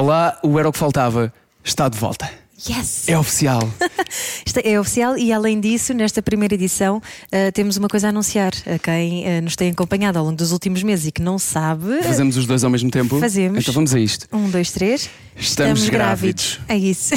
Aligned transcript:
Olá, 0.00 0.38
o 0.42 0.58
Era 0.58 0.66
o 0.66 0.72
que 0.72 0.78
Faltava 0.78 1.30
está 1.62 1.86
de 1.86 1.98
volta. 1.98 2.26
Yes! 2.68 3.08
É 3.08 3.18
oficial. 3.18 3.60
É 4.64 4.80
oficial 4.80 5.16
e, 5.16 5.32
além 5.32 5.60
disso, 5.60 5.94
nesta 5.94 6.20
primeira 6.20 6.54
edição, 6.54 6.96
uh, 6.98 7.52
temos 7.52 7.76
uma 7.76 7.86
coisa 7.86 8.08
a 8.08 8.10
anunciar 8.10 8.52
a 8.66 8.78
quem 8.78 9.24
uh, 9.24 9.42
nos 9.42 9.54
tem 9.54 9.70
acompanhado 9.70 10.18
ao 10.18 10.24
longo 10.24 10.36
dos 10.36 10.50
últimos 10.50 10.82
meses 10.82 11.06
e 11.06 11.12
que 11.12 11.22
não 11.22 11.38
sabe. 11.38 12.02
Fazemos 12.02 12.36
os 12.36 12.46
dois 12.46 12.64
ao 12.64 12.70
mesmo 12.70 12.90
tempo? 12.90 13.20
Fazemos. 13.20 13.60
Então 13.60 13.72
vamos 13.72 13.94
a 13.94 14.00
isto. 14.00 14.26
Um, 14.32 14.50
dois, 14.50 14.72
três. 14.72 15.08
Estamos, 15.36 15.88
grávidos. 15.88 16.58
É 16.68 16.76
isso. 16.76 17.14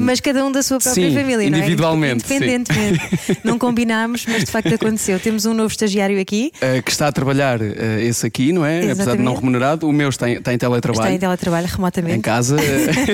mas 0.00 0.20
cada 0.20 0.44
um 0.44 0.52
da 0.52 0.62
sua 0.62 0.78
própria 0.78 1.10
sim, 1.10 1.14
família, 1.14 1.46
individualmente, 1.46 2.24
não 2.24 2.32
é? 2.32 2.36
Independentemente. 2.36 3.40
não 3.44 3.58
combinámos, 3.58 4.24
mas 4.26 4.44
de 4.44 4.50
facto 4.50 4.72
aconteceu. 4.72 5.18
Temos 5.18 5.44
um 5.44 5.52
novo 5.52 5.70
estagiário 5.70 6.18
aqui. 6.20 6.52
Uh, 6.56 6.82
que 6.82 6.90
está 6.90 7.08
a 7.08 7.12
trabalhar 7.12 7.60
esse 8.00 8.24
aqui, 8.24 8.52
não 8.52 8.64
é? 8.64 8.76
Exatamente. 8.76 9.00
Apesar 9.00 9.16
de 9.16 9.22
não 9.22 9.34
remunerado. 9.34 9.88
O 9.88 9.92
meu 9.92 10.08
está 10.08 10.30
em, 10.30 10.34
está 10.34 10.54
em 10.54 10.58
teletrabalho. 10.58 11.02
Está 11.02 11.12
em 11.14 11.18
teletrabalho 11.18 11.66
remotamente. 11.66 12.16
Em 12.16 12.20
casa. 12.20 12.56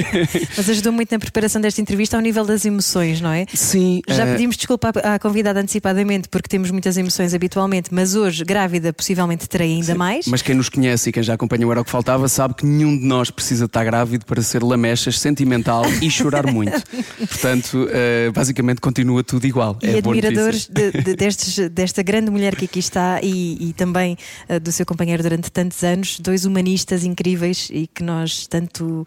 mas 0.57 0.69
ajudou 0.69 0.93
muito 0.93 1.11
na 1.11 1.16
preparação 1.19 1.61
desta 1.61 1.81
entrevista 1.81 2.17
ao 2.17 2.23
nível 2.23 2.45
das 2.45 2.65
emoções, 2.65 3.21
não 3.21 3.31
é? 3.31 3.47
Sim. 3.53 4.03
Já 4.09 4.25
uh... 4.25 4.33
pedimos 4.33 4.57
desculpa 4.57 4.91
à 5.03 5.19
convidada 5.19 5.61
antecipadamente 5.61 6.29
porque 6.29 6.49
temos 6.49 6.71
muitas 6.71 6.97
emoções 6.97 7.35
habitualmente, 7.35 7.93
mas 7.93 8.15
hoje, 8.15 8.45
grávida, 8.45 8.93
possivelmente 8.93 9.49
terei 9.49 9.73
ainda 9.73 9.93
Sim. 9.93 9.99
mais. 9.99 10.27
Mas 10.27 10.43
quem 10.43 10.55
nos 10.55 10.69
conhece 10.69 11.11
e 11.11 11.13
quem 11.13 11.23
já 11.23 11.35
acompanhou 11.35 11.71
Era 11.71 11.81
o 11.81 11.85
que 11.85 11.91
Faltava 11.91 12.29
sabe 12.29 12.55
que 12.55 12.67
nenhum 12.67 12.97
de 12.97 13.05
nós 13.05 13.31
precisa 13.31 13.65
estar 13.67 13.85
grávido 13.85 14.25
para 14.25 14.43
ser 14.43 14.63
lamechas, 14.63 15.19
sentimental 15.19 15.85
e 16.03 16.11
chorar 16.11 16.47
muito. 16.47 16.83
Portanto, 17.19 17.85
uh, 17.85 18.33
basicamente 18.33 18.81
continua 18.81 19.23
tudo 19.23 19.47
igual. 19.47 19.79
E 19.83 19.87
é 19.89 19.99
admiradores 19.99 20.67
de, 20.67 20.91
de, 20.91 21.17
destes, 21.17 21.69
desta 21.71 22.03
grande 22.03 22.31
mulher 22.31 22.55
que 22.55 22.65
aqui 22.65 22.79
está 22.79 23.21
e, 23.23 23.69
e 23.69 23.73
também 23.73 24.17
uh, 24.49 24.61
do 24.61 24.73
seu 24.73 24.85
companheiro 24.85 25.23
durante 25.23 25.51
tantos 25.51 25.83
anos, 25.83 26.21
dois 26.21 26.45
humanistas 26.45 27.05
incríveis 27.05 27.69
e 27.73 27.87
que 27.87 28.03
nós 28.03 28.47
tanto 28.47 29.05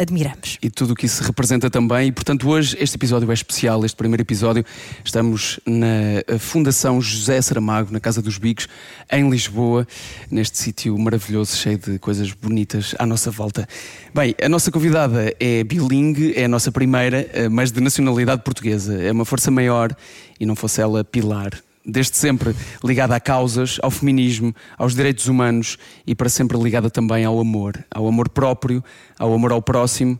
admiramos. 0.00 0.58
E 0.62 0.70
tudo 0.70 0.92
o 0.92 0.96
que 0.96 1.03
isso 1.04 1.22
representa 1.22 1.68
também. 1.68 2.08
E, 2.08 2.12
portanto, 2.12 2.48
hoje 2.48 2.76
este 2.80 2.96
episódio 2.96 3.30
é 3.30 3.34
especial, 3.34 3.84
este 3.84 3.96
primeiro 3.96 4.22
episódio. 4.22 4.64
Estamos 5.04 5.60
na 5.66 6.38
Fundação 6.38 7.00
José 7.00 7.40
Saramago, 7.42 7.92
na 7.92 8.00
Casa 8.00 8.22
dos 8.22 8.38
Bicos, 8.38 8.66
em 9.12 9.28
Lisboa, 9.28 9.86
neste 10.30 10.58
sítio 10.58 10.96
maravilhoso, 10.98 11.56
cheio 11.56 11.78
de 11.78 11.98
coisas 11.98 12.32
bonitas 12.32 12.94
à 12.98 13.04
nossa 13.04 13.30
volta. 13.30 13.68
Bem, 14.14 14.34
a 14.42 14.48
nossa 14.48 14.70
convidada 14.70 15.34
é 15.38 15.62
bilingue, 15.62 16.32
é 16.36 16.46
a 16.46 16.48
nossa 16.48 16.72
primeira, 16.72 17.28
mas 17.50 17.70
de 17.70 17.80
nacionalidade 17.80 18.42
portuguesa. 18.42 19.00
É 19.00 19.12
uma 19.12 19.24
força 19.24 19.50
maior 19.50 19.94
e 20.40 20.46
não 20.46 20.56
fosse 20.56 20.80
ela 20.80 21.04
pilar 21.04 21.50
desde 21.86 22.16
sempre 22.16 22.56
ligada 22.82 23.14
a 23.14 23.20
causas, 23.20 23.78
ao 23.82 23.90
feminismo, 23.90 24.54
aos 24.78 24.94
direitos 24.94 25.28
humanos 25.28 25.76
e 26.06 26.14
para 26.14 26.30
sempre 26.30 26.56
ligada 26.56 26.88
também 26.88 27.26
ao 27.26 27.38
amor, 27.38 27.84
ao 27.90 28.08
amor 28.08 28.30
próprio, 28.30 28.82
ao 29.18 29.34
amor 29.34 29.52
ao 29.52 29.60
próximo 29.60 30.18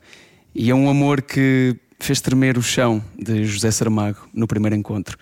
e 0.55 0.71
a 0.71 0.75
um 0.75 0.89
amor 0.89 1.21
que 1.21 1.77
fez 1.99 2.21
tremer 2.21 2.57
o 2.57 2.63
chão 2.63 3.03
de 3.19 3.45
José 3.45 3.71
Saramago 3.71 4.29
no 4.33 4.47
primeiro 4.47 4.77
encontro. 4.77 5.19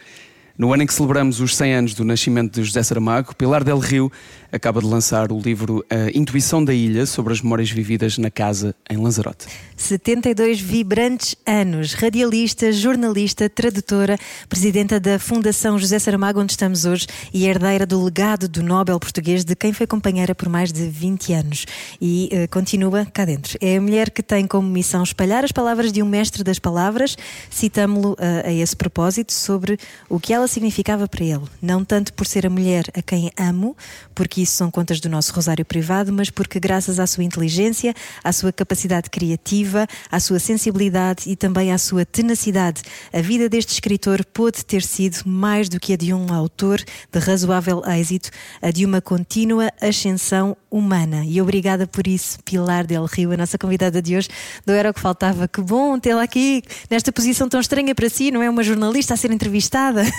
No 0.58 0.72
ano 0.72 0.82
em 0.82 0.86
que 0.86 0.92
celebramos 0.92 1.40
os 1.40 1.56
100 1.56 1.74
anos 1.74 1.94
do 1.94 2.04
nascimento 2.04 2.54
de 2.54 2.64
José 2.64 2.82
Saramago, 2.82 3.34
Pilar 3.34 3.64
del 3.64 3.78
Rio 3.78 4.12
acaba 4.52 4.80
de 4.80 4.86
lançar 4.86 5.32
o 5.32 5.40
livro 5.40 5.84
A 5.88 6.16
Intuição 6.16 6.62
da 6.62 6.74
Ilha 6.74 7.06
sobre 7.06 7.32
as 7.32 7.40
memórias 7.40 7.70
vividas 7.70 8.18
na 8.18 8.30
casa 8.30 8.74
em 8.88 8.98
Lanzarote. 8.98 9.46
72 9.76 10.60
vibrantes 10.60 11.34
anos, 11.46 11.94
radialista, 11.94 12.70
jornalista, 12.70 13.48
tradutora, 13.48 14.18
presidenta 14.48 15.00
da 15.00 15.18
Fundação 15.18 15.78
José 15.78 15.98
Saramago, 15.98 16.40
onde 16.40 16.52
estamos 16.52 16.84
hoje, 16.84 17.06
e 17.32 17.46
herdeira 17.46 17.86
do 17.86 18.04
legado 18.04 18.46
do 18.46 18.62
Nobel 18.62 19.00
português, 19.00 19.42
de 19.42 19.56
quem 19.56 19.72
foi 19.72 19.86
companheira 19.86 20.34
por 20.34 20.48
mais 20.48 20.70
de 20.70 20.86
20 20.86 21.32
anos. 21.32 21.66
E 22.00 22.28
uh, 22.32 22.48
continua 22.50 23.06
cá 23.06 23.24
dentro. 23.24 23.56
É 23.60 23.76
a 23.76 23.80
mulher 23.80 24.10
que 24.10 24.22
tem 24.22 24.46
como 24.46 24.68
missão 24.68 25.02
espalhar 25.02 25.44
as 25.44 25.50
palavras 25.50 25.90
de 25.90 26.02
um 26.02 26.06
mestre 26.06 26.44
das 26.44 26.58
palavras. 26.58 27.16
Citamo-lo 27.50 28.12
uh, 28.12 28.46
a 28.46 28.52
esse 28.52 28.76
propósito 28.76 29.32
sobre 29.32 29.78
o 30.08 30.20
que 30.20 30.32
ela 30.32 30.46
significava 30.46 31.08
para 31.08 31.24
ele. 31.24 31.44
Não 31.60 31.84
tanto 31.84 32.12
por 32.12 32.26
ser 32.26 32.46
a 32.46 32.50
mulher 32.50 32.84
a 32.94 33.00
quem 33.00 33.32
amo, 33.36 33.74
porque 34.14 34.41
isso 34.42 34.54
são 34.54 34.70
contas 34.70 35.00
do 35.00 35.08
nosso 35.08 35.32
rosário 35.32 35.64
privado, 35.64 36.12
mas 36.12 36.30
porque, 36.30 36.60
graças 36.60 36.98
à 36.98 37.06
sua 37.06 37.24
inteligência, 37.24 37.94
à 38.22 38.32
sua 38.32 38.52
capacidade 38.52 39.08
criativa, 39.08 39.86
à 40.10 40.20
sua 40.20 40.38
sensibilidade 40.38 41.30
e 41.30 41.36
também 41.36 41.72
à 41.72 41.78
sua 41.78 42.04
tenacidade, 42.04 42.82
a 43.12 43.20
vida 43.20 43.48
deste 43.48 43.72
escritor 43.72 44.24
pôde 44.24 44.64
ter 44.64 44.82
sido 44.82 45.22
mais 45.24 45.68
do 45.68 45.80
que 45.80 45.92
a 45.92 45.96
de 45.96 46.12
um 46.12 46.32
autor 46.32 46.82
de 47.10 47.18
razoável 47.18 47.82
êxito, 47.86 48.30
a 48.60 48.70
de 48.70 48.84
uma 48.84 49.00
contínua 49.00 49.70
ascensão 49.80 50.56
humana. 50.70 51.24
E 51.24 51.40
obrigada 51.40 51.86
por 51.86 52.06
isso, 52.06 52.38
Pilar 52.44 52.86
del 52.86 53.04
Rio, 53.04 53.32
a 53.32 53.36
nossa 53.36 53.58
convidada 53.58 54.00
de 54.02 54.16
hoje. 54.16 54.28
Não 54.66 54.74
era 54.74 54.90
o 54.90 54.94
que 54.94 55.00
faltava. 55.00 55.46
Que 55.46 55.60
bom 55.60 55.98
tê-la 55.98 56.22
aqui 56.22 56.62
nesta 56.90 57.12
posição 57.12 57.48
tão 57.48 57.60
estranha 57.60 57.94
para 57.94 58.08
si, 58.08 58.30
não 58.30 58.42
é? 58.42 58.50
Uma 58.50 58.62
jornalista 58.62 59.14
a 59.14 59.16
ser 59.16 59.30
entrevistada. 59.30 60.02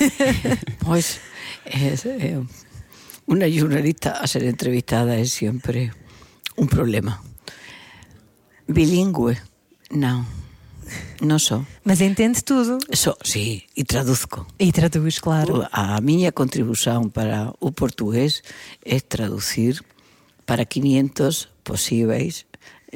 Pois, 0.86 1.20
é, 1.66 1.88
é, 1.88 2.42
uma 3.28 3.50
jornalista 3.50 4.12
a 4.20 4.28
ser 4.28 4.44
entrevistada 4.44 5.16
é 5.16 5.26
sempre 5.26 5.92
um 6.58 6.68
problema. 6.68 7.22
Bilingüe, 8.68 9.38
não. 9.92 10.26
Não 11.22 11.40
sou. 11.40 11.66
Mas 11.84 12.02
entende 12.02 12.44
tudo. 12.44 12.78
Sou, 12.94 13.18
sim, 13.24 13.62
e 13.76 13.84
traduzco. 13.84 14.46
E 14.60 14.72
traduz, 14.72 15.20
claro. 15.20 15.66
A 15.72 16.00
minha 16.02 16.32
contribuição 16.32 17.10
para 17.10 17.54
o 17.60 17.72
português 17.72 18.44
é 18.86 19.00
traduzir 19.00 19.82
para 20.46 20.66
500 20.66 21.50
possíveis 21.64 22.46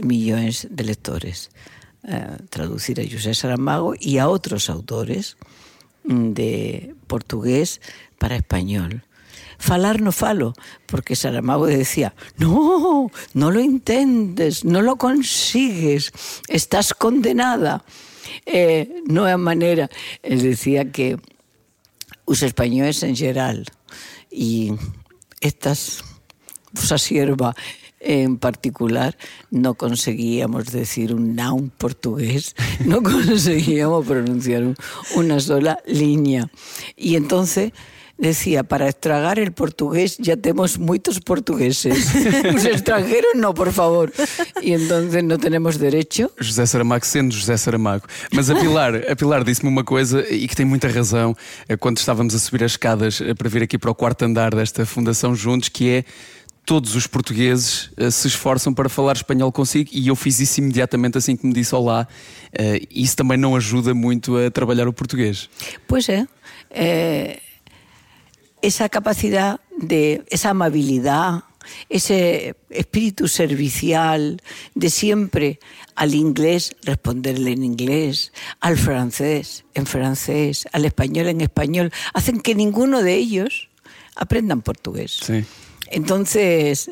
milhões 0.04 0.68
de 0.70 0.84
lectores. 0.84 1.50
Uh, 2.04 2.44
traduzir 2.50 3.00
a 3.00 3.04
José 3.04 3.34
Saramago 3.34 3.96
e 4.00 4.20
a 4.20 4.28
outros 4.28 4.70
autores 4.70 5.36
de 6.06 6.94
portugués 7.08 7.80
para 8.20 8.36
español. 8.36 9.02
Falar 9.58 10.02
no 10.02 10.12
falo, 10.12 10.54
porque 10.86 11.16
Saramago 11.16 11.66
decía, 11.66 12.14
no, 12.38 13.12
no 13.34 13.52
lo 13.52 13.60
entiendes, 13.60 14.66
no 14.66 14.82
lo 14.82 14.98
consigues, 14.98 16.12
estás 16.48 16.94
condenada. 16.94 17.84
Eh, 18.46 19.04
no 19.08 19.28
é 19.28 19.36
maneira, 19.38 19.90
él 20.22 20.42
decía 20.42 20.92
que 20.92 21.18
os 22.26 22.44
españoles 22.44 23.02
en 23.04 23.16
geral 23.16 23.64
e 24.32 24.76
estas 25.40 26.04
vosa 26.76 26.98
sierva 26.98 27.56
en 28.00 28.38
particular 28.38 29.18
no 29.50 29.74
conseguíamos 29.74 30.72
decir 30.72 31.14
un 31.14 31.36
noun 31.36 31.72
portugués, 31.72 32.56
no 32.86 33.02
conseguíamos 33.12 34.06
pronunciar 34.06 34.64
un, 34.64 34.76
una 35.16 35.40
sola 35.40 35.80
línea. 35.86 36.50
Y 36.96 37.16
entonces 37.16 37.72
decía, 38.18 38.64
para 38.64 38.88
estragar 38.88 39.40
el 39.40 39.52
portugués 39.52 40.18
ya 40.18 40.36
tenemos 40.36 40.78
muchos 40.78 41.20
portugueses. 41.20 42.14
Os 42.56 42.66
extranjeros 42.66 43.36
no, 43.36 43.54
por 43.54 43.72
favor. 43.72 44.12
E 44.62 44.74
entonces 44.74 45.24
não 45.24 45.38
temos 45.38 45.78
derecho. 45.78 46.32
José 46.40 46.66
Saramago 46.66 47.06
sendo 47.06 47.34
José 47.34 47.58
Saramago. 47.58 48.06
Mas 48.34 48.50
a 48.50 48.56
Pilar, 48.56 48.96
a 49.10 49.16
Pilar 49.16 49.44
disse-me 49.44 49.70
uma 49.70 49.84
coisa 49.84 50.26
e 50.30 50.48
que 50.48 50.56
tem 50.56 50.66
muita 50.66 50.88
razão 50.88 51.36
quando 51.80 51.98
estávamos 51.98 52.34
a 52.34 52.40
subir 52.40 52.64
as 52.64 52.72
escadas 52.72 53.22
para 53.38 53.50
vir 53.50 53.64
aqui 53.64 53.78
para 53.78 53.92
o 53.92 53.96
quarto 53.96 54.24
andar 54.26 54.54
desta 54.54 54.86
fundação 54.86 55.36
juntos, 55.36 55.70
que 55.70 55.90
é 55.90 56.04
todos 56.68 56.96
os 56.96 57.08
portugueses 57.08 57.90
uh, 57.98 58.12
se 58.12 58.28
esforçam 58.28 58.74
para 58.74 58.90
falar 58.90 59.16
espanhol 59.16 59.50
consigo 59.54 59.90
e 59.94 60.10
eu 60.10 60.16
fiz 60.18 60.42
isso 60.42 60.60
imediatamente 60.60 61.18
assim 61.18 61.38
que 61.38 61.48
me 61.48 61.54
disse 61.54 61.74
olá. 61.74 62.06
Uh, 62.52 62.86
isso 62.92 63.16
também 63.16 63.38
não 63.38 63.56
ajuda 63.56 63.94
muito 63.94 64.36
a 64.38 64.52
trabalhar 64.52 64.86
o 64.86 64.92
português. 64.92 65.50
Pois 65.88 66.10
é. 66.10 66.28
é 66.70 67.40
esa 68.62 68.90
capacidad 68.90 69.60
de 69.78 70.24
esa 70.30 70.50
amabilidad, 70.50 71.44
ese 71.90 72.56
espíritu 72.70 73.28
servicial 73.28 74.42
de 74.74 74.90
siempre 74.90 75.60
al 75.96 76.16
inglés 76.16 76.76
responderle 76.84 77.52
en 77.52 77.64
inglés, 77.64 78.32
al 78.60 78.78
francés 78.78 79.66
en 79.74 79.86
francés, 79.86 80.68
al 80.72 80.86
español 80.86 81.28
en 81.28 81.42
español, 81.42 81.92
hacen 82.14 82.40
que 82.40 82.56
ninguno 82.56 83.04
de 83.04 83.16
ellos 83.16 83.70
aprendan 84.16 84.62
portugués. 84.62 85.20
Sí. 85.22 85.44
Entonces, 85.90 86.92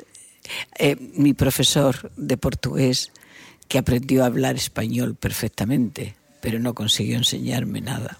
eh, 0.77 0.95
mi 1.15 1.33
profesor 1.33 2.11
de 2.15 2.37
portugués, 2.37 3.11
que 3.67 3.77
aprendió 3.77 4.23
a 4.23 4.27
hablar 4.27 4.55
español 4.55 5.15
perfectamente, 5.15 6.15
pero 6.41 6.59
no 6.59 6.75
consiguió 6.75 7.17
enseñarme 7.17 7.81
nada. 7.81 8.19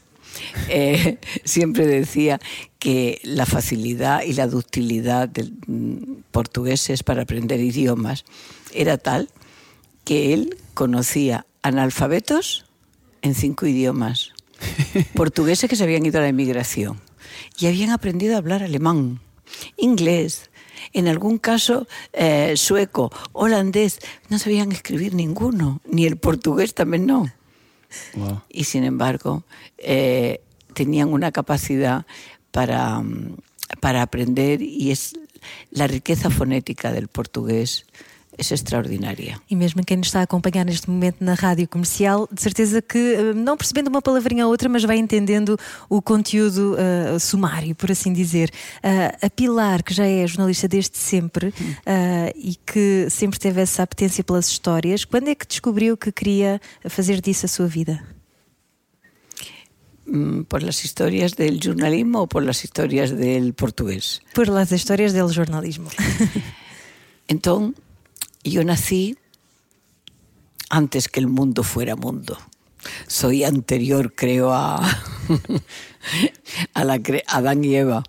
Eh, 0.69 1.17
siempre 1.43 1.85
decía 1.85 2.39
que 2.79 3.19
la 3.23 3.45
facilidad 3.45 4.23
y 4.23 4.33
la 4.33 4.47
ductilidad 4.47 5.29
del 5.29 5.53
portugueses 6.31 7.03
para 7.03 7.23
aprender 7.23 7.59
idiomas 7.59 8.25
era 8.73 8.97
tal 8.97 9.29
que 10.03 10.33
él 10.33 10.57
conocía 10.73 11.45
analfabetos 11.61 12.65
en 13.21 13.33
cinco 13.33 13.65
idiomas, 13.65 14.33
portugueses 15.15 15.69
que 15.69 15.75
se 15.75 15.83
habían 15.83 16.05
ido 16.05 16.19
a 16.19 16.21
la 16.21 16.27
emigración 16.27 17.01
y 17.57 17.67
habían 17.67 17.89
aprendido 17.89 18.35
a 18.35 18.37
hablar 18.37 18.63
alemán, 18.63 19.19
inglés, 19.77 20.51
en 20.93 21.07
algún 21.07 21.37
caso 21.37 21.87
eh, 22.13 22.53
sueco, 22.55 23.11
holandés, 23.33 23.99
no 24.29 24.37
sabían 24.39 24.71
escribir 24.71 25.13
ninguno, 25.13 25.81
ni 25.85 26.05
el 26.05 26.17
portugués 26.17 26.73
también 26.73 27.05
no. 27.05 27.31
Y 28.49 28.63
sin 28.65 28.83
embargo, 28.83 29.43
eh, 29.77 30.41
tenían 30.73 31.11
una 31.11 31.31
capacidad 31.31 32.05
para, 32.51 32.99
mm, 32.99 33.37
para 33.79 34.01
aprender 34.01 34.61
y 34.61 34.91
es 34.91 35.13
la 35.71 35.87
riqueza 35.87 36.29
fonética 36.29 36.91
del 36.91 37.07
portugués 37.07 37.85
extraordinária. 38.37 39.39
E 39.49 39.55
mesmo 39.55 39.83
quem 39.83 39.97
nos 39.97 40.07
está 40.07 40.19
a 40.19 40.23
acompanhar 40.23 40.65
neste 40.65 40.89
momento 40.89 41.17
na 41.21 41.33
rádio 41.33 41.67
comercial, 41.67 42.27
de 42.31 42.41
certeza 42.41 42.81
que, 42.81 42.97
eh, 42.97 43.33
não 43.33 43.57
percebendo 43.57 43.87
uma 43.87 44.01
palavrinha 44.01 44.45
ou 44.45 44.51
outra, 44.51 44.67
mas 44.69 44.83
vai 44.83 44.97
entendendo 44.97 45.57
o 45.89 46.01
conteúdo 46.01 46.75
uh, 46.75 47.19
sumário, 47.19 47.75
por 47.75 47.91
assim 47.91 48.13
dizer. 48.13 48.51
Uh, 48.77 49.25
a 49.25 49.29
Pilar, 49.29 49.83
que 49.83 49.93
já 49.93 50.05
é 50.05 50.25
jornalista 50.27 50.67
desde 50.67 50.97
sempre 50.97 51.47
uh, 51.47 51.53
e 52.35 52.55
que 52.65 53.07
sempre 53.09 53.39
teve 53.39 53.61
essa 53.61 53.83
apetência 53.83 54.23
pelas 54.23 54.47
histórias, 54.47 55.05
quando 55.05 55.29
é 55.29 55.35
que 55.35 55.47
descobriu 55.47 55.97
que 55.97 56.11
queria 56.11 56.59
fazer 56.87 57.21
disso 57.21 57.45
a 57.45 57.49
sua 57.49 57.67
vida? 57.67 58.03
Mm, 60.05 60.43
por 60.43 60.61
las 60.61 60.85
historias 60.85 61.35
del 61.35 61.59
jornalismo 61.59 62.21
o 62.21 62.27
por 62.27 62.43
las 62.43 62.63
historias 62.63 63.09
del 63.11 63.53
portugués? 63.53 64.21
Por 64.33 64.49
las 64.49 64.71
historias 64.71 65.13
del 65.13 65.33
jornalismo. 65.33 65.89
Yo 68.45 68.63
nací 68.63 69.17
antes 70.69 71.09
que 71.09 71.19
el 71.19 71.27
mundo 71.27 71.63
fuera 71.63 71.95
mundo. 71.95 72.37
Soy 73.07 73.43
anterior, 73.43 74.13
creo, 74.13 74.53
a, 74.53 74.77
a 76.75 76.83
la 76.83 77.01
Adán 77.25 77.63
y 77.63 77.75
Eva. 77.75 78.03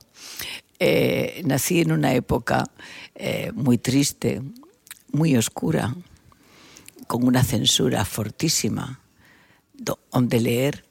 Eh, 0.79 1.41
nací 1.47 1.81
en 1.81 1.91
una 1.91 2.12
época 2.12 2.71
eh, 3.15 3.50
muy 3.55 3.79
triste, 3.79 4.43
muy 5.11 5.35
oscura, 5.38 5.97
con 7.06 7.27
una 7.27 7.43
censura 7.43 8.05
fortísima, 8.05 9.00
donde 9.73 10.39
leer 10.39 10.85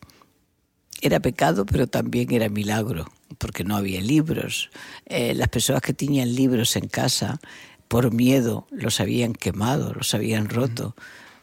era 1.02 1.20
pecado, 1.20 1.68
pero 1.68 1.86
también 1.86 2.32
era 2.32 2.50
milagro, 2.50 3.06
porque 3.38 3.64
no 3.64 3.76
había 3.76 4.02
libros. 4.02 4.72
Eh, 5.06 5.36
las 5.36 5.50
personas 5.50 5.84
que 5.84 5.94
tenían 5.94 6.34
libros 6.34 6.76
en 6.78 6.88
casa 6.88 7.40
por 7.88 8.12
miedo 8.12 8.68
los 8.72 9.00
habían 9.00 9.34
quemado, 9.34 9.94
los 9.94 10.14
habían 10.14 10.50
roto, 10.50 10.96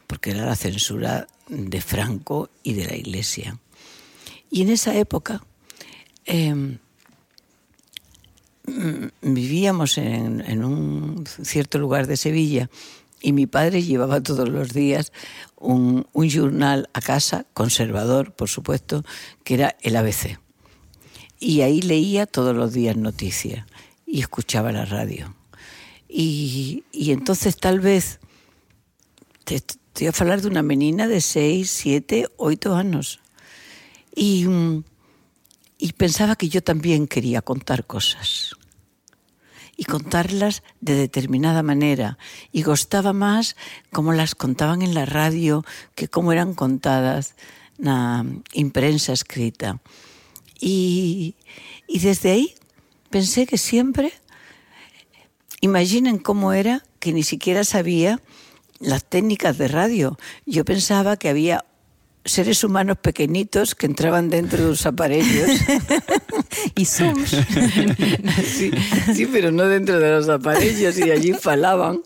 porque 0.07 0.31
era 0.31 0.47
la 0.47 0.57
censura 0.57 1.27
de 1.49 1.81
Franco 1.81 2.51
y 2.63 2.75
de 2.75 2.87
la 2.87 2.97
Iglesia. 2.97 3.59
Y 4.51 4.63
en 4.63 4.71
esa 4.71 4.95
época 4.97 5.43
eh, 6.27 6.79
vivíamos 9.23 9.99
en, 9.99 10.41
en, 10.43 10.65
un 10.65 11.25
cierto 11.27 11.79
lugar 11.79 12.07
de 12.07 12.17
Sevilla 12.17 12.71
y 13.21 13.33
mi 13.33 13.47
padre 13.47 13.83
llevaba 13.83 14.21
todos 14.21 14.49
los 14.49 14.73
días 14.73 15.13
un, 15.57 16.07
un 16.13 16.29
journal 16.29 16.89
a 16.93 17.01
casa, 17.01 17.47
conservador, 17.55 18.33
por 18.33 18.49
supuesto, 18.49 19.05
que 19.45 19.55
era 19.55 19.77
el 19.81 19.97
ABC. 19.97 20.39
Y 21.39 21.63
ahí 21.63 21.83
leía 21.83 22.27
todos 22.27 22.55
los 22.55 22.73
días 22.73 22.97
noticias 22.97 23.67
y 24.07 24.21
escuchaba 24.21 24.73
la 24.73 24.85
radio. 24.85 25.35
Y, 26.15 26.85
y 26.93 27.13
entonces 27.13 27.57
tal 27.57 27.81
vez 27.81 28.21
te 29.45 29.55
estoy 29.55 30.09
a 30.09 30.13
falar 30.13 30.43
de 30.43 30.49
una 30.49 30.63
menina 30.63 31.09
de 31.09 31.23
6, 31.23 31.71
7, 31.71 32.29
8 32.37 32.75
años. 32.75 33.21
Y, 34.15 34.47
y 35.79 35.93
pensaba 35.95 36.37
que 36.37 36.51
yo 36.51 36.63
también 36.63 37.09
quería 37.09 37.41
contar 37.41 37.87
cosas. 37.87 38.55
y 39.75 39.85
contarlas 39.85 40.63
de 40.81 40.95
determinada 40.95 41.63
manera. 41.63 42.19
Y 42.53 42.63
gustaba 42.63 43.13
más 43.13 43.57
como 43.91 44.13
las 44.13 44.35
contaban 44.35 44.83
en 44.83 44.93
la 44.93 45.07
radio 45.07 45.65
que 45.95 46.09
como 46.09 46.31
eran 46.31 46.53
contadas 46.55 47.35
na 47.79 48.25
imprensa 48.53 49.13
escrita. 49.13 49.81
Y, 50.61 51.35
y 51.89 51.99
desde 51.99 52.31
ahí 52.31 52.55
pensé 53.11 53.47
que 53.47 53.59
siempre 53.59 54.13
Imaginen 55.63 56.19
cómo 56.19 56.53
era 56.53 56.83
que 56.99 57.13
ni 57.13 57.23
siquiera 57.23 57.63
sabía 57.63 58.21
las 58.81 59.05
técnicas 59.05 59.59
de 59.59 59.69
radio. 59.69 60.19
Yo 60.45 60.65
pensaba 60.65 61.17
que 61.17 61.29
había 61.29 61.65
seres 62.25 62.63
humanos 62.65 62.99
pequeñitos 62.99 63.77
que 63.77 63.87
entraban 63.87 64.29
dentro 64.29 64.63
de 64.63 64.71
los 64.71 64.87
aparellos. 64.87 65.51
y 66.75 66.85
somos. 66.85 67.31
sí, 68.45 68.73
sí, 69.15 69.27
pero 69.27 69.53
no 69.53 69.65
dentro 69.69 70.01
de 70.01 70.11
los 70.11 70.29
aparellos 70.29 70.99
y 70.99 71.13
allí 71.13 71.33
falaban. 71.33 72.01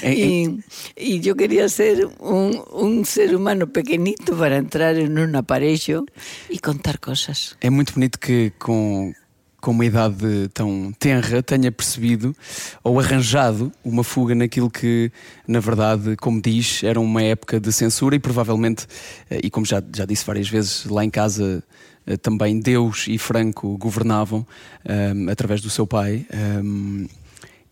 Eh, 0.00 0.14
y, 0.14 0.44
eh. 0.44 0.58
y 0.96 1.20
yo 1.20 1.36
quería 1.36 1.68
ser 1.68 2.06
un, 2.18 2.62
un, 2.72 3.04
ser 3.04 3.36
humano 3.36 3.66
pequeñito 3.66 4.36
para 4.38 4.56
entrar 4.56 4.96
en 4.96 5.18
un 5.18 5.36
aparello 5.36 6.06
y 6.48 6.58
contar 6.58 6.98
cosas. 6.98 7.56
É 7.60 7.68
muito 7.68 7.92
bonito 7.92 8.18
que 8.18 8.52
com 8.58 9.12
com 9.62 9.70
uma 9.70 9.86
idade 9.86 10.50
tão 10.52 10.92
tenra, 10.98 11.40
tenha 11.40 11.70
percebido 11.70 12.34
ou 12.82 12.98
arranjado 12.98 13.72
uma 13.84 14.02
fuga 14.02 14.34
naquilo 14.34 14.68
que, 14.68 15.12
na 15.46 15.60
verdade, 15.60 16.16
como 16.16 16.42
diz, 16.42 16.82
era 16.82 17.00
uma 17.00 17.22
época 17.22 17.60
de 17.60 17.72
censura 17.72 18.16
e 18.16 18.18
provavelmente, 18.18 18.88
eh, 19.30 19.40
e 19.44 19.48
como 19.48 19.64
já, 19.64 19.80
já 19.94 20.04
disse 20.04 20.26
várias 20.26 20.48
vezes, 20.48 20.84
lá 20.86 21.04
em 21.04 21.10
casa 21.10 21.62
eh, 22.04 22.16
também 22.16 22.58
Deus 22.58 23.06
e 23.06 23.16
Franco 23.18 23.78
governavam 23.78 24.40
um, 24.84 25.28
eh, 25.28 25.32
através 25.32 25.60
do 25.60 25.70
seu 25.70 25.86
pai 25.86 26.26
um, 26.60 27.06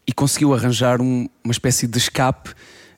e 0.06 0.12
conseguiu 0.12 0.54
arranjar 0.54 1.02
um, 1.02 1.28
uma 1.42 1.52
espécie 1.52 1.88
de 1.88 1.98
escape 1.98 2.50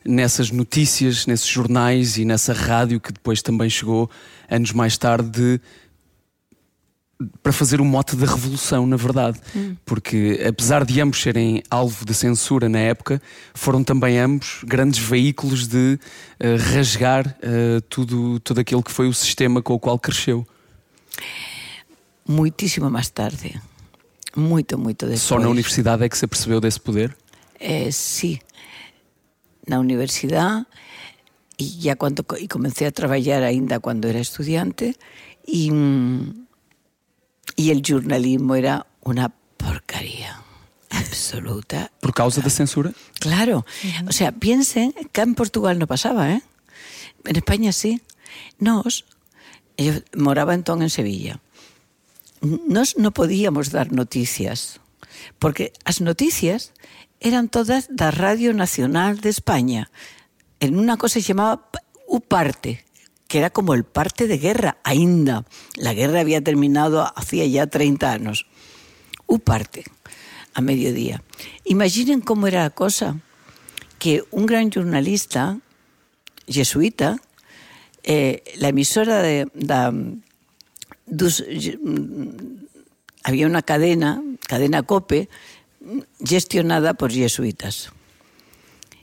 nessas 0.05 0.51
notícias, 0.51 1.27
nesses 1.27 1.47
jornais 1.47 2.19
e 2.19 2.27
nessa 2.27 2.53
rádio 2.53 3.01
que 3.01 3.11
depois 3.11 3.41
também 3.41 3.71
chegou 3.71 4.11
anos 4.51 4.73
mais 4.73 4.99
tarde 4.99 5.31
de 5.31 5.61
para 7.43 7.53
fazer 7.53 7.81
o 7.81 7.85
mote 7.85 8.17
da 8.17 8.27
revolução, 8.27 8.87
na 8.87 8.97
verdade. 8.97 9.39
Hum. 9.55 9.77
Porque, 9.85 10.43
apesar 10.47 10.85
de 10.85 11.01
ambos 11.01 11.21
serem 11.21 11.63
alvo 11.71 12.05
de 12.05 12.15
censura 12.15 12.69
na 12.69 12.79
época, 12.79 13.21
foram 13.55 13.83
também 13.83 14.19
ambos 14.19 14.61
grandes 14.65 14.99
veículos 14.99 15.67
de 15.67 15.99
uh, 16.41 16.75
rasgar 16.75 17.27
uh, 17.27 17.81
tudo, 17.83 18.41
tudo 18.41 18.61
aquilo 18.61 18.83
que 18.83 18.91
foi 18.91 19.09
o 19.09 19.15
sistema 19.15 19.63
com 19.63 19.75
o 19.75 19.79
qual 19.79 19.99
cresceu. 19.99 20.47
Muitíssimo 22.27 22.91
mais 22.91 23.11
tarde. 23.11 23.61
Muito, 24.37 24.79
muito 24.79 25.07
depois. 25.07 25.21
Só 25.21 25.39
na 25.39 25.49
universidade 25.49 26.05
é 26.05 26.09
que 26.09 26.17
se 26.17 26.25
apercebeu 26.25 26.61
desse 26.61 26.81
poder? 26.81 27.17
Eh, 27.61 27.91
sim. 27.91 28.39
Na 29.69 29.79
universidade, 29.79 30.67
e 31.59 31.65
já 31.65 31.95
quando 31.95 32.25
e 32.39 32.49
comecei 32.49 32.87
a 32.87 32.93
trabalhar 32.93 33.43
ainda 33.43 33.79
quando 33.81 34.07
era 34.07 34.19
estudante, 34.19 34.97
e. 35.47 35.71
Hum, 35.71 36.43
y 37.57 37.71
el 37.71 37.83
jornalismo 37.87 38.55
era 38.55 38.87
una 39.03 39.33
porcaría 39.57 40.43
absoluta. 40.91 41.91
¿Por 42.01 42.15
causa 42.15 42.41
de 42.41 42.51
censura? 42.51 42.93
Claro. 43.19 43.65
O 44.07 44.13
sea, 44.13 44.33
piensen 44.33 44.95
que 45.13 45.21
en 45.21 45.35
Portugal 45.35 45.79
no 45.79 45.87
pasaba, 45.87 46.33
¿eh? 46.33 46.43
En 47.25 47.37
España 47.37 47.73
sí. 47.73 48.01
Nos, 48.59 49.05
yo 49.77 49.93
moraba 50.17 50.55
entonces 50.55 50.85
en 50.85 50.91
Sevilla, 50.91 51.41
nos 52.41 52.97
no 52.99 53.13
podíamos 53.13 53.71
dar 53.71 53.93
noticias, 53.93 54.81
porque 55.39 55.73
las 55.85 56.01
noticias 56.01 56.73
eran 57.21 57.49
todas 57.49 57.89
da 57.91 58.11
Radio 58.11 58.53
Nacional 58.53 59.21
de 59.21 59.31
España, 59.31 59.91
en 60.61 60.79
una 60.79 60.97
cosa 60.97 61.15
que 61.15 61.23
se 61.23 61.29
llamaba 61.29 61.69
UParte, 62.07 62.85
que 63.33 63.39
era 63.39 63.49
como 63.49 63.73
el 63.73 63.85
parte 63.85 64.27
de 64.27 64.37
guerra, 64.37 64.77
ainda. 64.85 65.47
La 65.77 65.95
guerra 65.95 66.21
había 66.21 66.45
terminado 66.45 67.11
hacía 67.17 67.47
ya 67.47 67.67
30 67.67 68.13
años. 68.13 68.45
Un 69.27 69.41
parte, 69.41 69.85
a 70.53 70.61
mediodía. 70.61 71.23
Imaginen 71.65 72.21
cómo 72.21 72.47
era 72.47 72.65
la 72.65 72.69
cosa, 72.69 73.19
que 73.99 74.23
un 74.33 74.45
gran 74.45 74.71
jornalista, 74.71 75.59
jesuita, 76.47 77.23
eh, 78.03 78.43
la 78.57 78.69
emisora 78.69 79.23
de, 79.23 79.49
de 79.55 80.21
dus, 81.07 81.43
había 83.25 83.47
una 83.47 83.63
cadena, 83.63 84.23
cadena 84.47 84.83
COPE, 84.83 85.31
gestionada 86.23 86.93
por 86.93 87.11
jesuitas. 87.11 87.93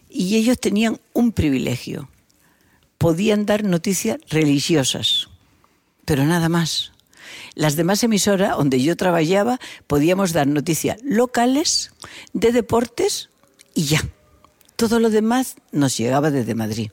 Y 0.07 0.35
ellos 0.35 0.59
tenían 0.59 0.99
un 1.13 1.31
privilegio, 1.31 2.09
podían 2.99 3.47
dar 3.47 3.63
noticias 3.63 4.19
religiosas, 4.29 5.29
pero 6.05 6.25
nada 6.25 6.49
más. 6.49 6.91
Las 7.55 7.75
demás 7.75 8.03
emisoras 8.03 8.57
donde 8.57 8.81
yo 8.81 8.95
trabajaba 8.95 9.59
podíamos 9.87 10.33
dar 10.33 10.47
noticias 10.47 10.97
locales, 11.03 11.91
de 12.33 12.51
deportes 12.51 13.29
y 13.73 13.85
ya. 13.85 14.01
Todo 14.75 14.99
lo 14.99 15.09
demás 15.09 15.55
nos 15.71 15.97
llegaba 15.97 16.29
desde 16.29 16.55
Madrid. 16.55 16.91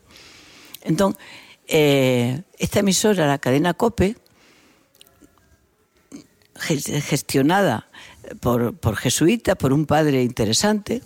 Entonces, 0.82 1.20
eh, 1.66 2.42
esta 2.58 2.80
emisora, 2.80 3.26
la 3.26 3.38
cadena 3.38 3.75
COPE, 3.75 4.16
gestionada 6.58 7.88
por, 8.40 8.76
por 8.76 8.96
jesuita, 8.96 9.56
por 9.56 9.72
un 9.72 9.86
padre 9.86 10.22
interesante, 10.22 11.02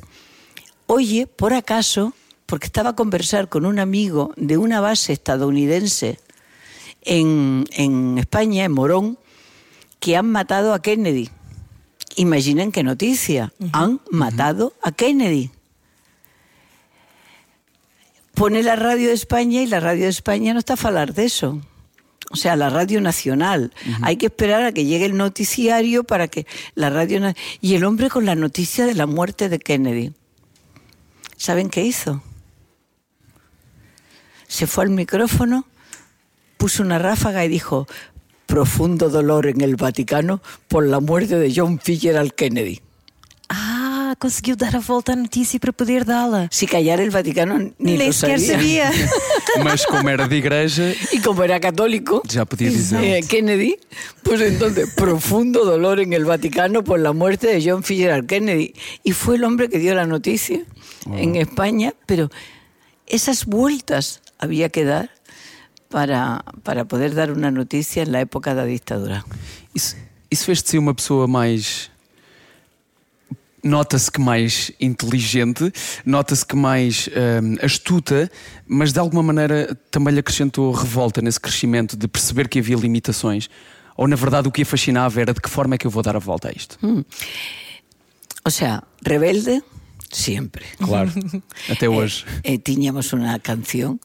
oye, 0.87 1.27
por 1.27 1.55
acaso, 1.55 2.13
porque 2.51 2.67
estaba 2.67 2.91
a 2.91 2.97
conversar 2.97 3.49
con 3.49 3.65
un 3.65 3.79
amigo 3.79 4.35
de 4.37 4.59
una 4.59 4.81
base 4.81 5.13
estadounidense 5.13 6.19
en, 7.03 7.65
en 7.71 8.19
España, 8.19 8.65
en 8.65 8.73
Morón, 8.73 9.19
que 10.01 10.17
han 10.17 10.29
matado 10.29 10.75
a 10.75 10.83
Kennedy. 10.83 11.31
Imaginen 12.17 12.73
qué 12.73 12.83
noticia, 12.83 13.53
han 13.71 14.01
matado 14.11 14.75
a 14.83 14.91
Kennedy. 14.91 15.53
Pone 18.35 18.65
la 18.65 18.75
radio 18.75 19.11
de 19.11 19.15
España 19.15 19.63
y 19.63 19.69
la 19.69 19.79
radio 19.79 20.03
de 20.03 20.11
España 20.11 20.53
no 20.53 20.59
está 20.59 20.75
a 20.75 20.89
hablar 20.89 21.15
de 21.15 21.27
eso. 21.27 21.61
O 22.33 22.37
sea, 22.37 22.57
la 22.57 22.69
radio 22.69 23.01
nacional. 23.01 23.73
Hay 24.03 24.17
que 24.17 24.27
esperar 24.27 24.65
a 24.65 24.73
que 24.73 24.87
llegue 24.87 25.05
el 25.05 25.17
noticiario 25.17 26.03
para 26.03 26.27
que 26.27 26.49
la 26.75 26.91
radio... 26.91 27.33
Y 27.61 27.77
el 27.77 27.85
hombre 27.85 28.11
con 28.11 28.27
la 28.27 28.35
noticia 28.35 28.87
de 28.87 28.95
la 28.95 29.07
muerte 29.07 29.49
de 29.49 29.61
Kennedy. 29.61 30.15
¿Saben 31.37 31.71
qué 31.71 31.85
hizo? 31.85 32.23
Se 34.51 34.67
fue 34.67 34.83
al 34.85 34.91
micrófono, 34.91 35.65
puso 36.59 36.83
una 36.83 36.99
ráfaga 36.99 37.45
y 37.45 37.49
dijo, 37.49 37.87
profundo 38.47 39.09
dolor 39.09 39.47
en 39.47 39.61
el 39.61 39.77
Vaticano 39.77 40.43
por 40.67 40.85
la 40.85 40.99
muerte 40.99 41.39
de 41.39 41.53
John 41.55 41.79
Fitzgerald 41.79 42.33
Kennedy. 42.35 42.81
Ah, 43.49 44.15
conseguiu 44.19 44.57
dar 44.57 44.75
a 44.75 44.81
volta 44.81 45.13
à 45.13 45.17
notícia 45.17 45.59
para 45.61 45.73
poder 45.73 46.05
dá-la. 46.05 46.49
Si 46.51 46.67
callar 46.67 46.99
el 47.01 47.11
Vaticano 47.11 47.59
ni 47.79 47.97
Nem 47.97 48.07
lo 48.09 48.13
sequer 48.13 48.41
sabía. 48.41 48.91
sabia. 48.91 49.11
Mas 49.65 49.87
como 49.87 50.09
era 50.11 50.27
de 50.27 50.37
igreja, 50.39 50.95
Y 51.13 51.21
como 51.21 51.43
era 51.45 51.59
católico, 51.61 52.23
já 52.27 52.45
podia 52.45 52.71
dizer. 52.71 52.99
eh, 53.03 53.23
Kennedy, 53.23 53.77
pues 54.25 54.41
entonces, 54.41 54.91
profundo 54.97 55.65
dolor 55.65 56.01
en 56.01 56.13
el 56.13 56.25
Vaticano 56.25 56.83
por 56.83 56.99
la 56.99 57.13
muerte 57.13 57.47
de 57.47 57.63
John 57.65 57.83
Fitzgerald 57.85 58.27
Kennedy. 58.27 58.75
Y 59.05 59.13
fue 59.13 59.37
el 59.37 59.45
hombre 59.45 59.69
que 59.69 59.79
dio 59.79 59.95
la 59.95 60.07
noticia 60.07 60.61
en 61.15 61.37
España, 61.37 61.95
pero 62.07 62.31
esas 63.07 63.47
vueltas 63.47 64.21
había 64.41 64.69
que 64.69 64.85
dar 64.85 65.11
para, 65.89 66.45
para 66.63 66.85
poder 66.85 67.15
dar 67.15 67.31
una 67.31 67.51
noticia 67.51 68.03
en 68.03 68.13
la 68.13 68.21
época 68.21 68.55
de 68.55 68.63
la 68.63 68.67
dictadura. 68.67 69.25
Isso, 69.75 69.97
isso 70.31 70.45
fez-te 70.45 70.71
ser 70.71 70.79
uma 70.79 70.95
pessoa 70.95 71.27
mais. 71.27 71.91
Nota-se 73.63 74.11
que 74.11 74.21
mais 74.21 74.73
inteligente, 74.81 75.71
nota-se 76.07 76.47
que 76.47 76.57
mais 76.57 77.09
hum, 77.09 77.57
astuta, 77.63 78.31
mas 78.67 78.91
de 78.91 78.99
alguma 78.99 79.23
maneira 79.23 79.77
também 79.91 80.15
lhe 80.15 80.21
acrescentou 80.21 80.73
revolta 80.73 81.21
nesse 81.21 81.39
crescimento 81.39 81.95
de 81.95 82.09
perceber 82.09 82.49
que 82.49 82.59
havia 82.59 82.77
limitações. 82.77 83.51
Ou 83.99 84.09
na 84.09 84.17
verdade 84.17 84.49
o 84.49 84.51
que 84.51 84.63
a 84.63 84.65
fascinava 84.65 85.21
era 85.21 85.35
de 85.35 85.41
que 85.43 85.51
forma 85.51 85.75
é 85.75 85.79
que 85.79 85.87
eu 85.87 85.91
vou 85.91 86.03
dar 86.03 86.17
a 86.17 86.19
volta 86.19 86.49
a 86.49 86.53
isto? 86.53 86.79
O 88.47 88.51
sea, 88.51 88.83
rebelde, 89.05 89.63
siempre. 90.11 90.67
Claro, 90.79 91.11
até. 91.69 91.87
Eh, 92.43 92.59
teníamos 92.59 93.13
una 93.13 93.39
canción, 93.39 94.01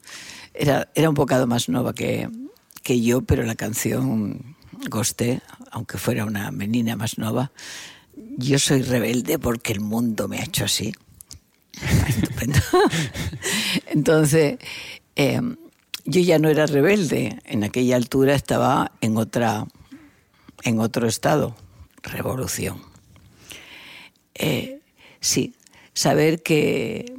era, 0.54 0.88
era 0.94 1.08
un 1.08 1.14
bocado 1.14 1.46
más 1.46 1.68
nueva 1.68 1.94
que, 1.94 2.28
que 2.82 3.00
yo, 3.00 3.22
pero 3.22 3.42
la 3.42 3.54
canción 3.54 4.56
gosté, 4.88 5.40
aunque 5.70 5.98
fuera 5.98 6.24
una 6.24 6.50
menina 6.50 6.96
más 6.96 7.18
nueva. 7.18 7.52
Yo 8.38 8.58
soy 8.58 8.82
rebelde 8.82 9.38
porque 9.38 9.72
el 9.72 9.80
mundo 9.80 10.28
me 10.28 10.38
ha 10.38 10.44
hecho 10.44 10.64
así. 10.64 10.94
Estupendo. 12.08 12.58
Entonces, 13.86 14.58
eh, 15.16 15.40
yo 16.04 16.20
ya 16.20 16.38
no 16.38 16.48
era 16.48 16.66
rebelde. 16.66 17.38
En 17.44 17.64
aquella 17.64 17.96
altura 17.96 18.34
estaba 18.34 18.92
en 19.00 19.16
otra, 19.16 19.66
en 20.62 20.80
otro 20.80 21.06
estado, 21.06 21.56
revolución. 22.02 22.80
Eh, 24.34 24.80
sí, 25.20 25.54
saber 25.96 26.42
que, 26.42 27.16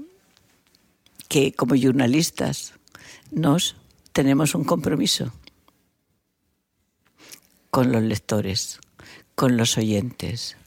que 1.27 1.51
como 1.51 1.73
jornalistas 1.75 2.73
nos 3.31 3.75
tenemos 4.13 4.53
un 4.53 4.65
compromiso 4.65 5.33
con 7.71 7.91
los 7.91 8.03
lectores, 8.03 8.79
con 9.33 9.57
los 9.57 9.79
oyentes, 9.79 10.57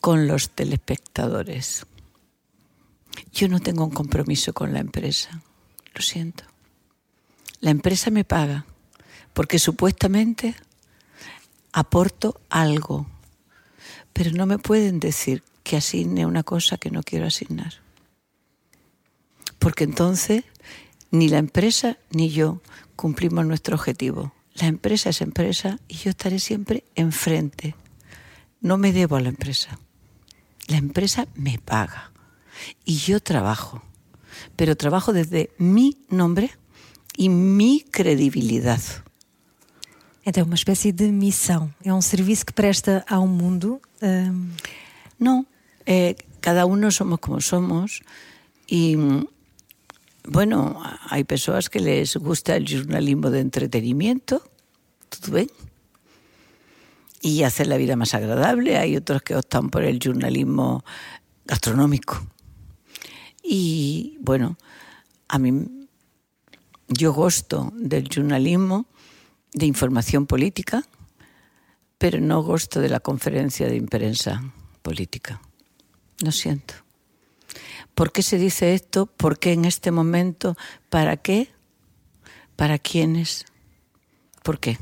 con 0.00 0.26
los 0.26 0.50
telespectadores. 0.50 1.86
Yo 3.32 3.46
no 3.46 3.60
tengo 3.60 3.84
un 3.84 3.92
compromiso 3.92 4.52
con 4.52 4.72
la 4.72 4.80
empresa, 4.80 5.40
lo 5.94 6.02
siento. 6.02 6.42
La 7.60 7.70
empresa 7.70 8.10
me 8.10 8.24
paga 8.24 8.66
porque 9.32 9.60
supuestamente 9.60 10.56
aporto 11.72 12.40
algo, 12.50 13.06
pero 14.12 14.32
no 14.32 14.46
me 14.46 14.58
pueden 14.58 14.98
decir 14.98 15.44
que 15.66 15.76
asigne 15.76 16.24
una 16.24 16.44
cosa 16.44 16.76
que 16.76 16.92
no 16.92 17.02
quiero 17.02 17.26
asignar. 17.26 17.72
Porque 19.58 19.82
entonces 19.82 20.44
ni 21.10 21.28
la 21.28 21.38
empresa 21.38 21.98
ni 22.10 22.30
yo 22.30 22.62
cumplimos 22.94 23.44
nuestro 23.44 23.74
objetivo. 23.74 24.32
La 24.54 24.68
empresa 24.68 25.10
es 25.10 25.20
empresa 25.20 25.80
y 25.88 25.94
yo 25.96 26.10
estaré 26.10 26.38
siempre 26.38 26.84
enfrente. 26.94 27.74
No 28.60 28.78
me 28.78 28.92
debo 28.92 29.16
a 29.16 29.20
la 29.20 29.28
empresa. 29.28 29.76
La 30.68 30.76
empresa 30.76 31.26
me 31.34 31.58
paga 31.58 32.12
y 32.84 32.98
yo 32.98 33.18
trabajo, 33.18 33.82
pero 34.54 34.76
trabajo 34.76 35.12
desde 35.12 35.50
mi 35.58 35.98
nombre 36.10 36.52
e 37.18 37.28
mi 37.28 37.84
credibilidad. 37.90 38.80
Então 40.24 40.44
uma 40.44 40.54
espécie 40.54 40.92
de 40.92 41.10
missão. 41.10 41.74
É 41.84 41.92
um 41.92 42.00
serviço 42.00 42.46
que 42.46 42.52
presta 42.52 43.04
ao 43.08 43.26
mundo. 43.26 43.80
No, 45.18 45.46
eh, 45.86 46.16
cada 46.40 46.66
uno 46.66 46.90
somos 46.90 47.20
como 47.20 47.40
somos 47.40 48.02
y 48.66 48.96
bueno, 50.28 50.82
hay 51.08 51.24
personas 51.24 51.70
que 51.70 51.78
les 51.78 52.16
gusta 52.16 52.56
el 52.56 52.68
jornalismo 52.68 53.30
de 53.30 53.40
entretenimiento, 53.40 54.42
¿tú 55.08 55.32
ves? 55.32 55.48
Y 57.20 57.44
hacer 57.44 57.68
la 57.68 57.76
vida 57.76 57.96
más 57.96 58.14
agradable, 58.14 58.76
hay 58.76 58.96
otros 58.96 59.22
que 59.22 59.36
optan 59.36 59.70
por 59.70 59.84
el 59.84 60.00
jornalismo 60.02 60.84
gastronómico. 61.44 62.26
Y 63.42 64.18
bueno, 64.20 64.58
a 65.28 65.38
mí 65.38 65.88
yo 66.88 67.12
gosto 67.12 67.72
del 67.76 68.08
jornalismo 68.12 68.86
de 69.52 69.66
información 69.66 70.26
política, 70.26 70.82
pero 71.98 72.20
no 72.20 72.42
gosto 72.42 72.80
de 72.80 72.88
la 72.88 73.00
conferencia 73.00 73.68
de 73.68 73.80
prensa 73.82 74.42
política. 74.82 75.40
Lo 76.20 76.32
siento. 76.32 76.74
¿Por 77.94 78.12
qué 78.12 78.22
se 78.22 78.38
dice 78.38 78.74
esto? 78.74 79.06
¿Por 79.06 79.38
qué 79.38 79.52
en 79.52 79.64
este 79.64 79.90
momento? 79.90 80.56
¿Para 80.90 81.16
qué? 81.16 81.48
¿Para 82.56 82.78
quiénes? 82.78 83.44
¿Por 84.42 84.60
qué? 84.60 84.78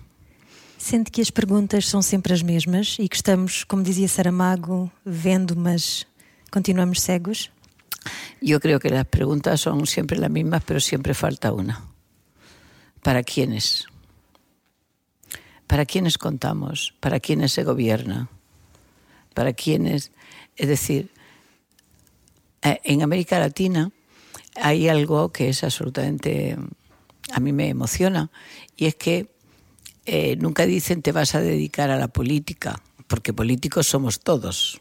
Sente 0.78 1.10
que 1.10 1.22
as 1.22 1.30
perguntas 1.30 1.86
são 1.86 2.02
sempre 2.02 2.34
as 2.34 2.42
mesmas 2.42 2.98
e 2.98 3.08
que 3.08 3.16
estamos, 3.16 3.64
como 3.64 3.82
dizia 3.82 4.06
Saramago, 4.06 4.92
vendo, 5.04 5.56
mas 5.56 6.06
continuamos 6.50 7.00
cegos? 7.00 7.50
Yo 8.42 8.60
creo 8.60 8.78
que 8.78 8.90
las 8.90 9.06
preguntas 9.06 9.62
son 9.62 9.86
siempre 9.86 10.18
las 10.18 10.30
mismas, 10.30 10.62
pero 10.66 10.80
siempre 10.80 11.14
falta 11.14 11.52
una. 11.52 11.88
¿Para 13.00 13.22
quiénes? 13.22 13.86
¿Para 15.66 15.86
quiénes 15.86 16.18
contamos? 16.18 16.94
¿Para 17.00 17.18
quiénes 17.20 17.52
se 17.52 17.64
gobierna? 17.64 18.28
¿Para 19.32 19.54
quiénes? 19.54 20.12
Es 20.56 20.68
decir, 20.68 21.10
en 22.64 23.02
América 23.02 23.38
Latina 23.38 23.92
hay 24.56 24.88
algo 24.88 25.30
que 25.32 25.48
es 25.48 25.62
absolutamente, 25.64 26.56
a 27.32 27.40
mí 27.40 27.52
me 27.52 27.68
emociona, 27.68 28.30
y 28.76 28.86
es 28.86 28.94
que 28.94 29.30
eh, 30.06 30.36
nunca 30.36 30.66
dicen 30.66 31.02
te 31.02 31.12
vas 31.12 31.34
a 31.34 31.40
dedicar 31.40 31.90
a 31.90 31.98
la 31.98 32.08
política, 32.08 32.82
porque 33.06 33.32
políticos 33.32 33.86
somos 33.86 34.20
todos. 34.20 34.78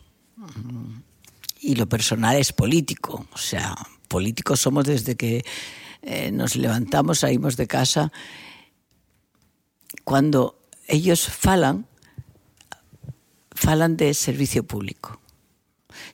Y 1.60 1.76
lo 1.76 1.88
personal 1.88 2.36
es 2.36 2.52
político, 2.52 3.28
o 3.32 3.38
sea, 3.38 3.76
políticos 4.08 4.60
somos 4.62 4.86
desde 4.86 5.16
que 5.16 5.44
eh, 6.02 6.32
nos 6.32 6.56
levantamos, 6.56 7.20
salimos 7.20 7.56
de 7.56 7.68
casa. 7.68 8.12
Cuando 10.04 10.60
ellos 10.88 11.28
falan, 11.28 11.88
falan 13.52 13.96
de 13.96 14.14
servicio 14.14 14.66
público. 14.66 15.23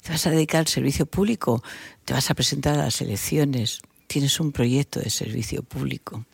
Te 0.02 0.12
vas 0.12 0.26
a 0.28 0.32
dedicar 0.32 0.60
al 0.60 0.68
servicio 0.68 1.06
público, 1.06 1.64
te 2.06 2.14
vas 2.14 2.30
a 2.30 2.36
presentar 2.36 2.76
a 2.76 2.84
las 2.86 3.02
elecciones, 3.02 3.82
tienes 4.08 4.40
un 4.40 4.52
proyecto 4.52 5.00
de 5.00 5.10
servicio 5.10 5.64
público. 5.64 6.26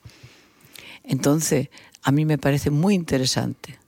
Entonces, 1.04 1.70
a 2.04 2.12
mí 2.12 2.26
me 2.26 2.38
parece 2.38 2.72
muy 2.72 2.96
interesante 2.96 3.80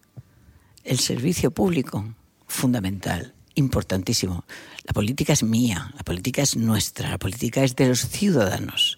el 0.83 0.99
servicio 0.99 1.51
público, 1.51 2.15
fundamental, 2.47 3.33
importantísimo. 3.55 4.45
La 4.85 4.93
política 4.93 5.33
es 5.33 5.43
mía, 5.43 5.91
la 5.95 6.03
política 6.03 6.41
es 6.41 6.55
nuestra, 6.55 7.09
la 7.09 7.17
política 7.17 7.63
es 7.63 7.75
de 7.75 7.89
los 7.89 8.07
ciudadanos. 8.07 8.97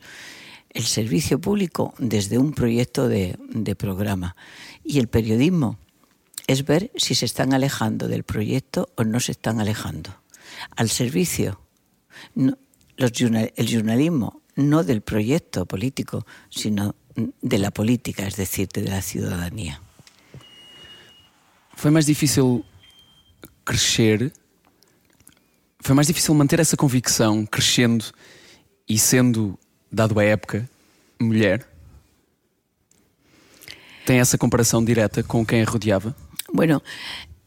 El 0.70 0.84
servicio 0.86 1.40
público 1.42 1.96
desde 1.98 2.38
un 2.38 2.54
proyecto 2.54 3.08
de, 3.08 3.38
de 3.50 3.76
programa. 3.76 4.36
Y 4.84 5.00
el 5.00 5.08
periodismo 5.08 5.80
es 6.46 6.66
ver 6.66 6.92
si 6.96 7.16
se 7.16 7.26
están 7.26 7.54
alejando 7.54 8.08
del 8.08 8.24
proyecto 8.24 8.90
o 8.96 9.04
no 9.04 9.20
se 9.20 9.32
están 9.32 9.60
alejando. 9.60 10.16
Al 10.76 10.90
servicio. 10.90 11.60
No, 12.36 12.58
los, 12.98 13.12
el 13.22 13.68
jornalismo, 13.70 14.42
no 14.56 14.84
del 14.84 15.02
proyecto 15.02 15.66
político, 15.66 16.26
sino 16.50 16.96
de 17.42 17.58
la 17.58 17.72
política, 17.72 18.28
es 18.28 18.36
decir, 18.36 18.68
de 18.70 18.84
la 18.84 19.02
ciudadanía. 19.02 19.82
Foi 21.76 21.92
mais 21.92 22.06
difícil 22.06 22.66
crescer? 23.64 24.34
Foi 25.80 25.96
mais 25.96 26.08
difícil 26.08 26.34
manter 26.36 26.60
essa 26.60 26.76
convicção 26.76 27.46
crescendo 27.46 28.04
e 28.88 29.00
sendo, 29.00 29.58
dado 29.90 30.20
a 30.20 30.24
época, 30.26 30.70
mulher? 31.18 31.66
Tem 34.06 34.20
essa 34.20 34.38
comparação 34.38 34.84
direta 34.84 35.24
com 35.24 35.46
quem 35.46 35.62
a 35.62 35.66
rodeava? 35.66 36.14
Bueno, 36.54 36.82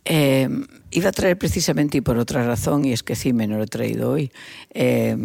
eh, 0.05 0.49
iba 0.91 1.09
a 1.09 1.13
traer 1.13 1.39
precisamente 1.39 1.99
y 1.99 2.01
por 2.01 2.19
otra 2.19 2.45
razón, 2.45 2.85
y 2.85 2.93
es 2.93 3.03
que 3.03 3.17
sí, 3.17 3.33
me 3.33 3.47
no 3.47 3.57
lo 3.57 3.65
he 3.65 3.69
traído 3.69 4.11
hoy. 4.11 4.33
Eh, 4.71 5.17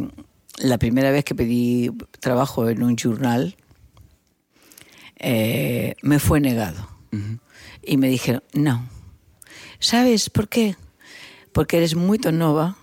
la 0.58 0.78
primera 0.78 1.12
vez 1.12 1.24
que 1.24 1.36
pedí 1.36 1.92
trabajo 2.20 2.70
en 2.70 2.84
un 2.84 2.96
journal, 2.96 3.56
eh, 5.18 5.96
me 6.02 6.20
fue 6.20 6.40
negado. 6.40 6.90
Uh 7.12 7.18
-huh. 7.18 7.40
Y 7.84 7.98
me 7.98 8.10
dijeron, 8.10 8.44
no. 8.54 8.88
¿Sabes 9.80 10.30
por 10.30 10.48
qué? 10.50 10.76
Porque 11.52 11.78
eres 11.78 11.96
muy 11.96 12.18
nova 12.18 12.78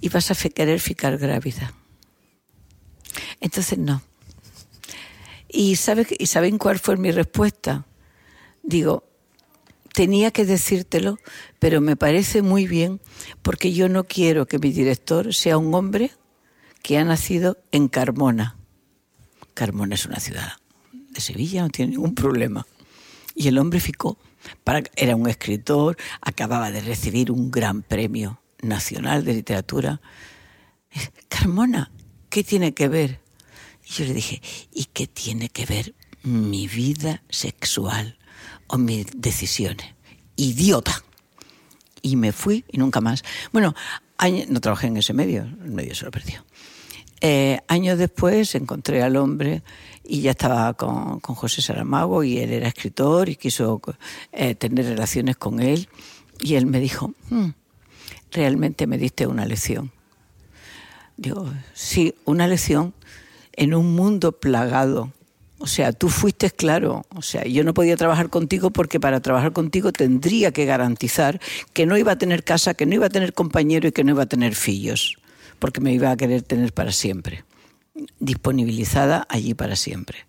y 0.00 0.08
vas 0.08 0.30
a 0.30 0.34
querer 0.34 0.80
ficar 0.80 1.18
grávida. 1.18 1.72
Entonces, 3.40 3.78
no. 3.78 4.02
¿Y, 5.48 5.76
sabe, 5.76 6.06
¿Y 6.18 6.26
saben 6.26 6.58
cuál 6.58 6.78
fue 6.78 6.96
mi 6.96 7.10
respuesta? 7.10 7.86
Digo, 8.62 9.04
tenía 9.94 10.32
que 10.32 10.44
decírtelo, 10.44 11.18
pero 11.60 11.80
me 11.80 11.96
parece 11.96 12.42
muy 12.42 12.66
bien 12.66 13.00
porque 13.42 13.72
yo 13.72 13.88
no 13.88 14.04
quiero 14.04 14.46
que 14.46 14.58
mi 14.58 14.72
director 14.72 15.32
sea 15.32 15.56
un 15.56 15.72
hombre 15.72 16.10
que 16.82 16.98
ha 16.98 17.04
nacido 17.04 17.56
en 17.70 17.88
Carmona. 17.88 18.58
Carmona 19.54 19.94
es 19.94 20.04
una 20.04 20.18
ciudad 20.18 20.54
de 20.92 21.20
Sevilla, 21.20 21.62
no 21.62 21.70
tiene 21.70 21.92
ningún 21.92 22.14
problema. 22.14 22.66
Y 23.36 23.48
el 23.48 23.56
hombre 23.56 23.78
ficó. 23.80 24.18
Era 24.96 25.16
un 25.16 25.28
escritor, 25.28 25.96
acababa 26.20 26.70
de 26.72 26.80
recibir 26.80 27.30
un 27.30 27.50
gran 27.50 27.82
premio 27.82 28.40
nacional 28.62 29.24
de 29.24 29.34
literatura. 29.34 30.00
Carmona, 31.28 31.92
¿qué 32.30 32.42
tiene 32.42 32.74
que 32.74 32.88
ver? 32.88 33.20
Y 33.86 33.92
yo 33.92 34.04
le 34.06 34.12
dije, 34.12 34.42
¿y 34.72 34.86
qué 34.86 35.06
tiene 35.06 35.48
que 35.48 35.66
ver 35.66 35.94
mi 36.24 36.66
vida 36.66 37.22
sexual 37.28 38.18
o 38.68 38.78
mis 38.78 39.06
decisiones. 39.14 39.94
Idiota. 40.36 41.02
Y 42.02 42.16
me 42.16 42.32
fui 42.32 42.64
y 42.70 42.78
nunca 42.78 43.00
más. 43.00 43.22
Bueno, 43.52 43.74
no 44.48 44.60
trabajé 44.60 44.88
en 44.88 44.96
ese 44.96 45.14
medio, 45.14 45.42
el 45.42 45.70
medio 45.70 45.94
se 45.94 46.04
lo 46.04 46.10
perdió. 46.10 46.44
Eh, 47.20 47.60
años 47.68 47.98
después 47.98 48.54
encontré 48.54 49.02
al 49.02 49.16
hombre 49.16 49.62
y 50.02 50.20
ya 50.20 50.32
estaba 50.32 50.74
con, 50.74 51.20
con 51.20 51.34
José 51.34 51.62
Saramago 51.62 52.22
y 52.22 52.38
él 52.38 52.52
era 52.52 52.68
escritor 52.68 53.28
y 53.30 53.36
quiso 53.36 53.80
eh, 54.32 54.54
tener 54.54 54.84
relaciones 54.84 55.36
con 55.36 55.60
él. 55.60 55.88
Y 56.40 56.56
él 56.56 56.66
me 56.66 56.80
dijo, 56.80 57.14
hmm, 57.30 57.50
realmente 58.30 58.86
me 58.86 58.98
diste 58.98 59.26
una 59.26 59.46
lección. 59.46 59.92
Digo, 61.16 61.50
sí, 61.72 62.14
una 62.24 62.46
lección 62.46 62.92
en 63.52 63.74
un 63.74 63.94
mundo 63.94 64.32
plagado 64.32 65.12
o 65.58 65.66
sea, 65.66 65.92
tú 65.92 66.08
fuiste 66.08 66.50
claro. 66.50 67.06
O 67.14 67.22
sea, 67.22 67.44
yo 67.44 67.64
no 67.64 67.74
podía 67.74 67.96
trabajar 67.96 68.28
contigo 68.28 68.70
porque 68.70 69.00
para 69.00 69.20
trabajar 69.20 69.52
contigo 69.52 69.92
tendría 69.92 70.52
que 70.52 70.64
garantizar 70.64 71.40
que 71.72 71.86
no 71.86 71.96
iba 71.96 72.12
a 72.12 72.18
tener 72.18 72.44
casa, 72.44 72.74
que 72.74 72.86
no 72.86 72.94
iba 72.94 73.06
a 73.06 73.10
tener 73.10 73.32
compañero 73.32 73.88
y 73.88 73.92
que 73.92 74.04
no 74.04 74.12
iba 74.12 74.24
a 74.24 74.26
tener 74.26 74.54
fillos, 74.54 75.18
porque 75.58 75.80
me 75.80 75.92
iba 75.92 76.10
a 76.10 76.16
querer 76.16 76.42
tener 76.42 76.72
para 76.72 76.92
siempre, 76.92 77.44
disponibilizada 78.18 79.26
allí 79.28 79.54
para 79.54 79.76
siempre. 79.76 80.26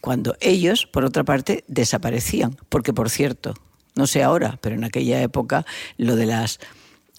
Cuando 0.00 0.36
ellos, 0.40 0.86
por 0.86 1.04
otra 1.04 1.22
parte, 1.22 1.64
desaparecían, 1.68 2.56
porque 2.68 2.92
por 2.92 3.08
cierto, 3.08 3.54
no 3.94 4.08
sé 4.08 4.24
ahora, 4.24 4.58
pero 4.60 4.74
en 4.74 4.82
aquella 4.82 5.22
época 5.22 5.64
lo 5.96 6.16
de 6.16 6.26
las 6.26 6.58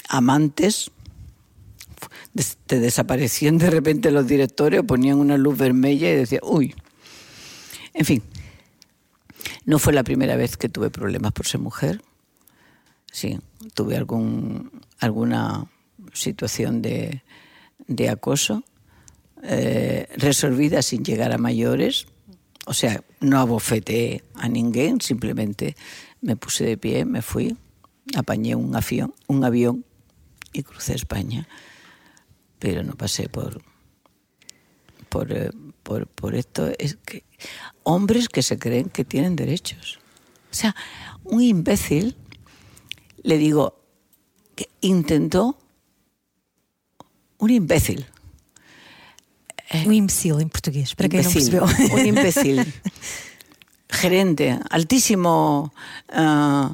amantes 0.10 0.92
te 2.66 2.80
desaparecían 2.80 3.58
de 3.58 3.70
repente 3.70 4.12
los 4.12 4.28
directores, 4.28 4.84
ponían 4.84 5.20
una 5.20 5.38
luz 5.38 5.58
vermella 5.58 6.12
y 6.12 6.16
decían, 6.16 6.42
uy, 6.44 6.76
en 7.94 8.06
fin, 8.06 8.24
no 9.66 9.80
fue 9.80 9.94
la 9.94 10.04
primera 10.04 10.36
vez 10.36 10.58
que 10.58 10.70
tuve 10.70 10.90
problemas 10.90 11.32
por 11.32 11.48
ser 11.48 11.62
mujer. 11.62 12.02
Sí, 13.12 13.40
tuve 13.76 13.96
algún, 13.96 14.82
alguna 15.00 15.68
situación 16.14 16.82
de, 16.82 17.24
de 17.88 18.10
acoso 18.10 18.64
eh, 19.44 20.08
resolvida 20.16 20.82
sin 20.82 21.04
llegar 21.04 21.32
a 21.32 21.38
mayores. 21.38 22.08
O 22.66 22.74
sea, 22.74 23.04
no 23.20 23.40
abofeteé 23.40 24.24
a 24.36 24.48
ninguém, 24.48 25.00
simplemente 25.02 25.76
me 26.22 26.38
puse 26.38 26.64
de 26.64 26.78
pie, 26.78 27.04
me 27.04 27.22
fui, 27.22 27.58
apañé 28.16 28.56
un 28.56 28.74
avión, 28.74 29.14
un 29.28 29.44
avión 29.44 29.86
y 30.54 30.64
crucé 30.64 30.96
España. 30.96 31.48
Pero 32.60 32.84
no 32.84 32.96
pasé 32.96 33.28
por, 33.28 33.62
por, 35.10 35.32
eh, 35.34 35.52
por, 35.84 36.08
por 36.08 36.36
esto. 36.36 36.72
Es 36.80 36.96
que 36.96 37.24
hombres 37.84 38.30
que 38.30 38.42
se 38.42 38.58
creen 38.58 38.90
que 38.90 39.06
tienen 39.06 39.36
derechos. 39.36 40.00
O 40.52 40.56
sea, 40.56 40.76
un 41.24 41.42
imbécil, 41.42 42.16
le 43.24 43.38
digo, 43.38 43.80
que 44.56 44.70
intentó, 44.82 45.58
un 47.38 47.50
imbécil. 47.50 48.06
Un 49.86 49.94
imbécil 49.94 50.40
en 50.40 50.50
portugués, 50.50 50.94
para 50.96 51.10
quien 51.10 51.24
no. 51.52 51.66
Un 51.94 52.06
imbécil. 52.06 52.64
gerente, 53.94 54.60
altísimo 54.70 55.72
uh, 56.14 56.74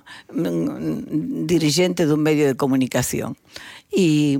dirigente 1.46 2.08
de 2.08 2.14
un 2.14 2.22
medio 2.22 2.48
de 2.48 2.56
comunicación. 2.56 3.38
Y, 3.92 4.40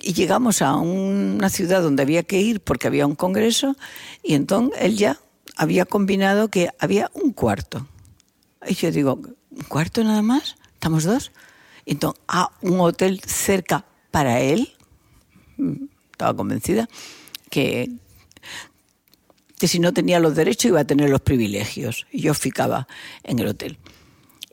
y 0.00 0.12
llegamos 0.12 0.62
a 0.62 0.76
una 0.76 1.48
ciudad 1.48 1.82
donde 1.82 2.02
había 2.02 2.22
que 2.22 2.40
ir 2.40 2.60
porque 2.60 2.86
había 2.86 3.06
un 3.06 3.14
congreso 3.14 3.76
y 4.22 4.34
entonces 4.34 4.78
él 4.82 4.96
ya 4.96 5.18
había 5.56 5.84
combinado 5.84 6.48
que 6.48 6.70
había 6.78 7.10
un 7.14 7.32
cuarto. 7.32 7.86
Y 8.66 8.74
yo 8.74 8.90
digo, 8.90 9.20
¿un 9.50 9.64
cuarto 9.68 10.02
nada 10.04 10.22
más? 10.22 10.56
¿Estamos 10.74 11.04
dos? 11.04 11.32
Entonces, 11.86 12.22
a 12.28 12.50
un 12.60 12.80
hotel 12.80 13.20
cerca 13.26 13.84
para 14.10 14.40
él, 14.40 14.72
estaba 16.12 16.36
convencida, 16.36 16.88
que, 17.50 17.90
que 19.58 19.68
si 19.68 19.78
no 19.78 19.92
tenía 19.92 20.20
los 20.20 20.34
derechos 20.34 20.66
iba 20.66 20.80
a 20.80 20.86
tener 20.86 21.10
los 21.10 21.20
privilegios. 21.20 22.06
Y 22.12 22.22
yo 22.22 22.34
ficaba 22.34 22.86
en 23.24 23.38
el 23.38 23.48
hotel. 23.48 23.78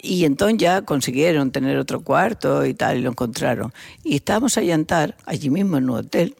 Y 0.01 0.25
entonces 0.25 0.57
ya 0.57 0.83
consiguieron 0.83 1.51
tener 1.51 1.77
otro 1.77 2.01
cuarto 2.01 2.65
y 2.65 2.73
tal, 2.73 2.97
y 2.97 3.01
lo 3.01 3.12
encontraron. 3.12 3.73
Y 4.03 4.15
estábamos 4.15 4.57
a 4.57 4.62
llantar 4.62 5.17
allí 5.25 5.49
mismo 5.49 5.77
en 5.77 5.89
un 5.89 5.97
hotel. 5.97 6.35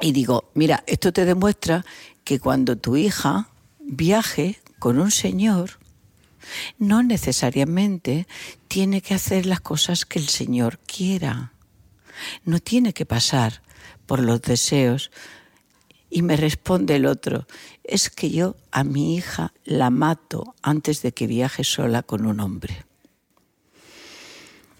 Y 0.00 0.12
digo, 0.12 0.50
mira, 0.54 0.82
esto 0.86 1.12
te 1.12 1.24
demuestra 1.24 1.84
que 2.24 2.38
cuando 2.38 2.76
tu 2.76 2.96
hija 2.96 3.50
viaje 3.90 4.60
con 4.78 4.98
un 4.98 5.10
señor, 5.10 5.78
no 6.78 7.02
necesariamente 7.02 8.26
tiene 8.68 9.02
que 9.02 9.14
hacer 9.14 9.46
las 9.46 9.60
cosas 9.60 10.06
que 10.06 10.18
el 10.18 10.28
Señor 10.28 10.78
quiera. 10.78 11.52
No 12.44 12.60
tiene 12.60 12.92
que 12.92 13.04
pasar 13.04 13.62
por 14.06 14.20
los 14.20 14.40
deseos. 14.42 15.10
Y 16.08 16.22
me 16.22 16.36
responde 16.36 16.96
el 16.96 17.06
otro, 17.06 17.46
es 17.84 18.10
que 18.10 18.30
yo 18.30 18.56
a 18.72 18.82
mi 18.82 19.14
hija 19.14 19.52
la 19.64 19.90
mato 19.90 20.56
antes 20.60 21.02
de 21.02 21.12
que 21.12 21.28
viaje 21.28 21.62
sola 21.62 22.02
con 22.02 22.26
un 22.26 22.40
hombre. 22.40 22.84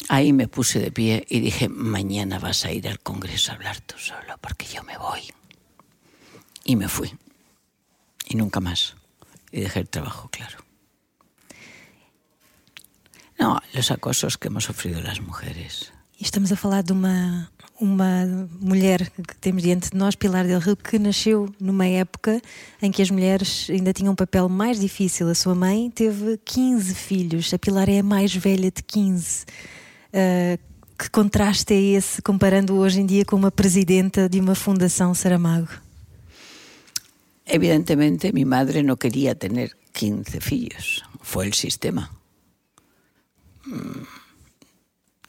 Ahí 0.09 0.33
me 0.33 0.49
puse 0.49 0.81
de 0.81 0.91
pie 0.91 1.25
y 1.29 1.39
dije, 1.39 1.69
mañana 1.69 2.41
vas 2.41 2.65
a 2.65 2.73
ir 2.73 2.89
al 2.89 2.99
Congreso 2.99 3.53
a 3.53 3.55
hablar 3.55 3.81
tú 3.81 3.97
solo, 3.97 4.39
porque 4.41 4.67
yo 4.67 4.83
me 4.83 4.99
voy. 4.99 5.21
Y 6.65 6.75
me 6.75 6.89
fui. 6.89 7.13
Y 8.27 8.35
nunca 8.35 8.59
más 8.59 8.97
y 9.53 9.61
dejé 9.61 9.81
el 9.81 9.89
trabajo, 9.89 10.29
claro. 10.31 10.59
No, 13.39 13.61
los 13.73 13.91
acosos 13.91 14.37
que 14.37 14.49
hemos 14.49 14.65
sofrido 14.65 15.01
las 15.01 15.21
mujeres. 15.21 15.93
E 16.19 16.25
estamos 16.25 16.53
a 16.53 16.57
falar 16.57 16.85
de 16.85 16.93
uma, 16.93 17.51
uma 17.81 18.27
mulher 18.61 19.11
que 19.11 19.35
temos 19.41 19.63
diante 19.63 19.91
de 19.91 19.97
nós, 19.97 20.15
Pilar 20.15 20.47
del 20.47 20.61
Rio, 20.61 20.77
que 20.77 20.99
nasceu 20.99 21.49
numa 21.59 21.87
época 21.87 22.43
em 22.83 22.91
que 22.91 23.01
as 23.01 23.11
mulheres 23.11 23.69
ainda 23.71 23.95
tinham 23.95 24.13
um 24.13 24.17
papel 24.17 24.47
mais 24.51 24.79
difícil. 24.79 25.31
A 25.31 25.35
sua 25.35 25.55
mãe 25.55 25.91
teve 25.91 26.39
15 26.45 26.95
filhos, 26.95 27.55
a 27.55 27.59
Pilar 27.59 27.89
é 27.89 28.01
a 28.01 28.03
mais 28.03 28.35
velha 28.35 28.71
de 28.71 28.83
15. 28.83 29.45
Uh, 29.45 29.47
ah, 30.13 30.59
que 30.99 31.09
contraste 31.09 31.73
é 31.73 31.81
esse 31.81 32.21
comparando 32.21 32.77
hoje 32.77 33.01
em 33.01 33.07
dia 33.07 33.25
com 33.25 33.37
uma 33.37 33.51
presidenta 33.51 34.29
de 34.29 34.39
uma 34.39 34.55
fundação 34.55 35.15
Saramago? 35.15 35.71
Evidentemente 37.53 38.33
mi 38.33 38.45
madre 38.45 38.85
no 38.85 38.97
quería 38.97 39.35
tener 39.35 39.77
15 39.93 40.41
fillos, 40.41 41.05
fue 41.21 41.47
el 41.47 41.53
sistema. 41.53 42.13
Mm. 43.65 44.05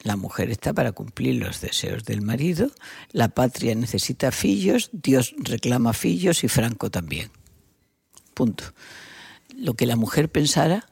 La 0.04 0.16
mujer 0.16 0.48
está 0.50 0.72
para 0.72 0.92
cumplir 0.92 1.42
los 1.42 1.60
deseos 1.60 2.04
del 2.04 2.22
marido, 2.22 2.70
la 3.10 3.28
patria 3.28 3.74
necesita 3.74 4.30
fillos, 4.30 4.90
Dios 4.92 5.34
reclama 5.36 5.92
fillos 5.94 6.44
y 6.44 6.48
Franco 6.48 6.90
también. 6.90 7.30
Punto. 8.34 8.64
Lo 9.56 9.74
que 9.74 9.86
la 9.86 9.96
mujer 9.96 10.30
pensara, 10.30 10.88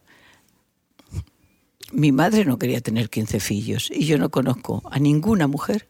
mi 1.93 2.11
madre 2.11 2.45
no 2.45 2.59
quería 2.59 2.81
tener 2.81 3.09
15 3.09 3.39
fillos 3.39 3.89
y 3.93 4.05
yo 4.05 4.19
no 4.19 4.31
conozco 4.31 4.83
a 4.91 4.99
ninguna 4.99 5.47
mujer 5.47 5.87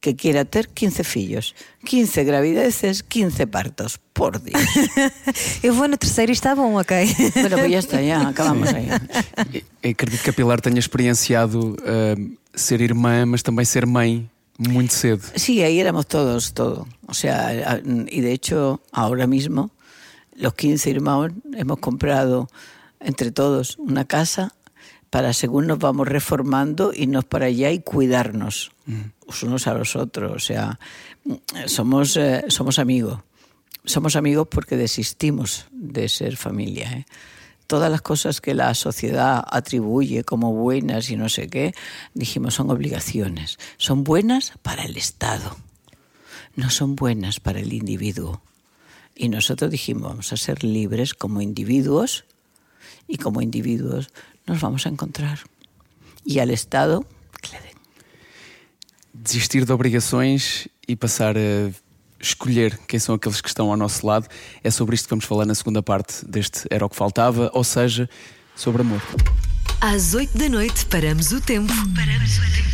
que 0.00 0.14
quiera 0.14 0.44
ter 0.44 0.68
15 0.68 1.02
fillos, 1.04 1.54
15 1.84 2.24
gravideces, 2.24 3.02
15 3.02 3.46
partos, 3.46 3.98
por 4.12 4.40
Dios. 4.40 4.60
Eu 5.62 5.74
vou 5.74 5.88
no 5.88 5.96
terceiro 5.96 6.30
e 6.30 6.34
está 6.34 6.54
bom, 6.54 6.78
ok? 6.78 6.92
Bueno, 7.34 7.56
pues 7.58 7.70
ya 7.70 7.78
está, 7.78 8.00
ya 8.00 8.28
acabamos 8.28 8.68
aí. 8.72 8.88
E- 9.82 9.90
Acredito 9.90 10.22
que 10.22 10.30
a 10.30 10.32
Pilar 10.32 10.60
tenha 10.60 10.78
experienciado 10.78 11.76
ah, 11.84 12.14
ser 12.54 12.80
irmã, 12.80 13.24
mas 13.26 13.42
também 13.42 13.64
ser 13.64 13.86
mãe 13.86 14.28
muito 14.58 14.94
cedo. 14.94 15.22
Sí, 15.36 15.62
ahí 15.62 15.78
éramos 15.80 16.06
todos, 16.06 16.52
todo. 16.52 16.86
O 17.06 17.14
sea, 17.14 17.80
y 18.10 18.20
de 18.20 18.32
hecho, 18.32 18.80
ahora 18.92 19.26
mismo, 19.26 19.70
los 20.36 20.54
15 20.54 20.90
hermanos 20.90 21.32
hemos 21.54 21.78
comprado 21.78 22.48
entre 23.00 23.30
todos 23.30 23.76
una 23.78 24.04
casa 24.04 24.54
para 25.10 25.32
según 25.32 25.66
nos 25.66 25.78
vamos 25.78 26.08
reformando 26.08 26.92
irnos 26.94 27.24
para 27.24 27.46
allá 27.46 27.70
y 27.70 27.80
cuidarnos 27.80 28.72
los 29.26 29.42
unos 29.42 29.66
a 29.66 29.74
los 29.74 29.96
otros. 29.96 30.32
O 30.32 30.38
sea, 30.38 30.78
somos, 31.66 32.16
eh, 32.16 32.44
somos 32.48 32.78
amigos. 32.78 33.20
Somos 33.84 34.16
amigos 34.16 34.48
porque 34.50 34.76
desistimos 34.76 35.66
de 35.70 36.08
ser 36.08 36.36
familia. 36.36 36.90
¿eh? 36.92 37.06
Todas 37.66 37.90
las 37.90 38.02
cosas 38.02 38.40
que 38.40 38.54
la 38.54 38.74
sociedad 38.74 39.44
atribuye 39.48 40.24
como 40.24 40.52
buenas 40.52 41.10
y 41.10 41.16
no 41.16 41.28
sé 41.28 41.48
qué, 41.48 41.74
dijimos 42.14 42.54
son 42.54 42.70
obligaciones. 42.70 43.58
Son 43.76 44.02
buenas 44.02 44.52
para 44.62 44.84
el 44.84 44.96
Estado, 44.96 45.56
no 46.56 46.70
son 46.70 46.96
buenas 46.96 47.38
para 47.38 47.60
el 47.60 47.72
individuo. 47.72 48.42
Y 49.14 49.28
nosotros 49.28 49.70
dijimos, 49.70 50.10
vamos 50.10 50.32
a 50.32 50.36
ser 50.36 50.62
libres 50.62 51.14
como 51.14 51.40
individuos 51.40 52.24
y 53.08 53.16
como 53.18 53.40
individuos 53.40 54.10
nos 54.46 54.60
vamos 54.60 54.86
a 54.86 54.88
encontrar. 54.88 55.40
Y 56.24 56.38
al 56.38 56.50
Estado, 56.50 57.04
que 57.40 57.52
le 57.52 57.60
den. 57.60 57.76
Desistir 59.12 59.64
de 59.64 59.72
obrigações 59.72 60.68
e 60.86 60.96
passar 60.96 61.36
a 61.36 61.70
escolher 62.20 62.78
quem 62.86 62.98
são 62.98 63.14
aqueles 63.14 63.40
que 63.40 63.48
estão 63.48 63.70
ao 63.70 63.76
nosso 63.76 64.06
lado. 64.06 64.28
É 64.62 64.70
sobre 64.70 64.94
isto 64.94 65.06
que 65.06 65.10
vamos 65.10 65.24
falar 65.24 65.46
na 65.46 65.54
segunda 65.54 65.82
parte 65.82 66.24
deste 66.26 66.66
Era 66.70 66.84
o 66.86 66.88
que 66.88 66.96
Faltava, 66.96 67.50
ou 67.52 67.64
seja, 67.64 68.08
sobre 68.54 68.82
amor. 68.82 69.02
Às 69.80 70.14
8 70.14 70.36
da 70.36 70.48
noite 70.48 70.86
paramos 70.86 71.32
o 71.32 71.40
tempo. 71.40 71.72
Paramos 71.94 72.38
o 72.38 72.40
tempo. 72.40 72.66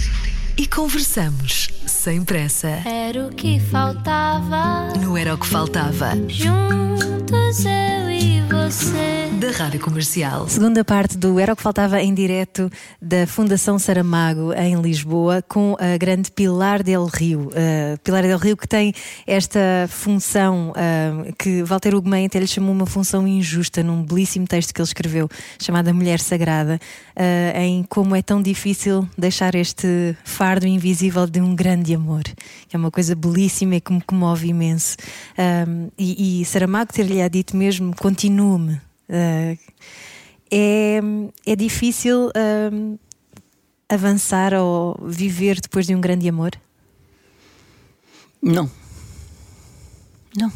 E 0.57 0.67
conversamos 0.67 1.69
sem 2.03 2.25
pressa. 2.25 2.83
Era 2.85 3.27
o 3.27 3.31
que 3.31 3.61
faltava. 3.61 4.93
No 4.99 5.17
Era 5.17 5.35
o 5.35 5.39
que 5.39 5.47
Faltava. 5.47 6.17
Juntos 6.27 7.65
eu 7.65 8.11
e 8.11 8.41
você. 8.41 9.31
Da 9.39 9.51
Rádio 9.51 9.81
Comercial. 9.81 10.49
Segunda 10.49 10.85
parte 10.85 11.17
do 11.17 11.39
Era 11.39 11.53
o 11.53 11.57
que 11.57 11.63
Faltava 11.63 12.01
em 12.03 12.13
direto 12.13 12.71
da 13.01 13.27
Fundação 13.27 13.79
Saramago 13.79 14.53
em 14.53 14.81
Lisboa 14.81 15.43
com 15.43 15.77
a 15.79 15.97
grande 15.97 16.31
Pilar 16.31 16.83
del 16.83 17.07
Rio. 17.07 17.49
Uh, 17.49 17.99
Pilar 18.03 18.23
del 18.23 18.39
Rio 18.39 18.57
que 18.57 18.67
tem 18.67 18.93
esta 19.27 19.61
função 19.89 20.71
uh, 20.71 21.33
que 21.39 21.63
Walter 21.63 21.95
Ugumem 21.95 22.27
até 22.27 22.39
lhe 22.41 22.47
chamou 22.47 22.73
uma 22.73 22.87
função 22.87 23.27
injusta 23.29 23.83
num 23.83 24.03
belíssimo 24.03 24.47
texto 24.47 24.75
que 24.75 24.81
ele 24.81 24.87
escreveu 24.87 25.29
chamada 25.61 25.93
Mulher 25.93 26.19
Sagrada 26.19 26.81
uh, 27.17 27.59
em 27.59 27.85
como 27.85 28.17
é 28.17 28.23
tão 28.23 28.43
difícil 28.43 29.09
deixar 29.17 29.55
este 29.55 30.17
fardo 30.25 30.67
invisível 30.67 31.27
de 31.27 31.41
um 31.41 31.55
grande 31.55 31.92
amor. 31.95 32.23
Que 32.69 32.77
é 32.77 32.79
uma 32.79 32.91
coisa 32.91 33.15
belíssima 33.15 33.77
e 33.77 33.81
que 33.81 33.93
me 33.93 34.01
comove 34.01 34.49
imenso. 34.49 34.97
Um, 35.39 35.91
e, 35.99 36.41
e 36.41 36.45
Saramago 36.45 36.93
ter-lhe 36.93 37.29
dito 37.29 37.57
mesmo 37.57 37.95
continue-me. 37.97 38.75
Uh, 39.09 39.59
é, 40.51 41.01
é 41.47 41.57
difícil 41.57 42.31
um, 42.73 42.99
avançar 43.89 44.55
ou 44.55 44.99
viver 45.03 45.61
depois 45.61 45.87
de 45.87 45.95
um 45.95 46.01
grande 46.01 46.29
amor? 46.29 46.53
No. 48.43 48.71
No. 50.37 50.53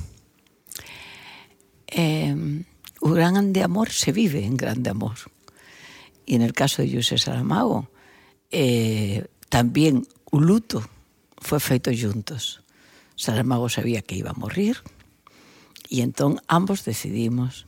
Eh, 1.87 2.35
un 3.01 3.15
grande 3.15 3.63
amor 3.63 3.91
se 3.91 4.13
vive 4.13 4.45
en 4.45 4.57
grande 4.57 4.91
amor. 4.91 5.17
En 6.27 6.43
el 6.43 6.53
caso 6.53 6.83
de 6.83 6.93
José 6.93 7.19
Saramago, 7.19 7.89
eh, 8.51 9.27
también 9.49 10.07
un 10.33 10.47
luto 10.47 10.83
fue 11.47 11.61
feito 11.61 11.91
juntos. 11.95 12.61
Saramago 13.15 13.69
sabía 13.69 14.03
que 14.03 14.17
iba 14.17 14.31
a 14.31 14.35
morir 14.35 14.83
y 15.89 16.03
entonces 16.03 16.43
ambos 16.49 16.85
decidimos 16.85 17.67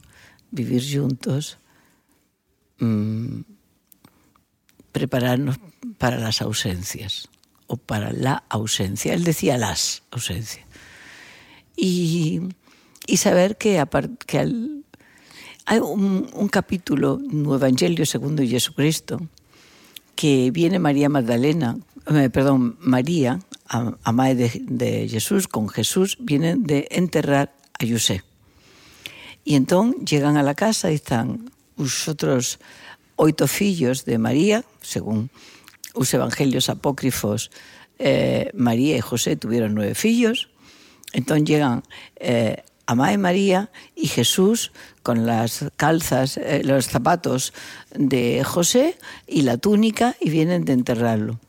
vivir 0.51 0.83
juntos, 0.83 1.59
mmm, 2.81 3.43
prepararnos 4.91 5.61
para 5.97 6.19
las 6.19 6.43
ausencias 6.43 7.29
o 7.69 7.77
para 7.77 8.13
la 8.13 8.43
ausencia. 8.49 9.15
Él 9.15 9.23
decía 9.23 9.57
las 9.57 10.03
ausencias. 10.11 10.67
Y, 11.77 12.41
saber 13.17 13.57
que, 13.57 13.83
que 14.27 14.39
hay 14.39 15.79
un, 15.79 16.29
un 16.33 16.49
capítulo 16.49 17.21
el 17.31 17.47
Evangelio 17.47 18.05
segundo 18.05 18.43
Jesucristo 18.43 19.21
que 20.19 20.51
viene 20.51 20.81
María 20.81 21.09
Magdalena, 21.09 21.79
eh, 22.09 22.29
perdón, 22.29 22.77
María, 22.81 23.39
a, 23.69 23.95
a 24.03 24.13
madre 24.13 24.35
de, 24.35 24.63
de, 24.63 25.09
Jesús, 25.09 25.49
con 25.49 25.69
Jesús, 25.69 26.17
vienen 26.21 26.65
de 26.65 26.89
enterrar 26.91 27.55
a 27.79 27.87
José. 27.87 28.23
Y 29.45 29.55
entonces 29.55 30.05
llegan 30.05 30.37
a 30.37 30.43
la 30.43 30.55
casa 30.55 30.91
y 30.91 30.97
están 30.97 31.51
los 31.77 32.09
otros 32.09 32.59
oito 33.17 33.47
fillos 33.47 34.05
de 34.05 34.19
María, 34.19 34.65
según 34.81 35.31
los 35.95 36.13
evangelios 36.15 36.69
apócrifos, 36.69 37.51
eh, 37.99 38.51
María 38.55 38.97
y 38.97 39.01
José 39.01 39.37
tuvieron 39.37 39.75
nueve 39.75 39.95
fillos. 39.95 40.49
Entonces 41.13 41.45
llegan 41.49 41.83
eh, 42.17 42.63
a 42.87 42.95
Madre 42.95 43.19
María 43.19 43.71
y 43.97 44.07
Jesús 44.07 44.73
con 45.03 45.27
las 45.27 45.65
calzas, 45.77 46.37
eh, 46.37 46.63
los 46.65 46.87
zapatos 46.87 47.53
de 47.95 48.45
José 48.45 48.97
y 49.27 49.43
la 49.43 49.59
túnica 49.59 50.17
y 50.21 50.31
vienen 50.31 50.65
de 50.65 50.75
enterrarlo. 50.75 51.41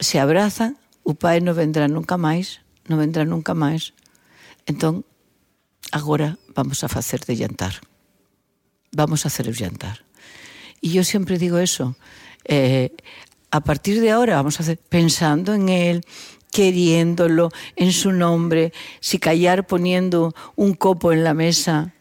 Se 0.00 0.18
abrazan, 0.18 0.76
pai 1.14 1.40
no 1.40 1.54
vendrá 1.54 1.88
nunca 1.88 2.16
máis, 2.16 2.60
no 2.88 2.96
vendrá 2.96 3.24
nunca 3.24 3.54
máis. 3.54 3.94
Entón, 4.66 5.04
agora 5.92 6.36
vamos 6.54 6.84
a 6.84 6.88
facer 6.88 7.24
de 7.24 7.36
llantar. 7.36 7.80
Vamos 8.92 9.24
a 9.24 9.28
hacer 9.28 9.48
el 9.48 9.56
llantar. 9.56 10.04
Y 10.80 10.92
yo 10.92 11.04
siempre 11.04 11.38
digo 11.38 11.58
eso. 11.58 11.96
Eh, 12.44 12.92
a 13.50 13.60
partir 13.60 14.00
de 14.00 14.10
ahora 14.10 14.36
vamos 14.36 14.60
a 14.60 14.62
hacer 14.62 14.78
pensando 14.78 15.54
en 15.54 15.68
él, 15.68 16.04
queriéndolo 16.52 17.50
en 17.76 17.92
su 17.92 18.12
nombre, 18.12 18.72
si 19.00 19.18
callar 19.18 19.66
poniendo 19.66 20.34
un 20.56 20.74
copo 20.74 21.12
en 21.12 21.24
la 21.24 21.34
mesa, 21.34 21.94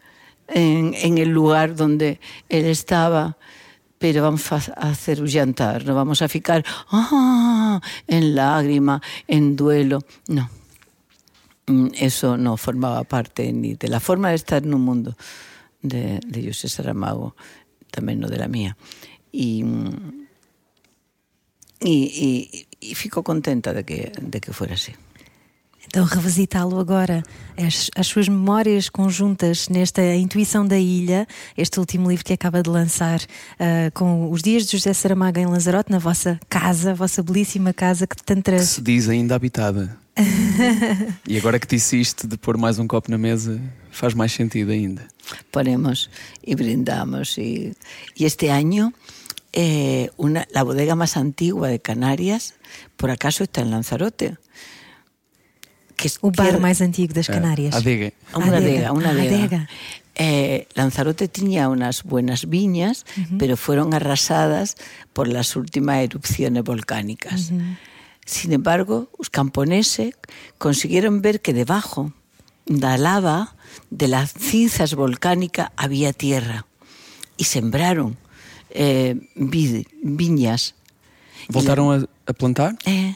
en 0.50 1.18
el 1.18 1.30
lugar 1.30 1.76
donde 1.76 2.22
él 2.48 2.66
estaba, 2.66 3.38
pero 3.98 4.22
vamos 4.22 4.52
a 4.52 4.58
hacer 4.90 5.24
llantar, 5.24 5.86
no 5.86 5.96
vamos 5.96 6.22
a 6.22 6.28
ficar 6.28 6.64
ah, 6.92 7.82
en 8.08 8.36
lágrima, 8.36 9.02
en 9.28 9.56
duelo. 9.56 10.04
No. 10.28 10.50
Eso 11.94 12.38
no 12.38 12.56
formaba 12.56 13.04
parte 13.04 13.52
ni 13.52 13.74
de 13.74 13.90
la 13.90 14.00
forma 14.00 14.30
de 14.30 14.36
estar 14.36 14.64
en 14.64 14.74
un 14.74 14.82
mundo 14.82 15.18
de, 15.82 16.20
de 16.26 16.48
José 16.48 16.70
Saramago, 16.70 17.36
tamén 17.92 18.24
no 18.24 18.32
de 18.32 18.40
la 18.40 18.48
mía. 18.48 18.80
E, 19.36 19.68
e, 21.84 21.96
e, 22.08 22.68
e 22.80 22.96
fico 22.96 23.20
contenta 23.20 23.76
de 23.76 23.84
que, 23.84 24.16
de 24.16 24.40
que 24.40 24.56
fuera 24.56 24.80
así. 24.80 24.96
Então, 25.88 26.04
revisitá-lo 26.04 26.80
agora, 26.80 27.24
as, 27.58 27.90
as, 27.96 28.08
suas 28.08 28.28
memórias 28.28 28.90
conjuntas 28.90 29.70
nesta 29.70 30.16
Intuição 30.16 30.68
da 30.68 30.78
Ilha, 30.78 31.26
este 31.58 31.80
último 31.80 32.10
livro 32.10 32.26
que 32.26 32.34
acaba 32.34 32.62
de 32.62 32.70
lançar, 32.70 33.20
uh, 33.22 33.92
com 33.94 34.30
os 34.30 34.42
dias 34.42 34.66
de 34.66 34.74
José 34.74 34.94
Saramago 34.94 35.40
em 35.40 35.46
Lanzarote, 35.46 35.90
na 35.90 35.98
vossa 35.98 36.40
casa, 36.50 36.92
a 36.92 36.94
vossa 36.94 37.24
belíssima 37.24 37.74
casa 37.74 38.06
que 38.06 38.16
tanto 38.22 38.52
Que 38.52 38.60
se 38.60 38.82
diz 38.82 39.08
ainda 39.08 39.36
habitada. 39.36 39.98
e 41.28 41.38
agora 41.38 41.60
que 41.60 41.68
disse 41.68 42.00
isto 42.00 42.28
de 42.28 42.38
pôr 42.38 42.58
mais 42.58 42.80
um 42.80 42.88
copo 42.88 43.10
na 43.10 43.18
mesa, 43.18 43.62
faz 43.92 44.14
mais 44.14 44.32
sentido 44.32 44.72
ainda. 44.72 45.08
Ponemos 45.52 46.10
y 46.46 46.56
brindamos. 46.56 47.38
Y, 47.38 47.74
y 48.16 48.26
este 48.26 48.50
año, 48.50 48.94
eh, 49.54 50.10
una, 50.18 50.48
la 50.52 50.64
bodega 50.64 50.96
más 50.96 51.18
antigua 51.18 51.70
de 51.70 51.80
Canarias, 51.80 52.56
por 52.96 53.10
acaso 53.12 53.44
está 53.44 53.62
en 53.62 53.72
Lanzarote. 53.72 54.38
Que, 55.98 56.10
o 56.22 56.30
bar 56.32 56.56
que, 56.56 56.62
mais 56.62 56.80
antigo 56.80 57.12
das 57.14 57.28
Canárias. 57.28 57.74
A 57.74 57.82
adega. 57.82 58.14
Una 58.38 58.58
adega, 58.58 58.92
una 58.94 59.10
adega. 59.10 59.36
adega. 59.36 59.62
Eh, 60.20 60.68
Lanzarote 60.74 61.28
tenía 61.28 61.70
unas 61.70 62.04
buenas 62.04 62.48
viñas, 62.50 63.06
pero 63.38 63.58
fueron 63.58 63.94
arrasadas 63.94 64.76
por 65.14 65.28
las 65.28 65.56
últimas 65.56 65.98
erupciones 66.06 66.64
volcánicas. 66.64 67.52
Sin 68.26 68.52
embargo, 68.54 69.10
los 69.18 69.30
camponeses 69.30 70.16
consiguieron 70.58 71.22
ver 71.22 71.42
que 71.42 71.54
debajo 71.54 72.14
de 72.66 72.80
la 72.80 72.98
lava 72.98 73.56
de 73.90 74.08
las 74.08 74.34
cinzas 74.34 74.96
volcánicas 74.96 75.72
había 75.78 76.14
tierra 76.14 76.66
y 77.38 77.46
sembraron 77.46 78.18
eh, 78.72 79.16
vid- 79.36 79.88
viñas. 80.04 80.76
Voltaram 81.50 81.90
a, 81.92 82.06
a 82.26 82.34
plantar? 82.34 82.76
Eh, 82.86 83.16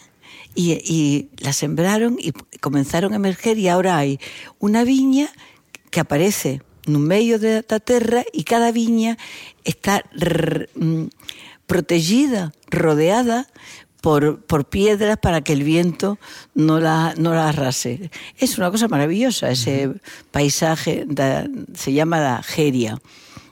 y, 0.56 0.72
y 0.74 1.30
la 1.38 1.54
sembraron 1.54 2.18
y 2.20 2.32
comenzaron 2.60 3.14
a 3.14 3.18
emerger 3.18 3.58
y 3.58 3.68
ahora 3.68 3.98
hay 3.98 4.20
una 4.60 4.84
viña 4.84 5.30
que 5.90 6.00
aparece 6.00 6.62
no 6.88 7.00
medio 7.00 7.38
de 7.40 7.64
la 7.68 7.80
tierra 7.80 8.24
y 8.34 8.44
cada 8.44 8.72
viña 8.72 9.18
está 9.64 10.04
mm, 10.76 11.06
protegida, 11.68 12.54
rodeada 12.70 13.48
por, 14.02 14.42
por 14.42 14.66
piedras 14.66 15.18
para 15.18 15.42
que 15.42 15.54
el 15.54 15.64
viento 15.64 16.18
no 16.56 16.80
la, 16.80 17.14
no 17.18 17.34
la 17.36 17.50
arrase. 17.50 18.10
Es 18.38 18.58
una 18.58 18.72
cosa 18.72 18.88
maravillosa 18.88 19.52
ese 19.52 19.92
paisaje, 20.32 21.06
da- 21.08 21.48
se 21.76 21.94
llama 21.94 22.20
la 22.20 22.42
Geria 22.44 23.00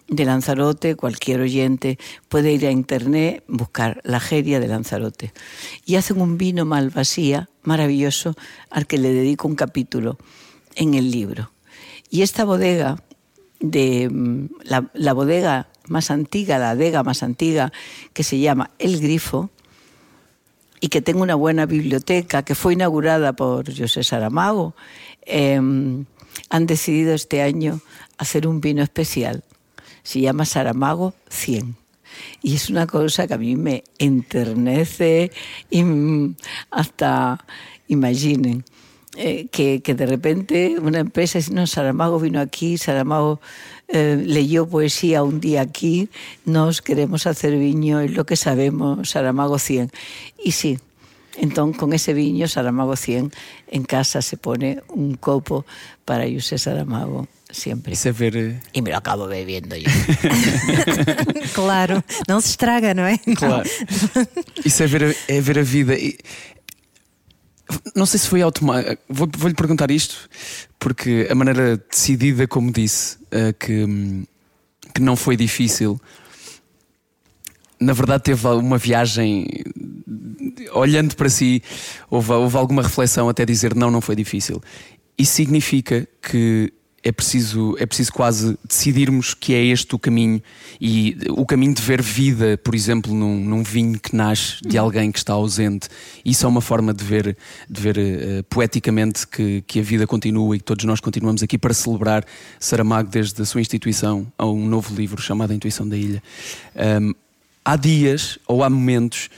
de 0.09 0.25
Lanzarote, 0.25 0.95
cualquier 0.95 1.41
oyente 1.41 1.99
puede 2.27 2.51
ir 2.51 2.65
a 2.65 2.71
internet, 2.71 3.43
buscar 3.47 4.01
la 4.03 4.19
Geria 4.19 4.59
de 4.59 4.67
Lanzarote. 4.67 5.33
Y 5.85 5.95
hacen 5.95 6.19
un 6.19 6.37
vino 6.37 6.65
malvasía 6.65 7.49
maravilloso 7.63 8.35
al 8.69 8.87
que 8.87 8.97
le 8.97 9.13
dedico 9.13 9.47
un 9.47 9.55
capítulo 9.55 10.17
en 10.75 10.95
el 10.95 11.11
libro. 11.11 11.51
Y 12.09 12.23
esta 12.23 12.43
bodega, 12.43 13.03
de 13.59 14.09
mm, 14.09 14.49
la, 14.63 15.13
bodega 15.13 15.67
más 15.87 16.09
antigua, 16.11 16.57
la 16.57 16.71
adega 16.71 17.03
más 17.03 17.21
antigua, 17.21 17.71
que 18.13 18.23
se 18.23 18.39
llama 18.39 18.71
El 18.79 18.99
Grifo, 18.99 19.51
y 20.81 20.87
que 20.87 21.01
tengo 21.01 21.21
una 21.21 21.35
buena 21.35 21.65
biblioteca, 21.65 22.43
que 22.43 22.55
fue 22.55 22.73
inaugurada 22.73 23.33
por 23.33 23.65
José 23.77 24.03
Saramago, 24.03 24.75
eh, 25.25 25.59
han 26.49 26.65
decidido 26.65 27.13
este 27.13 27.41
año 27.41 27.81
hacer 28.17 28.47
un 28.47 28.61
vino 28.61 28.81
especial. 28.81 29.43
Se 30.03 30.21
llama 30.21 30.45
Saramago 30.45 31.13
100. 31.29 31.75
Y 32.41 32.55
es 32.55 32.69
una 32.69 32.87
cosa 32.87 33.27
que 33.27 33.33
a 33.33 33.37
mí 33.37 33.55
me 33.55 33.83
enternece 33.97 35.31
y 35.69 35.83
mm, 35.83 36.35
hasta, 36.71 37.45
imaginen, 37.87 38.63
eh, 39.15 39.47
que, 39.51 39.81
que 39.81 39.95
de 39.95 40.05
repente 40.05 40.77
una 40.79 40.99
empresa 40.99 41.39
dice, 41.39 41.53
no, 41.53 41.67
Saramago 41.67 42.19
vino 42.19 42.39
aquí, 42.39 42.77
Saramago 42.77 43.41
eh, 43.87 44.21
leyó 44.23 44.67
poesía 44.67 45.23
un 45.23 45.39
día 45.39 45.61
aquí, 45.61 46.09
nos 46.45 46.81
queremos 46.81 47.25
hacer 47.25 47.57
viño, 47.57 47.99
es 47.99 48.11
lo 48.11 48.25
que 48.25 48.35
sabemos, 48.35 49.09
Saramago 49.09 49.59
100. 49.59 49.91
Y 50.43 50.51
sí, 50.51 50.79
entonces 51.37 51.77
con 51.79 51.93
ese 51.93 52.13
viño, 52.13 52.47
Saramago 52.47 52.95
100, 52.95 53.31
en 53.67 53.83
casa 53.83 54.21
se 54.21 54.37
pone 54.37 54.81
un 54.89 55.15
copo 55.15 55.65
para 56.05 56.25
José 56.31 56.57
Saramago 56.57 57.27
siempre. 57.51 57.93
Isso 57.93 58.07
é 58.07 58.11
ver. 58.11 58.35
eh, 58.35 58.59
Y 58.73 58.81
me 58.81 58.91
lo 58.91 58.97
acabo 58.97 59.27
bebiendo 59.27 59.75
yo. 59.75 59.89
Claro, 61.53 62.03
não 62.27 62.39
se 62.41 62.49
estraga, 62.51 62.93
não 62.93 63.03
é? 63.03 63.17
Claro. 63.35 63.69
Isso 64.63 64.83
é 64.83 64.87
ver, 64.87 65.03
a, 65.03 65.33
é 65.33 65.41
ver 65.41 65.59
a 65.59 65.63
vida. 65.63 65.93
E- 65.95 66.17
não 67.95 68.05
sei 68.05 68.19
se 68.19 68.27
foi 68.27 68.41
automático. 68.41 69.01
Vou- 69.09 69.29
Vou-lhe 69.37 69.55
perguntar 69.55 69.91
isto, 69.91 70.29
porque 70.79 71.27
a 71.29 71.35
maneira 71.35 71.77
decidida, 71.89 72.47
como 72.47 72.71
disse, 72.71 73.17
eh, 73.31 73.53
que, 73.53 73.85
que 74.93 75.01
não 75.01 75.15
foi 75.15 75.35
difícil. 75.35 75.99
Na 77.79 77.93
verdade, 77.93 78.23
teve 78.23 78.47
uma 78.47 78.77
viagem. 78.77 79.45
Olhando 80.73 81.15
para 81.15 81.29
si, 81.29 81.61
houve, 82.09 82.31
houve 82.31 82.57
alguma 82.57 82.81
reflexão 82.83 83.29
até 83.29 83.45
dizer 83.45 83.73
não, 83.75 83.89
não 83.91 84.01
foi 84.01 84.15
difícil. 84.15 84.61
Isso 85.17 85.33
significa 85.33 86.07
que 86.21 86.71
é 87.03 87.11
preciso, 87.11 87.75
é 87.79 87.85
preciso 87.85 88.11
quase 88.11 88.57
decidirmos 88.67 89.33
que 89.33 89.53
é 89.53 89.63
este 89.63 89.95
o 89.95 89.99
caminho 89.99 90.41
e 90.79 91.17
o 91.29 91.45
caminho 91.45 91.73
de 91.73 91.81
ver 91.81 92.01
vida, 92.01 92.57
por 92.57 92.75
exemplo, 92.75 93.13
num, 93.13 93.43
num 93.43 93.63
vinho 93.63 93.99
que 93.99 94.15
nasce 94.15 94.61
de 94.61 94.77
alguém 94.77 95.11
que 95.11 95.17
está 95.17 95.33
ausente. 95.33 95.87
Isso 96.23 96.45
é 96.45 96.49
uma 96.49 96.61
forma 96.61 96.93
de 96.93 97.03
ver, 97.03 97.37
de 97.69 97.81
ver 97.81 97.97
eh, 97.97 98.43
poeticamente 98.49 99.25
que, 99.27 99.63
que 99.65 99.79
a 99.79 99.83
vida 99.83 100.05
continua 100.05 100.55
e 100.55 100.59
que 100.59 100.65
todos 100.65 100.85
nós 100.85 100.99
continuamos 100.99 101.41
aqui 101.41 101.57
para 101.57 101.73
celebrar 101.73 102.25
Saramago 102.59 103.09
desde 103.09 103.41
a 103.41 103.45
sua 103.45 103.61
instituição 103.61 104.27
a 104.37 104.45
um 104.45 104.65
novo 104.65 104.93
livro 104.93 105.21
chamado 105.21 105.51
A 105.51 105.55
Intuição 105.55 105.87
da 105.87 105.97
Ilha. 105.97 106.21
Ahm, 106.75 107.13
há 107.63 107.75
dias 107.75 108.37
ou 108.47 108.63
há 108.63 108.69
momentos 108.69 109.29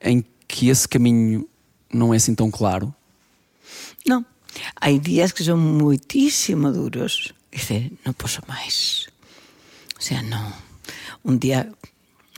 em 0.00 0.24
que 0.46 0.68
esse 0.68 0.88
caminho 0.88 1.46
não 1.92 2.12
é 2.12 2.16
assim 2.16 2.34
tão 2.34 2.50
claro. 2.50 2.94
No, 4.06 4.24
hay 4.80 4.98
días 4.98 5.32
que 5.32 5.44
son 5.44 5.60
muchísimo 5.78 6.72
duros. 6.72 7.34
Dice, 7.52 7.92
no 8.04 8.12
puedo 8.12 8.38
más. 8.46 9.06
O 9.98 10.00
sea, 10.00 10.22
no. 10.22 10.52
Un 11.22 11.38
día 11.40 11.70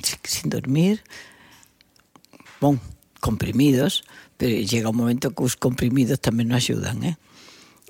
si- 0.03 0.17
sin 0.25 0.51
dormir, 0.51 1.03
bon, 2.61 2.81
comprimidos, 3.21 4.05
pero 4.37 4.57
llega 4.61 4.89
un 4.91 4.97
momento 4.97 5.31
que 5.33 5.43
los 5.43 5.57
comprimidos 5.57 6.21
también 6.21 6.49
no 6.49 6.57
ayudan, 6.57 7.05
¿eh? 7.05 7.17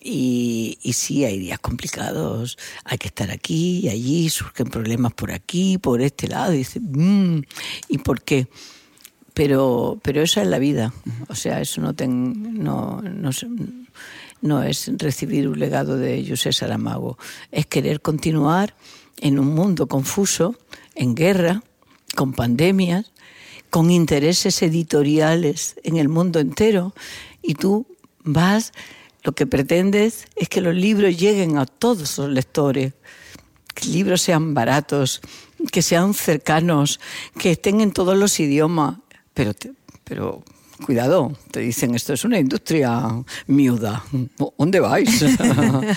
Y, 0.03 0.79
y 0.83 0.95
sí, 0.95 1.25
hay 1.27 1.39
días 1.39 1.59
complicados, 1.59 2.57
hay 2.85 2.97
que 2.97 3.09
estar 3.09 3.31
aquí 3.31 3.81
y 3.81 3.89
allí, 3.91 4.31
surgen 4.31 4.69
problemas 4.69 5.13
por 5.13 5.31
aquí, 5.31 5.77
por 5.77 6.01
este 6.01 6.27
lado, 6.27 6.55
y 6.55 6.59
dice, 6.59 6.81
"Mm, 6.81 7.43
¿y 7.89 7.99
por 7.99 8.23
qué? 8.23 8.49
pero 9.33 9.99
pero 10.03 10.23
esa 10.23 10.43
es 10.43 10.49
la 10.49 10.59
vida 10.59 10.93
o 11.29 11.37
sea 11.37 11.61
eso 11.61 11.81
no 11.81 11.95
ten, 11.95 12.63
no, 12.63 13.01
no, 13.01 13.31
no 14.43 14.63
es 14.63 14.91
recibir 14.99 15.49
un 15.49 15.59
legado 15.59 15.97
de 15.97 16.25
José 16.29 16.53
Saramago 16.53 17.19
es 17.51 17.67
querer 17.67 18.01
continuar 18.01 18.75
en 19.21 19.39
un 19.39 19.49
mundo 19.55 19.87
confuso 19.87 20.57
en 20.95 21.15
guerra 21.15 21.63
con 22.17 22.33
pandemias 22.33 23.13
con 23.71 23.91
intereses 23.91 24.63
editoriales 24.63 25.77
en 25.85 25.97
el 25.97 26.09
mundo 26.09 26.41
entero 26.41 26.95
y 27.43 27.55
tú 27.55 27.87
vas 28.25 28.73
lo 29.23 29.33
que 29.33 29.47
pretendes 29.47 30.25
es 30.37 30.49
que 30.49 30.61
los 30.61 30.75
libros 30.75 31.17
lleguen 31.19 31.59
a 31.59 31.67
todos 31.67 32.19
los 32.19 32.31
lectores 32.31 32.95
que 33.75 33.87
libros 33.89 34.23
sean 34.23 34.53
baratos, 34.55 35.21
que 35.71 35.81
sean 35.83 36.13
cercanos, 36.15 36.99
que 37.39 37.53
estén 37.53 37.81
en 37.81 37.93
todos 37.93 38.17
los 38.19 38.41
idiomas. 38.41 38.97
Pero, 39.33 39.55
te- 39.55 39.73
pero 40.05 40.43
cuidado, 40.81 41.33
te 41.51 41.61
dicen 41.61 41.95
esto 41.95 42.13
es 42.13 42.25
una 42.25 42.39
industria 42.39 43.09
miuda. 43.47 44.03
¿Dónde 44.59 44.81
vais? 44.81 45.25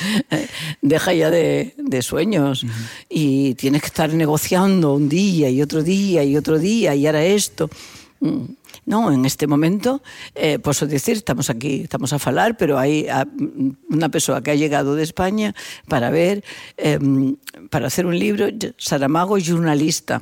Deja 0.81 1.13
ya 1.13 1.29
de, 1.29 1.73
de 1.77 2.01
sueños 2.01 2.65
y 3.09 3.55
tienes 3.55 3.81
que 3.81 3.87
estar 3.87 4.13
negociando 4.13 4.93
un 4.93 5.09
día 5.09 5.49
y 5.49 5.61
otro 5.61 5.83
día 5.83 6.23
y 6.23 6.37
otro 6.37 6.59
día 6.59 6.95
y 6.95 7.07
ahora 7.07 7.23
esto. 7.23 7.69
Mm, 8.19 8.45
No, 8.85 9.11
en 9.11 9.25
este 9.25 9.47
momento, 9.47 10.01
eh, 10.35 10.59
posso 10.59 10.85
decir, 10.85 11.15
estamos 11.15 11.49
aquí, 11.49 11.81
estamos 11.83 12.11
a 12.11 12.19
falar, 12.19 12.57
pero 12.57 12.77
hay 12.77 13.07
una 13.89 14.09
persona 14.09 14.41
que 14.41 14.51
ha 14.51 14.55
llegado 14.55 14.95
de 14.95 15.03
España 15.03 15.55
para 15.87 16.09
ver, 16.09 16.43
eh, 16.77 16.99
para 17.69 17.87
hacer 17.87 18.05
un 18.05 18.17
libro, 18.19 18.47
Saramago 18.77 19.37
Jornalista. 19.39 20.21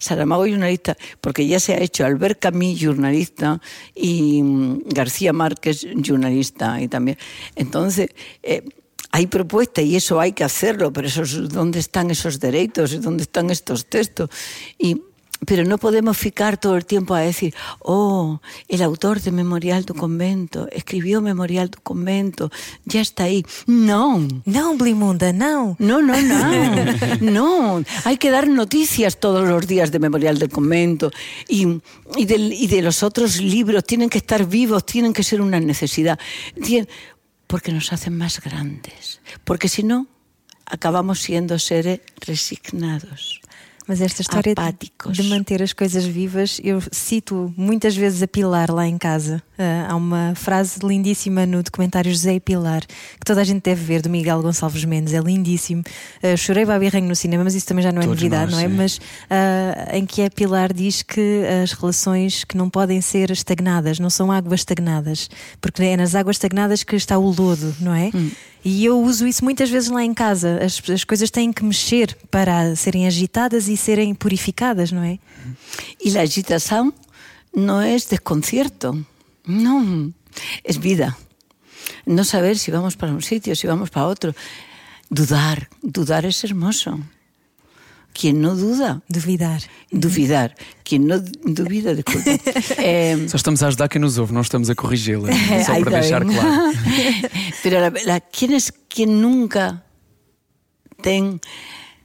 Saramago 0.00 0.42
jornalista, 0.42 0.96
porque 1.20 1.46
ya 1.46 1.60
se 1.60 1.74
ha 1.74 1.78
hecho 1.78 2.04
Albert 2.04 2.40
Camus 2.40 2.82
jornalista 2.82 3.60
y 3.94 4.42
mm, 4.42 4.88
García 4.88 5.32
Márquez 5.32 5.86
jornalista 6.04 6.80
y 6.80 6.88
también. 6.88 7.18
Entonces, 7.54 8.08
eh, 8.42 8.64
hay 9.12 9.26
propuesta 9.26 9.82
y 9.82 9.96
eso 9.96 10.20
hay 10.20 10.32
que 10.32 10.44
hacerlo, 10.44 10.92
pero 10.92 11.08
esos, 11.08 11.48
¿dónde 11.50 11.80
están 11.80 12.10
esos 12.10 12.40
derechos? 12.40 13.00
¿Dónde 13.02 13.24
están 13.24 13.50
estos 13.50 13.86
textos? 13.86 14.30
Y 14.78 15.02
pero 15.46 15.64
no 15.64 15.78
podemos 15.78 16.16
ficar 16.18 16.58
todo 16.58 16.76
el 16.76 16.84
tiempo 16.84 17.14
a 17.14 17.20
decir, 17.20 17.54
oh, 17.80 18.40
el 18.68 18.82
autor 18.82 19.20
de 19.20 19.32
Memorial 19.32 19.84
do 19.84 19.94
Convento 19.94 20.68
escribió 20.70 21.20
Memorial 21.22 21.70
do 21.70 21.80
Convento, 21.82 22.50
ya 22.84 23.00
está 23.00 23.24
ahí. 23.24 23.44
No, 23.66 24.20
Não, 24.44 24.76
Blimunda, 24.76 25.32
não. 25.32 25.76
no, 25.78 26.00
no, 26.02 26.14
no. 26.20 26.40
No, 27.20 27.82
hay 28.04 28.16
que 28.18 28.30
dar 28.30 28.46
noticias 28.48 29.18
todos 29.18 29.48
los 29.48 29.66
días 29.66 29.90
de 29.90 29.98
Memorial 29.98 30.38
del 30.38 30.50
Convento 30.50 31.10
y, 31.48 31.66
y, 32.16 32.24
del- 32.26 32.52
y 32.52 32.66
de 32.66 32.82
los 32.82 33.02
otros 33.02 33.40
libros. 33.40 33.84
Tienen 33.84 34.10
que 34.10 34.18
estar 34.18 34.46
vivos, 34.46 34.84
tienen 34.84 35.12
que 35.12 35.22
ser 35.22 35.40
una 35.40 35.58
necesidad. 35.58 36.18
Tien- 36.56 36.86
Porque 37.46 37.72
nos 37.72 37.92
hacen 37.92 38.16
más 38.16 38.40
grandes. 38.40 39.20
Porque 39.44 39.68
si 39.68 39.82
no, 39.82 40.06
acabamos 40.66 41.18
siendo 41.20 41.58
seres 41.58 42.00
resignados. 42.20 43.40
Mas 43.90 44.00
esta 44.00 44.22
história 44.22 44.54
de- 44.54 44.60
Apáticos. 44.60 45.16
de 45.16 45.24
manter 45.24 45.60
as 45.60 45.72
coisas 45.72 46.04
vivas, 46.04 46.60
eu 46.62 46.80
cito 46.92 47.52
muitas 47.56 47.96
vezes 47.96 48.22
a 48.22 48.28
Pilar 48.28 48.70
lá 48.70 48.86
em 48.86 48.96
casa, 48.96 49.42
há 49.88 49.94
uma 49.96 50.34
frase 50.34 50.78
lindíssima 50.82 51.46
no 51.46 51.62
documentário 51.62 52.10
José 52.10 52.34
e 52.34 52.40
Pilar, 52.40 52.86
que 52.86 53.24
toda 53.24 53.40
a 53.40 53.44
gente 53.44 53.62
deve 53.62 53.82
ver, 53.82 54.02
do 54.02 54.10
Miguel 54.10 54.42
Gonçalves 54.42 54.84
Mendes, 54.84 55.14
é 55.14 55.20
lindíssimo. 55.20 55.82
Uh, 56.22 56.36
chorei 56.36 56.64
babirrenho 56.64 57.08
no 57.08 57.16
cinema, 57.16 57.44
mas 57.44 57.54
isso 57.54 57.66
também 57.66 57.82
já 57.82 57.92
não 57.92 58.00
é 58.00 58.04
Todos 58.04 58.20
novidade, 58.20 58.52
nós, 58.52 58.60
não 58.60 58.66
é? 58.66 58.68
sim. 58.68 58.76
Mas 58.76 58.96
uh, 58.96 59.96
em 59.96 60.06
que 60.06 60.22
a 60.22 60.30
Pilar 60.30 60.72
diz 60.72 61.02
que 61.02 61.42
as 61.62 61.72
relações 61.72 62.44
que 62.44 62.56
não 62.56 62.70
podem 62.70 63.00
ser 63.00 63.30
estagnadas, 63.30 63.98
não 63.98 64.10
são 64.10 64.30
águas 64.30 64.60
estagnadas, 64.60 65.28
porque 65.60 65.82
é 65.82 65.96
nas 65.96 66.14
águas 66.14 66.36
estagnadas 66.36 66.82
que 66.82 66.96
está 66.96 67.18
o 67.18 67.30
lodo, 67.30 67.74
não 67.80 67.94
é? 67.94 68.10
E 68.64 68.84
eu 68.84 69.00
uso 69.00 69.26
isso 69.26 69.42
muitas 69.42 69.70
vezes 69.70 69.88
lá 69.88 70.04
em 70.04 70.12
casa. 70.12 70.60
As, 70.62 70.82
as 70.90 71.04
coisas 71.04 71.30
têm 71.30 71.52
que 71.52 71.64
mexer 71.64 72.16
para 72.30 72.76
serem 72.76 73.06
agitadas 73.06 73.68
e 73.68 73.76
serem 73.76 74.14
purificadas, 74.14 74.92
não 74.92 75.02
é? 75.02 75.18
Y 75.98 76.10
la 76.10 76.22
agitación 76.22 76.94
no 77.52 77.82
es 77.82 78.08
desconcierto, 78.08 79.04
no, 79.50 80.12
es 80.64 80.78
vida. 80.78 81.16
No 82.06 82.24
saber 82.24 82.56
si 82.58 82.70
vamos 82.70 82.96
para 82.96 83.12
un 83.12 83.22
sitio, 83.22 83.54
si 83.56 83.66
vamos 83.66 83.90
para 83.90 84.06
otro. 84.06 84.34
Dudar, 85.10 85.68
dudar 85.82 86.24
es 86.24 86.42
hermoso. 86.44 86.98
Quien 88.12 88.40
no 88.40 88.56
duda, 88.56 89.02
Duvidar. 89.08 89.62
duvidar. 89.92 90.56
Quien 90.82 91.06
no 91.06 91.20
duvida, 91.20 91.94
disculpa. 91.94 92.30
eh, 92.78 93.26
Só 93.28 93.36
estamos 93.36 93.62
a 93.62 93.68
ajudar 93.68 93.88
quem 93.88 94.00
nos 94.00 94.18
ouve, 94.18 94.32
não 94.32 94.40
estamos 94.40 94.68
a 94.68 94.74
corrigi-la. 94.74 95.30
Só 95.64 95.78
para 95.84 96.00
deixar 96.00 96.24
claro. 96.26 96.72
Pero 97.62 97.80
la, 97.80 97.92
la- 98.04 98.20
¿quién 98.20 98.52
es 98.52 98.72
quien 98.88 99.20
nunca 99.22 99.84
ten, 101.02 101.40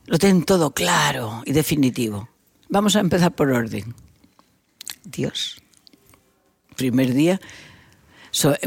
lo 0.05 0.17
ten 0.19 0.43
todo 0.45 0.73
claro 0.73 1.41
y 1.45 1.53
definitivo? 1.53 2.29
Vamos 2.69 2.95
a 2.95 2.99
empezar 2.99 3.33
por 3.33 3.49
orden. 3.51 3.95
Dios. 5.03 5.57
Primer 6.75 7.13
día. 7.13 7.39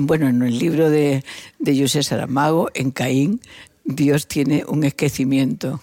Bueno, 0.00 0.28
en 0.28 0.42
el 0.42 0.58
libro 0.58 0.88
de, 0.88 1.24
de 1.58 1.80
José 1.80 2.02
Saramago, 2.02 2.70
en 2.74 2.90
Caín, 2.90 3.40
Dios 3.84 4.26
tiene 4.26 4.64
un 4.66 4.84
esquecimiento. 4.84 5.80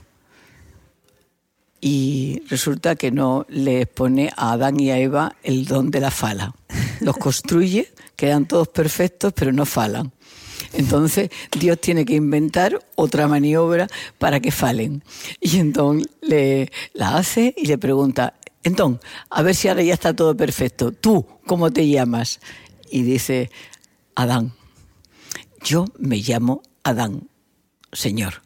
Y 1.81 2.41
resulta 2.49 2.95
que 2.95 3.11
no 3.11 3.45
le 3.47 3.85
pone 3.85 4.31
a 4.35 4.53
Adán 4.53 4.79
y 4.79 4.89
a 4.89 4.97
Eva 4.97 5.35
el 5.43 5.65
don 5.65 5.91
de 5.91 5.99
la 5.99 6.09
fala. 6.09 6.55
Los 6.99 7.17
construye, 7.17 7.91
quedan 8.15 8.47
todos 8.47 8.69
perfectos, 8.69 9.33
pero 9.33 9.51
no 9.51 9.65
falan. 9.65 10.11
Entonces 10.73 11.29
Dios 11.59 11.79
tiene 11.79 12.05
que 12.05 12.15
inventar 12.15 12.79
otra 12.95 13.27
maniobra 13.27 13.87
para 14.17 14.39
que 14.39 14.51
falen. 14.51 15.03
Y 15.39 15.59
entonces 15.59 16.09
le, 16.21 16.71
la 16.93 17.17
hace 17.17 17.53
y 17.55 17.67
le 17.67 17.77
pregunta, 17.77 18.33
entonces, 18.65 19.07
a 19.29 19.43
ver 19.43 19.53
si 19.53 19.67
ahora 19.67 19.83
ya 19.83 19.93
está 19.93 20.15
todo 20.15 20.35
perfecto. 20.35 20.91
¿Tú 20.91 21.27
cómo 21.45 21.69
te 21.71 21.87
llamas? 21.87 22.39
Y 22.89 23.03
dice, 23.03 23.51
Adán. 24.15 24.53
Yo 25.63 25.85
me 25.99 26.17
llamo 26.17 26.63
Adán, 26.83 27.29
Señor. 27.91 28.41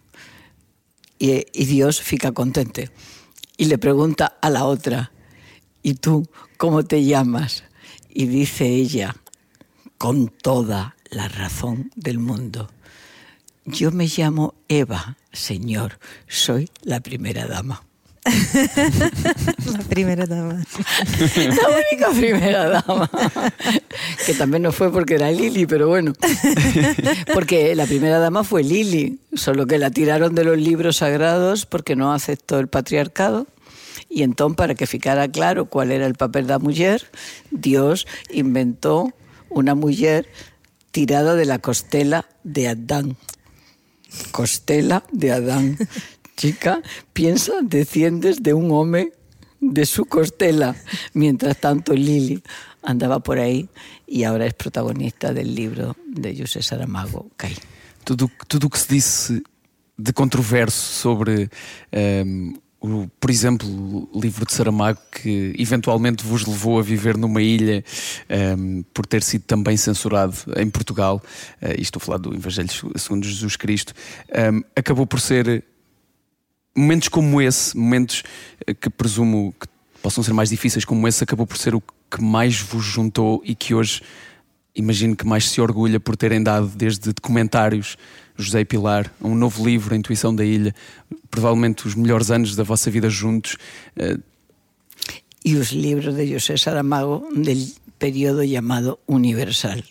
Y, 1.20 1.46
Dios 1.54 2.02
fica 2.02 2.34
contento. 2.34 2.82
Y 3.56 3.66
le 3.66 3.78
pregunta 3.78 4.38
a 4.42 4.50
la 4.50 4.66
otra, 4.66 5.12
¿y 5.84 5.94
tú 5.96 6.28
cómo 6.58 6.84
te 6.84 7.04
llamas? 7.06 7.64
Y 8.10 8.26
dice 8.28 8.68
ella, 8.68 9.16
con 9.98 10.28
toda 10.28 10.98
la 11.10 11.30
razón 11.30 11.92
del 11.96 12.20
mundo, 12.20 12.70
yo 13.66 13.92
me 13.92 14.08
llamo 14.08 14.56
Eva, 14.68 15.18
Señor, 15.32 16.00
soy 16.28 16.70
la 16.82 17.00
primera 17.00 17.48
dama. 17.48 17.89
La 19.72 19.80
primera 19.88 20.26
dama. 20.26 20.64
La 21.36 21.68
única 21.70 22.10
primera 22.16 22.70
dama. 22.70 23.10
Que 24.26 24.34
también 24.34 24.64
no 24.64 24.72
fue 24.72 24.92
porque 24.92 25.16
era 25.16 25.32
Lili, 25.32 25.66
pero 25.66 25.88
bueno. 25.88 26.14
Porque 27.34 27.76
la 27.76 27.86
primera 27.86 28.20
dama 28.20 28.44
fue 28.44 28.64
Lili, 28.64 29.20
solo 29.34 29.66
que 29.68 29.78
la 29.78 29.92
tiraron 29.92 30.36
de 30.36 30.44
los 30.44 30.58
libros 30.58 30.98
sagrados 30.98 31.66
porque 31.66 31.96
no 31.96 32.14
aceptó 32.14 32.60
el 32.60 32.68
patriarcado. 32.68 33.48
Y 34.10 34.24
entonces, 34.24 34.58
para 34.58 34.76
que 34.76 34.88
ficara 34.88 35.28
claro 35.28 35.66
cuál 35.66 35.92
era 35.92 36.06
el 36.06 36.16
papel 36.16 36.48
de 36.48 36.54
la 36.54 36.60
mujer, 36.60 37.10
Dios 37.52 38.08
inventó 38.32 39.14
una 39.50 39.76
mujer 39.76 40.28
tirada 40.92 41.36
de 41.36 41.46
la 41.46 41.60
costela 41.60 42.26
de 42.44 42.70
Adán. 42.70 43.18
Costela 44.32 45.04
de 45.12 45.32
Adán. 45.32 45.78
Chica, 46.40 46.82
piensa, 47.12 47.52
desciendes 47.62 48.42
de 48.42 48.54
un 48.54 48.72
hombre 48.72 49.12
de 49.60 49.86
su 49.86 50.06
costela. 50.06 50.74
Mientras 51.14 51.60
tanto, 51.60 51.94
Lili 51.94 52.42
andaba 52.82 53.20
por 53.20 53.40
ahí 53.40 53.68
y 54.08 54.24
ahora 54.24 54.46
es 54.46 54.54
protagonista 54.54 55.34
del 55.34 55.54
libro 55.54 55.98
de 56.08 56.38
José 56.38 56.62
Saramago, 56.62 57.30
Caín. 57.36 57.58
Tudo 58.06 58.32
tudo 58.48 58.68
o 58.68 58.70
que 58.70 58.80
se 58.80 58.94
disse 58.94 59.44
de 59.98 60.14
controverso 60.14 60.80
sobre, 60.80 61.50
ehm, 61.92 62.54
o, 62.80 63.10
por 63.20 63.30
exemplo, 63.30 63.68
o 64.14 64.22
livro 64.22 64.46
de 64.46 64.54
Saramago, 64.54 65.02
que 65.12 65.54
eventualmente 65.58 66.24
vos 66.24 66.48
levou 66.48 66.80
a 66.80 66.82
viver 66.82 67.18
numa 67.18 67.42
ilha 67.42 67.84
ehm, 68.30 68.84
por 68.94 69.06
ter 69.06 69.24
sido 69.24 69.44
também 69.44 69.76
censurado 69.76 70.36
em 70.56 70.70
Portugal, 70.70 71.22
eh, 71.62 71.76
e 71.78 71.82
estou 71.82 72.00
a 72.02 72.06
falar 72.06 72.20
do 72.20 72.34
Evangelho 72.34 72.70
segundo 72.96 73.28
Jesus 73.28 73.58
Cristo, 73.58 73.94
ehm, 74.30 74.62
acabou 74.74 75.06
por 75.06 75.20
ser 75.20 75.66
momentos 76.80 77.10
como 77.10 77.42
esse, 77.42 77.78
momentos 77.78 78.24
eh, 78.66 78.74
que 78.74 78.90
presumo 78.90 79.54
que 79.60 79.68
possam 80.02 80.24
ser 80.24 80.34
mais 80.34 80.50
difíceis 80.50 80.86
como 80.86 81.08
esse, 81.08 81.24
acabou 81.24 81.46
por 81.46 81.58
ser 81.58 81.76
o 81.76 81.82
que 81.82 82.22
mais 82.22 82.62
vos 82.62 82.86
juntou 82.86 83.42
e 83.44 83.54
que 83.54 83.74
hoje 83.74 84.02
imagino 84.74 85.16
que 85.16 85.26
mais 85.26 85.50
se 85.50 85.60
orgulha 85.60 86.00
por 86.00 86.16
terem 86.16 86.42
dado 86.42 86.68
desde 86.68 87.12
documentários 87.12 87.98
José 88.38 88.62
e 88.62 88.66
Pilar, 88.66 89.14
um 89.22 89.36
novo 89.36 89.66
livro, 89.68 89.94
A 89.94 89.98
Intuição 89.98 90.34
da 90.34 90.46
Ilha, 90.46 90.74
provavelmente 91.30 91.86
os 91.86 91.96
melhores 91.96 92.32
anos 92.32 92.56
da 92.56 92.64
vossa 92.64 92.90
vida 92.90 93.10
juntos. 93.10 93.58
Eh, 93.98 94.18
y 95.44 95.56
los 95.56 95.72
libros 95.72 96.16
de 96.16 96.34
José 96.34 96.58
Saramago 96.58 97.28
del 97.34 97.74
periodo 97.98 98.44
llamado 98.44 99.00
Universal, 99.06 99.84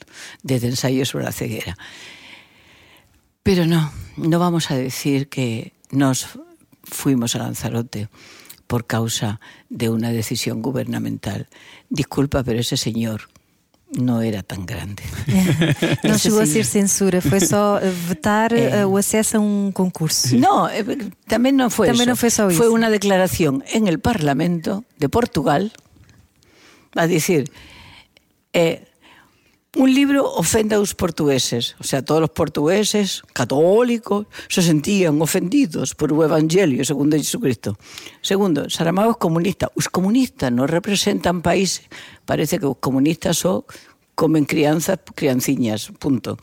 desde 0.43 0.69
ensayos 0.69 1.11
sobre 1.11 1.27
la 1.27 1.33
ceguera. 1.33 1.77
Pero 3.43 3.67
no, 3.67 3.93
no 4.17 4.39
vamos 4.39 4.71
a 4.71 4.77
decir 4.77 5.29
que 5.29 5.73
nos 5.91 6.39
fuimos 6.91 7.35
a 7.35 7.39
Lanzarote 7.39 8.09
por 8.67 8.87
causa 8.87 9.41
de 9.71 9.89
una 9.91 10.11
decisión 10.13 10.61
gubernamental. 10.63 11.49
Disculpa, 11.89 12.43
pero 12.43 12.61
ese 12.61 12.77
señor 12.77 13.29
no 13.91 14.21
era 14.21 14.43
tan 14.43 14.67
grande. 14.67 15.03
Não 16.05 16.15
Esse 16.17 16.29
chegou 16.29 16.41
a 16.43 16.47
ser 16.47 16.67
censura, 16.67 17.23
foi 17.23 17.41
só 17.41 17.81
vetar 18.07 18.53
É. 18.53 18.85
o 18.85 18.99
acesso 18.99 19.39
a 19.39 19.41
um 19.41 19.73
concurso. 19.73 20.37
No, 20.37 20.69
eh, 20.69 20.85
también 21.27 21.57
no 21.57 21.71
fue 21.71 21.87
También 21.87 22.11
eso. 22.11 22.13
no 22.13 22.17
fue 22.17 22.31
solo 22.31 22.51
Fue 22.51 22.67
eso. 22.67 22.75
una 22.75 22.91
declaración 22.91 23.65
en 23.73 23.89
el 23.89 23.99
Parlamento 23.99 24.85
de 24.99 25.09
Portugal 25.09 25.73
a 26.95 27.07
decir, 27.07 27.51
eh, 28.53 28.85
un 29.79 29.95
libro 29.95 30.35
ofende 30.35 30.75
a 30.75 30.79
los 30.79 30.97
portugueses, 30.97 31.77
o 31.79 31.85
sea, 31.85 32.05
todos 32.05 32.21
los 32.21 32.31
portugueses 32.31 33.23
católicos 33.33 34.27
se 34.49 34.61
sentían 34.61 35.23
ofendidos 35.23 35.95
por 35.95 36.11
el 36.11 36.21
Evangelio 36.21 36.85
segundo 36.85 37.17
Jesucristo. 37.17 37.79
Segundo, 38.21 38.69
Saramago 38.69 39.13
es 39.13 39.17
comunista. 39.19 39.71
Los 39.77 39.89
comunistas 39.89 40.51
no 40.51 40.67
representan 40.67 41.43
países. 41.43 41.87
Parece 42.25 42.59
que 42.59 42.67
los 42.67 42.79
comunistas 42.79 43.39
son 43.39 43.65
comen 44.17 44.47
crianzas, 44.47 44.99
crianciñas, 45.15 45.93
punto. 45.97 46.39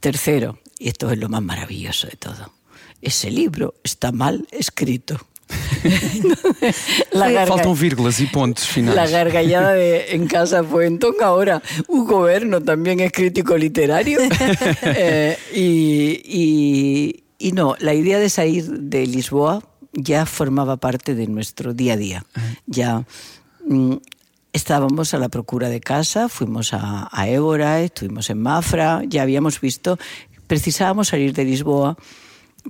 Tercero, 0.00 0.58
y 0.78 0.88
esto 0.88 1.10
es 1.10 1.18
lo 1.18 1.28
más 1.28 1.42
maravilloso 1.42 2.06
de 2.06 2.16
todo, 2.16 2.54
ese 3.02 3.30
libro 3.30 3.74
está 3.84 4.10
mal 4.10 4.48
escrito. 4.50 5.18
Garga- 7.12 7.46
faltam 7.46 7.74
vírgulas 7.74 8.20
e 8.20 8.26
pontos 8.26 8.66
finais. 8.66 8.96
la 8.96 9.06
gargallada 9.06 9.72
de, 9.74 10.14
en 10.14 10.26
casa 10.26 10.64
fue 10.64 10.86
entonces 10.86 11.22
ahora 11.22 11.62
un 11.88 12.04
gobierno 12.06 12.60
también 12.62 13.00
es 13.00 13.12
crítico 13.12 13.56
literario 13.56 14.18
Eh, 14.82 15.36
y, 15.54 16.20
y- 16.24 17.24
y 17.38 17.52
no, 17.52 17.76
la 17.78 17.92
idea 17.94 18.18
de 18.18 18.30
salir 18.30 18.64
de 18.70 19.06
Lisboa 19.06 19.62
ya 19.92 20.24
formaba 20.26 20.76
parte 20.78 21.14
de 21.14 21.26
nuestro 21.26 21.74
día 21.74 21.92
a 21.94 21.96
día. 21.96 22.24
Ya 22.66 23.04
mm, 23.66 23.94
estábamos 24.52 25.14
a 25.14 25.18
la 25.18 25.28
procura 25.28 25.68
de 25.68 25.80
casa, 25.80 26.28
fuimos 26.28 26.72
a, 26.72 27.08
a 27.12 27.28
Évora, 27.28 27.80
estuvimos 27.82 28.30
en 28.30 28.40
Mafra, 28.40 29.02
ya 29.06 29.22
habíamos 29.22 29.60
visto, 29.60 29.98
precisábamos 30.46 31.08
salir 31.08 31.32
de 31.34 31.44
Lisboa 31.44 31.96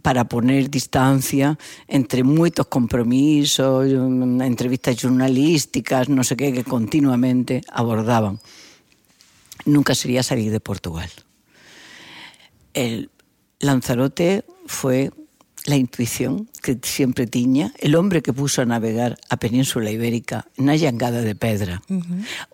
para 0.03 0.25
poner 0.25 0.71
distancia 0.71 1.59
entre 1.87 2.25
muchos 2.25 2.67
compromisos, 2.67 3.87
entrevistas 3.87 5.01
jornalísticas, 5.01 6.09
no 6.09 6.25
sé 6.25 6.37
qué, 6.37 6.53
que 6.53 6.65
continuamente 6.65 7.63
abordaban. 7.71 8.41
Nunca 9.65 9.95
sería 9.95 10.23
salir 10.23 10.51
de 10.51 10.61
Portugal. 10.61 11.11
El 12.75 13.11
Lanzarote 13.61 14.45
fue 14.67 15.11
la 15.65 15.77
intuición 15.77 16.51
que 16.63 16.79
siempre 16.83 17.27
tiña, 17.27 17.73
el 17.79 17.95
hombre 17.95 18.21
que 18.21 18.33
puso 18.33 18.61
a 18.61 18.67
navegar 18.67 19.17
a 19.31 19.39
Península 19.39 19.91
Ibérica 19.91 20.47
na 20.59 20.77
llangada 20.77 21.23
de 21.23 21.35
pedra. 21.35 21.81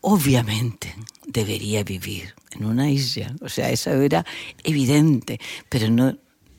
Obviamente, 0.01 0.95
debería 1.27 1.83
vivir 1.83 2.35
en 2.53 2.65
una 2.65 2.91
isla. 2.91 3.35
O 3.41 3.49
sea, 3.49 3.71
eso 3.71 3.91
era 3.91 4.25
evidente, 4.63 5.41
pero 5.69 5.91
no, 5.91 6.15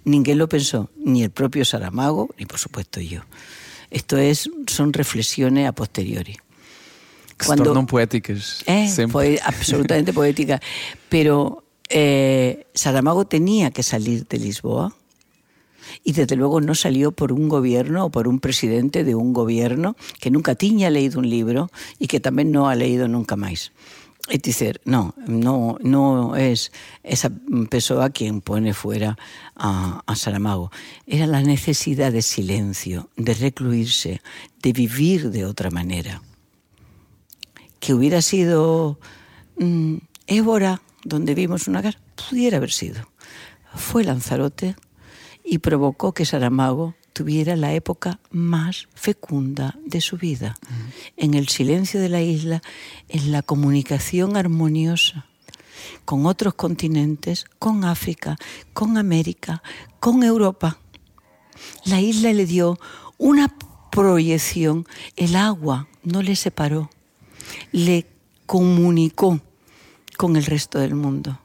ninguém 0.06 0.36
lo 0.36 0.48
pensó, 0.48 0.90
ni 0.98 1.24
el 1.24 1.32
propio 1.32 1.66
Saramago, 1.66 2.30
ni 2.38 2.46
por 2.46 2.60
supuesto 2.60 3.00
yo. 3.00 3.22
Esto 3.90 4.18
es, 4.18 4.50
son 4.68 4.94
reflexiones 4.94 5.68
a 5.68 5.74
posteriori. 5.74 6.38
Que 7.38 7.46
se 7.46 7.56
tornam 7.58 7.88
poéticas. 7.88 8.64
Eh, 8.68 9.40
absolutamente 9.44 10.14
poética. 10.14 10.62
Pero 11.10 11.64
eh, 11.90 12.68
Saramago 12.74 13.26
tenía 13.26 13.72
que 13.72 13.84
salir 13.84 14.28
de 14.28 14.38
Lisboa 14.38 14.96
y 16.04 16.14
desde 16.14 16.36
luego 16.36 16.62
no 16.62 16.76
salió 16.76 17.12
por 17.12 17.34
un 17.34 17.50
gobierno 17.50 18.06
o 18.06 18.10
por 18.10 18.28
un 18.28 18.40
presidente 18.40 19.04
de 19.04 19.16
un 19.16 19.34
gobierno 19.34 19.96
que 20.20 20.32
nunca 20.32 20.56
tiña 20.56 20.90
leído 20.90 21.20
un 21.20 21.30
libro 21.30 21.70
y 22.00 22.08
que 22.08 22.20
también 22.20 22.52
no 22.52 22.70
ha 22.70 22.76
leído 22.76 23.08
nunca 23.08 23.36
más. 23.36 23.72
Es 24.30 24.42
decir, 24.42 24.82
no, 24.86 25.14
no, 25.28 25.78
no 25.82 26.36
es 26.36 26.72
esa 27.04 27.32
persona 27.70 28.10
quien 28.12 28.42
pone 28.42 28.74
fuera 28.74 29.18
a, 29.56 30.04
Saramago. 30.16 30.72
Era 31.06 31.28
la 31.28 31.42
necesidad 31.42 32.12
de 32.12 32.22
silencio, 32.22 33.10
de 33.18 33.34
recluirse, 33.34 34.22
de 34.62 34.74
vivir 34.74 35.32
de 35.32 35.46
otra 35.46 35.70
manera 35.70 36.22
que 37.80 37.96
hubiera 37.96 38.22
sido 38.22 39.00
mm, 39.58 39.96
Évora, 40.28 40.82
donde 41.04 41.34
vimos 41.34 41.68
una 41.68 41.82
casa, 41.82 42.00
pudiera 42.30 42.58
haber 42.58 42.72
sido. 42.72 43.10
Fue 43.76 44.04
Lanzarote 44.04 44.76
y 45.44 45.58
provocó 45.58 46.14
que 46.14 46.26
Saramago 46.26 46.96
tuviera 47.22 47.56
la 47.56 47.72
época 47.76 48.20
más 48.32 48.88
fecunda 48.96 49.78
de 49.86 50.02
su 50.02 50.18
vida, 50.18 50.58
en 51.18 51.36
el 51.36 51.50
silencio 51.50 52.02
de 52.02 52.10
la 52.10 52.20
isla, 52.20 52.64
en 53.10 53.32
la 53.32 53.44
comunicación 53.44 54.36
armoniosa 54.36 55.28
con 56.04 56.26
otros 56.26 56.56
continentes, 56.56 57.46
con 57.60 57.86
África, 57.86 58.38
con 58.74 58.98
América, 58.98 59.62
con 60.00 60.24
Europa. 60.24 60.80
La 61.86 62.02
isla 62.02 62.34
le 62.34 62.48
dio 62.48 62.80
una 63.20 63.56
proyección, 63.92 64.88
el 65.16 65.36
agua 65.36 65.88
no 66.02 66.24
le 66.24 66.36
separó, 66.36 66.90
le 67.72 68.08
comunicó 68.48 69.40
con 70.18 70.38
el 70.38 70.46
resto 70.46 70.80
del 70.80 70.96
mundo. 70.96 71.40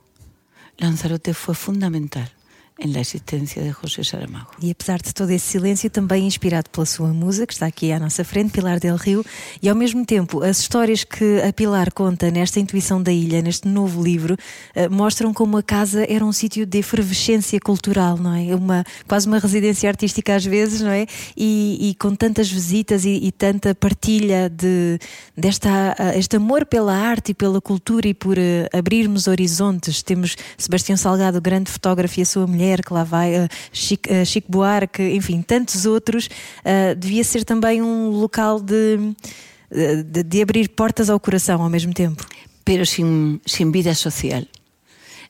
Lanzarote 0.78 1.34
fue 1.34 1.54
fundamental 1.54 2.35
en 2.78 2.92
la 2.92 3.00
existencia 3.00 3.62
de 3.62 3.72
José 3.72 4.04
Saramago. 4.04 4.50
E 4.60 4.70
apesar 4.70 5.00
de 5.00 5.14
todo 5.14 5.30
esse 5.30 5.46
silêncio, 5.46 5.88
também 5.88 6.26
inspirado 6.26 6.68
pela 6.68 6.84
sua 6.84 7.08
musa, 7.08 7.46
que 7.46 7.52
está 7.54 7.66
aqui 7.66 7.90
à 7.90 7.98
nossa 7.98 8.22
frente, 8.22 8.52
Pilar 8.52 8.78
del 8.78 8.96
Rio, 8.96 9.24
e 9.62 9.68
ao 9.68 9.74
mesmo 9.74 10.04
tempo 10.04 10.42
as 10.42 10.60
histórias 10.60 11.02
que 11.02 11.40
a 11.40 11.52
Pilar 11.52 11.90
conta 11.92 12.30
nesta 12.30 12.60
intuição 12.60 13.02
da 13.02 13.12
ilha, 13.12 13.40
neste 13.40 13.66
novo 13.66 14.02
livro, 14.02 14.36
eh, 14.74 14.88
mostram 14.88 15.32
como 15.32 15.56
a 15.56 15.62
casa 15.62 16.04
era 16.08 16.24
um 16.24 16.32
sítio 16.32 16.66
de 16.66 16.78
efervescência 16.78 17.58
cultural, 17.60 18.18
não 18.18 18.34
é? 18.34 18.54
Uma, 18.54 18.84
quase 19.08 19.26
uma 19.26 19.38
residência 19.38 19.88
artística 19.88 20.34
às 20.34 20.44
vezes, 20.44 20.82
não 20.82 20.90
é? 20.90 21.06
E, 21.36 21.90
e 21.90 21.94
com 21.94 22.14
tantas 22.14 22.50
visitas 22.50 23.04
e, 23.04 23.20
e 23.22 23.32
tanta 23.32 23.74
partilha 23.74 24.50
de, 24.50 24.98
desta, 25.36 25.96
este 26.14 26.36
amor 26.36 26.66
pela 26.66 26.94
arte 26.94 27.30
e 27.30 27.34
pela 27.34 27.60
cultura 27.60 28.06
e 28.06 28.12
por 28.12 28.36
eh, 28.36 28.68
abrirmos 28.70 29.26
horizontes. 29.28 30.02
Temos 30.02 30.36
Sebastião 30.58 30.96
Salgado, 30.96 31.40
grande 31.40 31.70
fotógrafo, 31.70 32.20
e 32.20 32.22
a 32.22 32.26
sua 32.26 32.46
mulher, 32.46 32.65
que 32.82 32.92
lá 32.92 33.04
vai, 33.04 33.34
eh, 33.34 33.48
Chico, 33.72 34.08
eh, 34.10 34.24
Chico 34.24 34.50
Buarque, 34.50 35.02
enfim, 35.14 35.42
tantos 35.42 35.86
outros. 35.86 36.28
eh, 36.64 36.94
devia 36.94 37.24
ser 37.24 37.44
também 37.44 37.82
um 37.82 38.10
local 38.10 38.60
de, 38.60 38.98
de, 39.70 40.22
de 40.22 40.42
abrir 40.42 40.68
portas 40.70 41.08
ao 41.10 41.20
coração 41.20 41.62
ao 41.62 41.70
mesmo 41.70 41.92
tempo. 41.92 42.24
pero 42.66 42.84
sin, 42.84 43.40
sin 43.46 43.70
vida 43.70 43.94
social. 43.94 44.50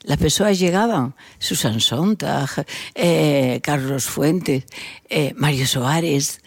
Las 0.03 0.17
personas 0.17 0.57
llegaban, 0.57 1.13
Susan 1.37 1.79
Sontag, 1.79 2.65
eh, 2.95 3.59
Carlos 3.61 4.05
Fuentes, 4.05 4.65
eh, 5.07 5.33
Mario 5.35 5.67
Soares, 5.67 6.41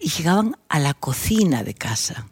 y 0.00 0.08
llegaban 0.08 0.56
a 0.70 0.78
la 0.78 0.94
cocina 0.94 1.62
de 1.62 1.74
casa. 1.74 2.26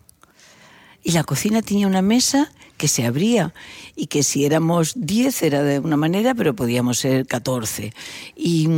Y 1.02 1.12
la 1.12 1.24
cocina 1.24 1.60
tenía 1.60 1.86
una 1.86 2.00
mesa 2.00 2.50
que 2.82 2.88
se 2.88 3.06
abría 3.06 3.54
y 3.94 4.08
que 4.08 4.24
si 4.24 4.44
éramos 4.44 4.94
10 4.96 5.44
era 5.44 5.62
de 5.62 5.78
una 5.78 5.96
manera, 5.96 6.34
pero 6.34 6.56
podíamos 6.56 6.98
ser 6.98 7.28
14. 7.28 7.92
Y, 8.34 8.68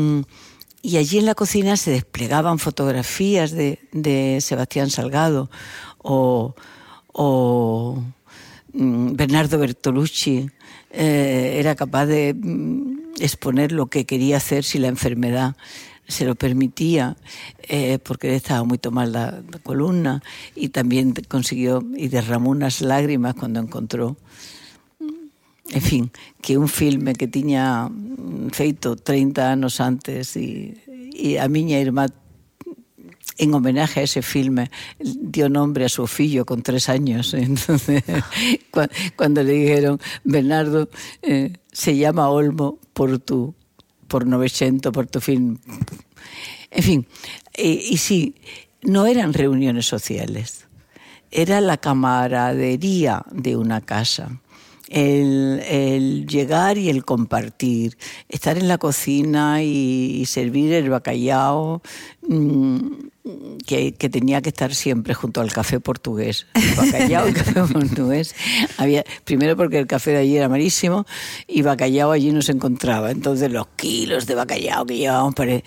y 0.82 0.98
allí 0.98 1.16
en 1.16 1.24
la 1.24 1.34
cocina 1.34 1.78
se 1.78 1.92
desplegaban 1.92 2.58
fotografías 2.58 3.52
de, 3.52 3.78
de 3.92 4.42
Sebastián 4.42 4.90
Salgado 4.90 5.48
o, 6.02 6.54
o 7.14 8.02
mm, 8.74 9.14
Bernardo 9.14 9.58
Bertolucci 9.58 10.50
eh, 10.90 11.56
era 11.58 11.74
capaz 11.74 12.04
de 12.04 12.34
mm, 12.34 13.14
exponer 13.20 13.72
lo 13.72 13.86
que 13.86 14.04
quería 14.04 14.36
hacer 14.36 14.64
si 14.64 14.78
la 14.78 14.88
enfermedad 14.88 15.56
se 16.06 16.24
lo 16.24 16.34
permitía, 16.34 17.16
eh, 17.62 17.98
porque 17.98 18.34
estaba 18.34 18.64
muy 18.64 18.78
mal 18.90 19.12
la, 19.12 19.42
columna 19.62 20.22
y 20.54 20.68
también 20.68 21.14
consiguió 21.28 21.82
y 21.96 22.08
derramó 22.08 22.50
unas 22.50 22.80
lágrimas 22.80 23.34
cuando 23.34 23.60
encontró 23.60 24.16
en 25.70 25.80
fin, 25.80 26.10
que 26.42 26.58
un 26.58 26.68
filme 26.68 27.14
que 27.14 27.26
tiña 27.26 27.88
mm, 27.88 28.50
feito 28.50 28.96
30 28.96 29.52
anos 29.52 29.80
antes 29.80 30.36
e 30.36 31.38
a 31.40 31.48
miña 31.48 31.80
irmá 31.80 32.06
en 33.38 33.54
homenaje 33.54 34.00
a 34.00 34.02
ese 34.04 34.22
filme 34.22 34.70
dio 35.00 35.48
nombre 35.48 35.84
a 35.84 35.88
su 35.88 36.06
fillo 36.06 36.44
con 36.44 36.62
tres 36.62 36.88
años. 36.88 37.34
Entonces, 37.34 38.04
cua- 38.72 38.90
cuando 39.16 39.42
le 39.42 39.52
dijeron, 39.52 40.00
Bernardo, 40.22 40.88
eh, 41.22 41.54
se 41.72 41.96
llama 41.96 42.28
Olmo 42.28 42.78
por 42.92 43.18
tu, 43.18 43.54
por 44.14 44.28
900, 44.28 44.92
por 44.92 45.08
tu 45.08 45.20
film. 45.20 45.58
En 46.70 46.82
fin, 46.84 47.06
eh, 47.52 47.82
y 47.90 47.96
sí, 47.96 48.36
no 48.82 49.06
eran 49.06 49.32
reuniones 49.32 49.86
sociales, 49.86 50.68
era 51.32 51.60
la 51.60 51.78
camaradería 51.78 53.24
de 53.32 53.56
una 53.56 53.80
casa. 53.80 54.40
El, 54.88 55.60
el 55.68 56.28
llegar 56.28 56.78
y 56.78 56.90
el 56.90 57.04
compartir, 57.04 57.98
estar 58.28 58.56
en 58.56 58.68
la 58.68 58.78
cocina 58.78 59.64
y, 59.64 60.20
y 60.20 60.26
servir 60.26 60.72
el 60.74 60.90
bacallao 60.90 61.82
mm, 62.28 62.86
que, 63.66 63.92
tenía 64.10 64.42
que 64.42 64.50
estar 64.50 64.74
siempre 64.74 65.14
junto 65.14 65.40
al 65.40 65.50
café 65.52 65.80
portugués. 65.80 66.46
Bacallao 66.76 67.26
café 67.32 67.62
portugués. 67.72 68.34
Había, 68.76 69.04
primero 69.24 69.56
porque 69.56 69.78
el 69.78 69.86
café 69.86 70.10
de 70.10 70.18
allí 70.18 70.36
era 70.36 70.48
malísimo 70.48 71.06
y 71.46 71.62
bacallao 71.62 72.12
allí 72.12 72.32
no 72.32 72.42
se 72.42 72.52
encontraba. 72.52 73.10
Entonces 73.10 73.50
los 73.50 73.66
kilos 73.76 74.26
de 74.26 74.34
bacallao 74.34 74.84
que 74.84 74.96
llevábamos 74.98 75.34
pare- 75.34 75.64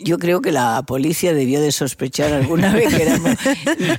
Yo 0.00 0.18
creo 0.18 0.40
que 0.40 0.50
la 0.50 0.82
policía 0.82 1.34
debió 1.34 1.60
de 1.60 1.72
sospechar 1.72 2.32
alguna 2.32 2.72
vez 2.72 2.94
que 2.94 3.02
éramos 3.02 3.36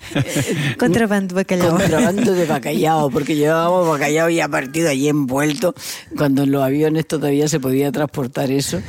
Contrabando 0.78 1.36
de 1.36 1.44
bacalhau. 1.44 1.78
contrabando 1.78 2.34
de 2.34 2.46
bacallao, 2.46 3.10
porque 3.12 3.36
llevábamos 3.36 3.88
bacallao 3.88 4.30
ya 4.30 4.48
partido 4.48 4.90
allí 4.90 5.10
envuelto, 5.10 5.76
cuando 6.18 6.44
en 6.44 6.52
los 6.52 6.64
aviones 6.64 7.08
todavía 7.08 7.48
se 7.48 7.60
podía 7.60 7.92
transportar 7.92 8.52
eso 8.52 8.82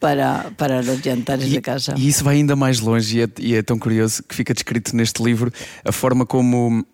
para, 0.00 0.50
para 0.56 0.82
los 0.82 1.02
jantares 1.02 1.50
de 1.50 1.60
casa. 1.60 1.94
E 1.96 2.08
isso 2.08 2.24
vai 2.24 2.36
ainda 2.36 2.56
mais 2.56 2.80
longe 2.80 3.18
e 3.18 3.22
é, 3.22 3.28
e 3.38 3.54
é 3.54 3.62
tão 3.62 3.78
curioso 3.78 4.22
que 4.22 4.34
fica 4.34 4.54
descrito 4.54 4.96
neste 4.96 5.22
livro 5.22 5.52
a 5.84 5.92
forma 5.92 6.24
como, 6.24 6.84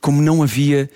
como 0.00 0.22
não 0.22 0.42
havia 0.42 0.88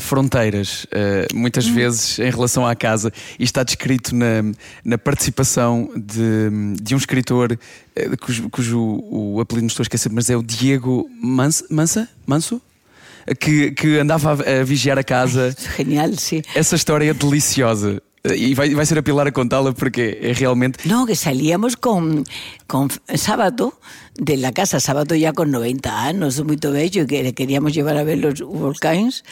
fronteiras, 0.00 0.86
eh, 0.90 1.26
muitas 1.32 1.66
vezes 1.66 2.18
em 2.18 2.30
relação 2.30 2.66
à 2.66 2.74
casa, 2.74 3.12
e 3.38 3.44
está 3.44 3.62
descrito 3.62 4.14
na, 4.14 4.42
na 4.84 4.98
participação 4.98 5.90
de, 5.96 6.82
de 6.82 6.94
um 6.94 6.98
escritor 6.98 7.58
eh, 7.94 8.16
cujo, 8.16 8.50
cujo 8.50 8.80
o 9.10 9.40
apelido 9.40 9.64
me 9.64 9.70
estou 9.70 9.82
a 9.82 9.84
esquecer, 9.84 10.10
mas 10.12 10.28
é 10.30 10.36
o 10.36 10.42
Diego 10.42 11.08
Mansa, 11.22 11.64
Mansa? 11.70 12.08
Manso? 12.26 12.60
Que, 13.40 13.70
que 13.70 13.98
andava 13.98 14.32
a, 14.32 14.60
a 14.60 14.64
vigiar 14.64 14.98
a 14.98 15.04
casa. 15.04 15.54
Genial, 15.76 16.12
sí. 16.18 16.42
Essa 16.54 16.76
história 16.76 17.10
é 17.10 17.14
deliciosa. 17.14 18.02
E 18.26 18.54
vai, 18.54 18.72
vai 18.72 18.86
ser 18.86 18.96
a 18.96 19.02
Pilar 19.02 19.26
a 19.26 19.32
contá-la 19.32 19.74
porque 19.74 20.18
é 20.22 20.32
realmente. 20.32 20.88
No, 20.88 21.04
que 21.04 21.14
salíamos 21.14 21.76
con, 21.76 22.24
con 22.66 22.88
Sábado 23.14 23.78
de 24.14 24.38
la 24.38 24.50
casa, 24.50 24.80
Sábado 24.80 25.14
ya 25.14 25.34
con 25.34 25.50
90 25.50 26.06
años, 26.06 26.42
muy 26.42 26.56
bello, 26.56 27.02
y 27.02 27.06
que 27.06 27.22
le 27.22 27.34
queríamos 27.34 27.74
llevar 27.74 27.98
a 27.98 28.02
ver 28.02 28.16
los 28.16 28.40
volcanes. 28.40 29.24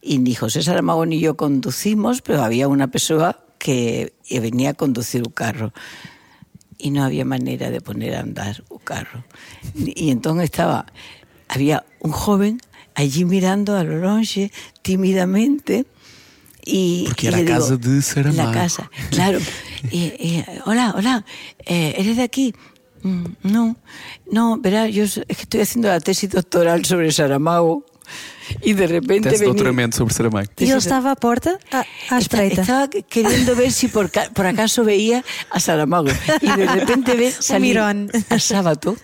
Y 0.00 0.16
ni 0.16 0.34
José 0.34 0.62
Saramago 0.62 1.04
ni 1.04 1.20
yo 1.20 1.36
conducimos, 1.36 2.22
pero 2.22 2.42
había 2.42 2.68
una 2.68 2.86
persona 2.90 3.36
que 3.58 4.14
venía 4.30 4.70
a 4.70 4.74
conducir 4.74 5.24
un 5.26 5.32
carro. 5.32 5.74
Y 6.78 6.90
no 6.90 7.04
había 7.04 7.26
manera 7.26 7.70
de 7.70 7.82
poner 7.82 8.14
a 8.14 8.20
andar 8.20 8.64
un 8.70 8.78
carro. 8.78 9.24
Y 9.74 10.10
entonces 10.10 10.44
estaba, 10.44 10.86
había 11.48 11.84
un 12.00 12.12
joven 12.12 12.62
allí 12.94 13.26
mirando 13.26 13.76
a 13.76 13.84
lo 13.84 13.98
longe, 13.98 14.52
tímidamente. 14.80 15.84
Y, 16.64 17.04
Porque 17.06 17.26
y 17.26 17.28
era 17.28 17.38
digo, 17.38 17.54
casa 17.58 17.76
de 17.76 18.02
Saramago. 18.02 18.52
La 18.52 18.52
casa, 18.52 18.90
claro. 19.10 19.38
Y, 19.92 19.98
y, 19.98 20.44
hola, 20.66 20.92
hola, 20.96 21.24
eh, 21.64 21.94
¿eres 21.98 22.16
de 22.16 22.22
aquí? 22.24 22.52
"Mm, 23.02 23.24
No, 23.44 23.76
no, 24.32 24.58
verá, 24.58 24.88
yo 24.88 25.04
es 25.04 25.14
que 25.14 25.42
estoy 25.42 25.60
haciendo 25.60 25.88
la 25.88 26.00
tesis 26.00 26.28
doctoral 26.30 26.84
sobre 26.84 27.12
Saramago 27.12 27.84
Y 28.62 28.72
de 28.72 28.86
repente 28.86 29.28
venía- 29.30 29.44
doutoramento 29.46 29.98
sobre 29.98 30.14
Saramago. 30.14 30.48
E 30.56 30.64
ele 30.64 30.78
estava 30.78 31.12
à 31.12 31.16
porta, 31.16 31.58
à, 31.70 31.80
à 31.80 31.84
Esta- 31.84 32.18
espreita. 32.18 32.62
Estaba 32.62 32.88
queriendo 32.88 33.54
ver 33.54 33.70
si 33.70 33.86
por, 33.88 34.10
por 34.32 34.46
acaso 34.46 34.82
veía 34.84 35.22
a 35.50 35.60
Saramago. 35.60 36.08
Y 36.40 36.50
de 36.56 36.66
repente 36.66 37.14
ve 37.14 37.30
salir 37.38 37.78
a 37.78 38.38
Sábato, 38.40 38.96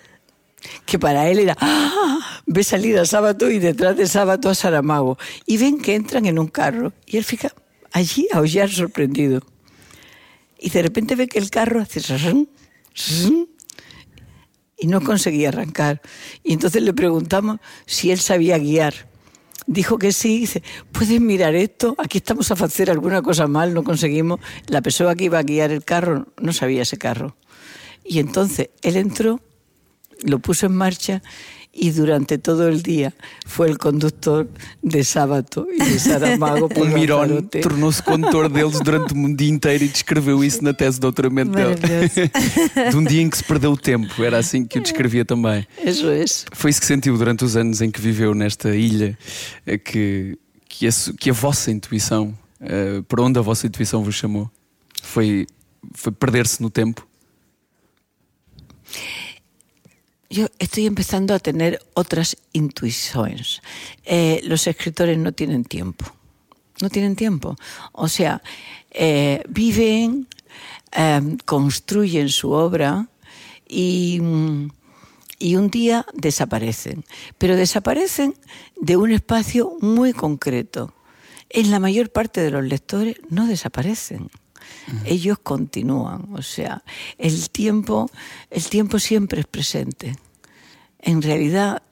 que 0.87 0.99
para 0.99 1.29
él 1.29 1.39
era, 1.39 1.57
¡ah! 1.61 2.21
ve 2.47 2.65
salir 2.65 2.99
a 2.99 3.05
Sábato 3.05 3.51
y 3.51 3.59
detrás 3.59 3.97
de 3.97 4.07
Sábato 4.07 4.49
a 4.49 4.55
Saramago. 4.55 5.19
Y 5.47 5.57
ven 5.57 5.81
que 5.81 5.95
entran 5.95 6.27
en 6.27 6.39
un 6.39 6.49
carro 6.49 6.93
y 7.07 7.17
él 7.17 7.25
fica 7.25 7.53
allí 7.93 8.29
a 8.33 8.39
aullar 8.39 8.71
sorprendido. 8.71 9.41
Y 10.59 10.71
de 10.71 10.83
repente 10.83 11.17
ve 11.17 11.29
que 11.29 11.39
el 11.39 11.51
carro 11.51 11.81
hace 11.81 12.01
zazán, 12.01 12.49
y 14.79 14.87
no 14.87 15.01
conseguía 15.01 15.49
arrancar. 15.49 16.01
Y 16.43 16.53
entonces 16.53 16.83
le 16.83 16.93
preguntamos 16.93 17.59
si 17.87 18.11
él 18.11 18.19
sabía 18.19 18.59
guiar. 18.59 19.09
Dijo 19.67 19.99
que 19.99 20.13
sí, 20.13 20.41
dice, 20.41 20.63
¿puedes 20.93 21.21
mirar 21.21 21.55
esto? 21.55 21.95
Aquí 21.99 22.19
estamos 22.19 22.51
a 22.51 22.55
hacer 22.55 22.91
alguna 22.91 23.23
cosa 23.23 23.47
mal, 23.47 23.73
no 23.73 23.83
conseguimos. 23.83 24.41
La 24.67 24.83
persona 24.83 25.15
que 25.15 25.25
iba 25.25 25.39
a 25.39 25.43
guiar 25.43 25.71
el 25.71 25.85
carro 25.85 26.27
no 26.41 26.53
sabía 26.53 26.83
ese 26.83 26.99
carro. 26.99 27.37
Y 28.05 28.19
entonces 28.19 28.71
él 28.83 28.97
entró, 28.97 29.41
lo 30.25 30.39
puso 30.39 30.67
en 30.67 30.75
marcha 30.75 31.23
y 31.77 31.91
durante 31.91 32.39
todo 32.39 32.69
el 32.69 32.83
día 32.83 33.13
fue 33.47 33.69
el 33.69 33.79
conductor 33.79 34.49
de 34.81 35.03
Sábato 35.03 35.67
y 35.75 35.79
de 35.79 35.99
Saramago 35.99 36.69
O 36.77 36.85
Mirón 36.87 37.49
tornou-se 37.49 38.01
condutor 38.03 38.49
deles 38.49 38.79
durante 38.81 39.13
um 39.13 39.35
dia 39.35 39.51
inteiro 39.51 39.85
e 39.85 39.89
descreveu 39.89 40.45
isso 40.45 40.63
na 40.63 40.73
tese 40.73 40.97
de 40.97 41.01
doutoramento 41.01 41.51
dele. 41.51 41.75
De 42.91 42.97
um 42.97 43.03
dia 43.03 43.23
em 43.23 43.29
que 43.29 43.37
se 43.37 43.45
perdeu 43.45 43.73
o 43.73 43.77
tempo, 43.77 44.23
era 44.23 44.39
assim 44.39 44.65
que 44.65 44.79
o 44.79 44.83
descrevia 44.83 45.25
também. 45.25 45.67
Foi 46.53 46.71
isso 46.71 46.81
que 46.81 46.87
sentiu 46.87 47.17
durante 47.19 47.45
os 47.45 47.57
anos 47.57 47.81
em 47.81 47.91
que 47.91 48.01
viveu 48.01 48.35
nesta 48.35 48.75
ilha, 48.75 49.19
eh, 49.67 49.79
que, 49.79 50.39
que, 50.69 50.87
a, 50.87 50.91
que 51.19 51.31
a 51.31 51.33
vossa 51.33 51.71
intuição, 51.71 52.37
eh, 52.61 53.03
para 53.09 53.23
onde 53.23 53.39
a 53.39 53.43
vossa 53.43 53.67
intuição 53.67 54.03
vos 54.03 54.15
chamou? 54.15 54.51
Foi, 55.03 55.47
foi 55.93 56.13
perder-se 56.13 56.63
no 56.63 56.71
tempo? 56.71 57.07
Yo 60.35 60.49
estoy 60.59 60.87
empezando 60.87 61.33
a 61.33 61.39
tener 61.39 61.79
otras 61.95 62.37
intuiciones. 62.53 63.63
Eh, 64.05 64.41
los 64.43 64.67
escritores 64.67 65.17
no 65.17 65.31
tienen 65.31 65.65
tiempo. 65.65 66.07
No 66.83 66.91
tienen 66.91 67.15
tiempo. 67.15 67.55
O 67.93 68.09
sea, 68.09 68.43
eh, 68.91 69.45
viven, 69.49 70.27
eh, 70.91 71.37
construyen 71.45 72.31
su 72.31 72.51
obra 72.51 73.07
y, 73.69 74.21
y 75.39 75.55
un 75.55 75.71
día 75.71 76.05
desaparecen. 76.15 77.05
Pero 77.39 77.55
desaparecen 77.55 78.35
de 78.75 78.97
un 78.97 79.13
espacio 79.13 79.77
muy 79.81 80.13
concreto. 80.13 80.93
En 81.49 81.71
la 81.71 81.79
mayor 81.79 82.11
parte 82.11 82.41
de 82.41 82.51
los 82.51 82.65
lectores 82.65 83.19
no 83.31 83.47
desaparecen. 83.47 84.31
Ellos 85.05 85.39
continúan, 85.39 86.29
o 86.33 86.43
sea, 86.43 86.83
el 87.19 87.51
tiempo, 87.51 88.11
el 88.51 88.65
tiempo 88.65 88.99
siempre 88.99 89.41
es 89.41 89.47
presente. 89.47 90.17
En 91.07 91.21
realidad, 91.21 91.83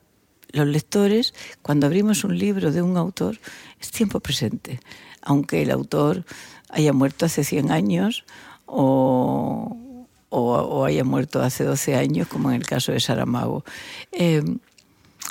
los 0.52 0.66
lectores, 0.66 1.34
cuando 1.60 1.86
abrimos 1.86 2.24
un 2.24 2.38
libro 2.38 2.72
de 2.72 2.80
un 2.80 2.96
autor, 2.96 3.38
es 3.78 3.90
tiempo 3.90 4.20
presente, 4.20 4.80
aunque 5.20 5.60
el 5.60 5.70
autor 5.70 6.24
haya 6.70 6.94
muerto 6.94 7.26
hace 7.26 7.44
100 7.44 7.70
años 7.70 8.24
o, 8.64 9.76
haya 10.86 11.04
muerto 11.04 11.42
hace 11.42 11.64
12 11.64 11.94
años, 11.94 12.26
como 12.26 12.50
en 12.50 12.56
el 12.56 12.66
caso 12.66 12.90
de 12.90 13.00
Saramago. 13.00 13.64
Eh, 14.12 14.42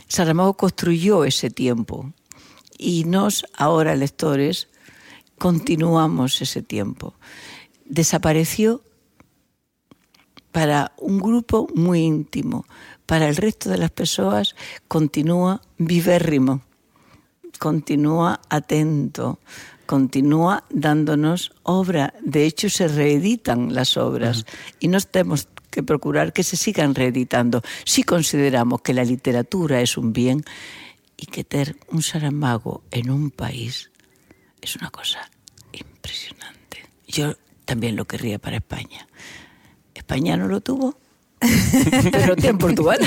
Saramago 0.08 0.54
construyó 0.54 1.26
ese 1.26 1.50
tiempo 1.50 2.14
y 2.78 3.06
nos, 3.06 3.44
ahora 3.58 3.96
lectores, 3.96 4.68
continuamos 5.40 6.40
ese 6.44 6.62
tiempo. 6.62 7.16
Desapareció 7.86 8.84
para 10.52 10.92
un 10.98 11.20
grupo 11.20 11.68
muy 11.74 12.02
íntimo. 12.02 12.66
Para 13.12 13.28
el 13.28 13.36
resto 13.36 13.70
de 13.70 13.78
las 13.78 13.92
personas 13.92 14.56
continúa 14.88 15.60
vivérrimo, 15.78 16.62
continúa 17.60 18.40
atento, 18.48 19.42
continúa 19.86 20.64
dándonos 20.70 21.52
obra. 21.64 22.14
De 22.22 22.46
hecho, 22.46 22.70
se 22.70 22.88
reeditan 22.88 23.76
las 23.76 23.98
obras 23.98 24.46
y 24.80 24.88
no 24.88 24.98
tenemos 25.02 25.50
que 25.70 25.84
procurar 25.84 26.32
que 26.32 26.44
se 26.44 26.56
sigan 26.56 26.96
reeditando 26.96 27.62
si 27.84 28.04
consideramos 28.04 28.82
que 28.82 28.94
la 28.94 29.04
literatura 29.04 29.82
es 29.82 29.98
un 29.98 30.14
bien 30.14 30.46
y 31.18 31.26
que 31.26 31.44
tener 31.44 31.76
un 31.90 32.02
Saramago 32.04 32.82
en 32.92 33.10
un 33.10 33.30
país 33.30 33.92
es 34.62 34.78
una 34.78 34.90
cosa 34.90 35.30
impresionante. 35.74 36.86
Yo 37.10 37.36
también 37.66 37.98
lo 37.98 38.06
querría 38.06 38.40
para 38.40 38.56
España. 38.56 39.06
España 39.96 40.38
no 40.38 40.48
lo 40.48 40.62
tuvo, 40.62 40.96
pero 42.12 42.36
tem 42.36 42.56
Portugal. 42.56 42.98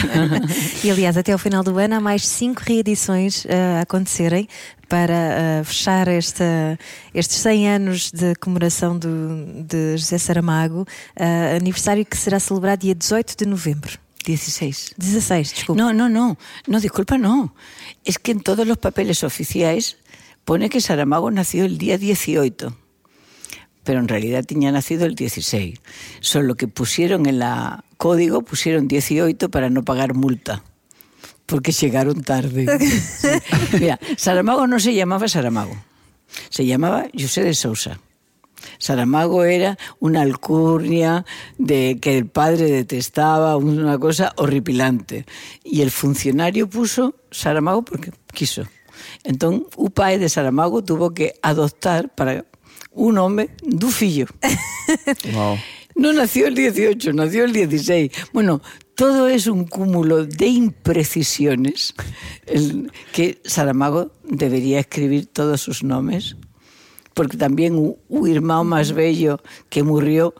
E 0.82 0.90
aliás, 0.90 1.16
até 1.16 1.32
ao 1.32 1.38
final 1.38 1.62
do 1.62 1.78
ano 1.78 1.94
há 1.94 2.00
mais 2.00 2.26
cinco 2.26 2.62
reedições 2.64 3.46
eh, 3.46 3.78
a 3.78 3.80
acontecerem 3.82 4.48
para 4.88 5.14
eh, 5.14 5.64
fechar 5.64 6.08
esta, 6.08 6.78
estes 7.14 7.38
100 7.38 7.68
anos 7.68 8.10
de 8.12 8.34
comemoração 8.36 8.98
do, 8.98 9.62
de 9.64 9.96
José 9.96 10.18
Saramago, 10.18 10.86
eh, 11.16 11.56
aniversário 11.56 12.04
que 12.04 12.16
será 12.16 12.40
celebrado 12.40 12.80
dia 12.80 12.94
18 12.94 13.36
de 13.36 13.46
novembro. 13.46 13.98
16. 14.24 14.94
16, 14.96 15.54
desculpa. 15.54 15.82
No, 15.82 15.92
no, 15.92 16.08
no, 16.08 16.38
no, 16.66 16.80
disculpa, 16.80 17.18
no. 17.18 17.54
Es 18.04 18.18
que 18.18 18.32
en 18.32 18.40
todos 18.40 18.66
los 18.66 18.78
papeles 18.78 19.22
oficiales 19.22 19.98
pone 20.44 20.70
que 20.70 20.80
Saramago 20.80 21.30
nació 21.30 21.64
el 21.64 21.76
día 21.76 21.98
18, 21.98 22.74
pero 23.84 24.00
en 24.00 24.08
realidad 24.08 24.44
tenía 24.44 24.72
nacido 24.72 25.04
el 25.04 25.14
16. 25.14 25.78
Solo 26.20 26.54
que 26.54 26.68
pusieron 26.68 27.26
en 27.26 27.38
la 27.38 27.83
código, 27.96 28.42
pusieron 28.42 28.88
18 28.88 29.48
para 29.50 29.70
no 29.70 29.84
pagar 29.84 30.14
multa, 30.14 30.62
porque 31.46 31.72
llegaron 31.72 32.22
tarde. 32.22 32.66
Sí. 32.88 33.28
Mira, 33.80 33.98
Saramago 34.16 34.66
no 34.66 34.78
se 34.80 34.94
llamaba 34.94 35.28
Saramago, 35.28 35.76
se 36.50 36.66
llamaba 36.66 37.06
José 37.18 37.42
de 37.42 37.54
Sousa. 37.54 37.98
Saramago 38.78 39.44
era 39.44 39.78
una 40.00 40.22
alcurnia 40.22 41.24
de 41.58 41.98
que 42.00 42.16
el 42.16 42.26
padre 42.26 42.70
detestaba, 42.70 43.56
una 43.56 43.98
cosa 43.98 44.32
horripilante. 44.36 45.26
Y 45.62 45.82
el 45.82 45.90
funcionario 45.90 46.68
puso 46.68 47.14
Saramago 47.30 47.84
porque 47.84 48.10
quiso. 48.32 48.64
Entonces, 49.22 49.66
un 49.76 49.90
padre 49.90 50.18
de 50.18 50.28
Saramago 50.28 50.82
tuvo 50.82 51.12
que 51.12 51.34
adoptar 51.42 52.14
para 52.14 52.44
un 52.90 53.18
hombre 53.18 53.50
du 53.62 53.90
fillo. 53.90 54.26
No 55.94 56.12
nació 56.12 56.48
el 56.48 56.54
18, 56.54 57.12
nació 57.12 57.44
el 57.44 57.52
16. 57.52 58.10
Bueno, 58.32 58.60
todo 58.94 59.28
es 59.28 59.46
un 59.46 59.64
cúmulo 59.64 60.24
de 60.24 60.46
imprecisiones 60.46 61.94
que 63.12 63.40
Saramago 63.44 64.10
debería 64.24 64.80
escribir 64.80 65.26
todos 65.26 65.60
sus 65.60 65.82
nombres, 65.82 66.36
porque 67.14 67.36
también 67.36 67.96
un, 68.08 68.28
hermano 68.28 68.64
más 68.64 68.92
bello 68.92 69.40
que 69.68 69.82
murió 69.82 70.34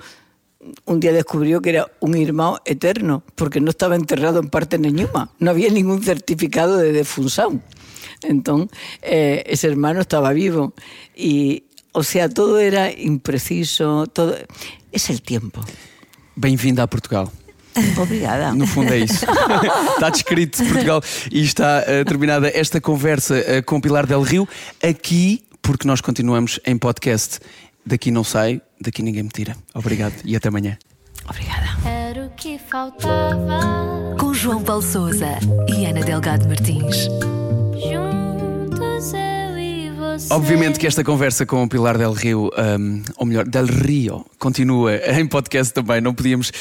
un 0.87 0.99
día 0.99 1.13
descubrió 1.13 1.61
que 1.61 1.71
era 1.71 1.87
un 2.01 2.17
hermano 2.17 2.59
eterno, 2.65 3.23
porque 3.35 3.61
no 3.61 3.71
estaba 3.71 3.97
enterrado 3.97 4.41
en 4.41 4.49
parte 4.49 4.79
ninguna, 4.79 5.31
no 5.39 5.51
había 5.51 5.69
ningún 5.71 6.03
certificado 6.03 6.79
de 6.79 6.93
defunción. 6.93 7.63
Entonces, 8.23 8.71
eh, 9.03 9.45
ese 9.47 9.67
hermano 9.69 10.01
estaba 10.01 10.33
vivo 10.33 10.73
y, 11.15 11.65
o 11.95 12.03
sea, 12.03 12.29
todo 12.29 12.59
era 12.59 12.91
impreciso, 12.91 14.07
todo 14.09 14.37
es 14.93 15.09
el 15.11 15.23
tiempo. 15.23 15.65
Bem-vindo 16.37 16.83
a 16.83 16.87
Portugal. 16.87 17.31
Obrigada. 17.97 18.53
No 18.53 18.67
fundo 18.67 18.93
é 18.93 18.99
isso. 18.99 19.25
está 19.95 20.11
descrito 20.11 20.63
Portugal 20.65 21.01
e 21.31 21.43
está 21.43 21.83
eh, 21.87 22.05
terminada 22.05 22.49
esta 22.49 22.81
conversa 22.81 23.37
eh, 23.37 23.63
com 23.63 23.81
Pilar 23.81 24.07
Del 24.07 24.23
Rio 24.23 24.49
aqui, 24.83 25.45
porque 25.63 25.87
nós 25.87 26.01
continuamos 26.01 26.61
em 26.67 26.77
podcast. 26.77 27.39
Daqui 27.87 28.11
não 28.11 28.25
sai, 28.25 28.61
daqui 28.81 29.03
ninguém 29.03 29.23
me 29.23 29.29
tira. 29.29 29.57
Obrigado 29.75 30.15
e 30.25 30.37
até 30.37 30.49
amanhã. 30.49 30.77
Obrigada. 31.29 31.67
Era 31.89 32.27
o 32.27 32.31
que 32.31 32.59
faltava. 32.59 34.17
Com 34.19 34.35
João 34.35 34.63
Paulo 34.63 34.83
Souza 34.83 35.39
e 35.69 35.87
Ana 35.87 36.01
Delgado 36.01 36.47
Martins. 36.49 37.09
Juntos 37.75 38.35
eu 38.81 39.01
você. 39.01 39.34
Obviamente 40.31 40.79
que 40.79 40.87
esta 40.87 41.03
conversa 41.03 41.45
com 41.45 41.63
o 41.63 41.69
Pilar 41.69 41.99
Del 41.99 42.13
Rio, 42.13 42.51
um, 42.79 43.03
ou 43.17 43.27
melhor, 43.27 43.45
Del 43.47 43.67
Rio, 43.67 44.25
continua 44.39 44.97
em 44.97 45.27
podcast 45.27 45.73
também. 45.73 46.01
Não 46.01 46.15
podíamos 46.15 46.53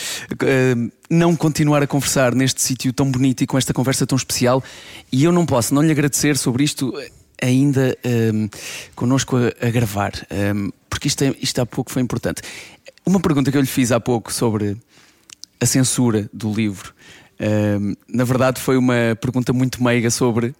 um, 0.76 0.90
não 1.10 1.36
continuar 1.36 1.84
a 1.84 1.88
conversar 1.88 2.34
neste 2.34 2.62
sítio 2.62 2.92
tão 2.92 3.10
bonito 3.12 3.42
e 3.42 3.48
com 3.48 3.58
esta 3.58 3.74
conversa 3.74 4.08
tão 4.08 4.16
especial. 4.16 4.64
E 5.12 5.24
eu 5.24 5.32
não 5.32 5.46
posso 5.46 5.74
não 5.74 5.82
lhe 5.82 5.92
agradecer 5.92 6.38
sobre 6.38 6.64
isto 6.64 6.94
ainda 7.42 7.96
um, 8.34 8.50
connosco 8.96 9.36
a, 9.38 9.68
a 9.68 9.70
gravar, 9.70 10.14
um, 10.56 10.72
porque 10.90 11.08
isto, 11.08 11.24
é, 11.24 11.36
isto 11.42 11.60
há 11.60 11.66
pouco 11.66 11.92
foi 11.92 12.02
importante. 12.02 12.42
Uma 13.06 13.20
pergunta 13.20 13.52
que 13.52 13.58
eu 13.58 13.62
lhe 13.62 13.68
fiz 13.68 13.92
há 13.92 14.00
pouco 14.00 14.32
sobre 14.32 14.78
a 15.60 15.66
censura 15.66 16.30
do 16.34 16.52
livro, 16.52 16.94
um, 17.40 17.96
na 18.08 18.24
verdade 18.24 18.62
foi 18.62 18.78
uma 18.78 19.18
pergunta 19.20 19.52
muito 19.52 19.84
meiga 19.84 20.10
sobre 20.10 20.56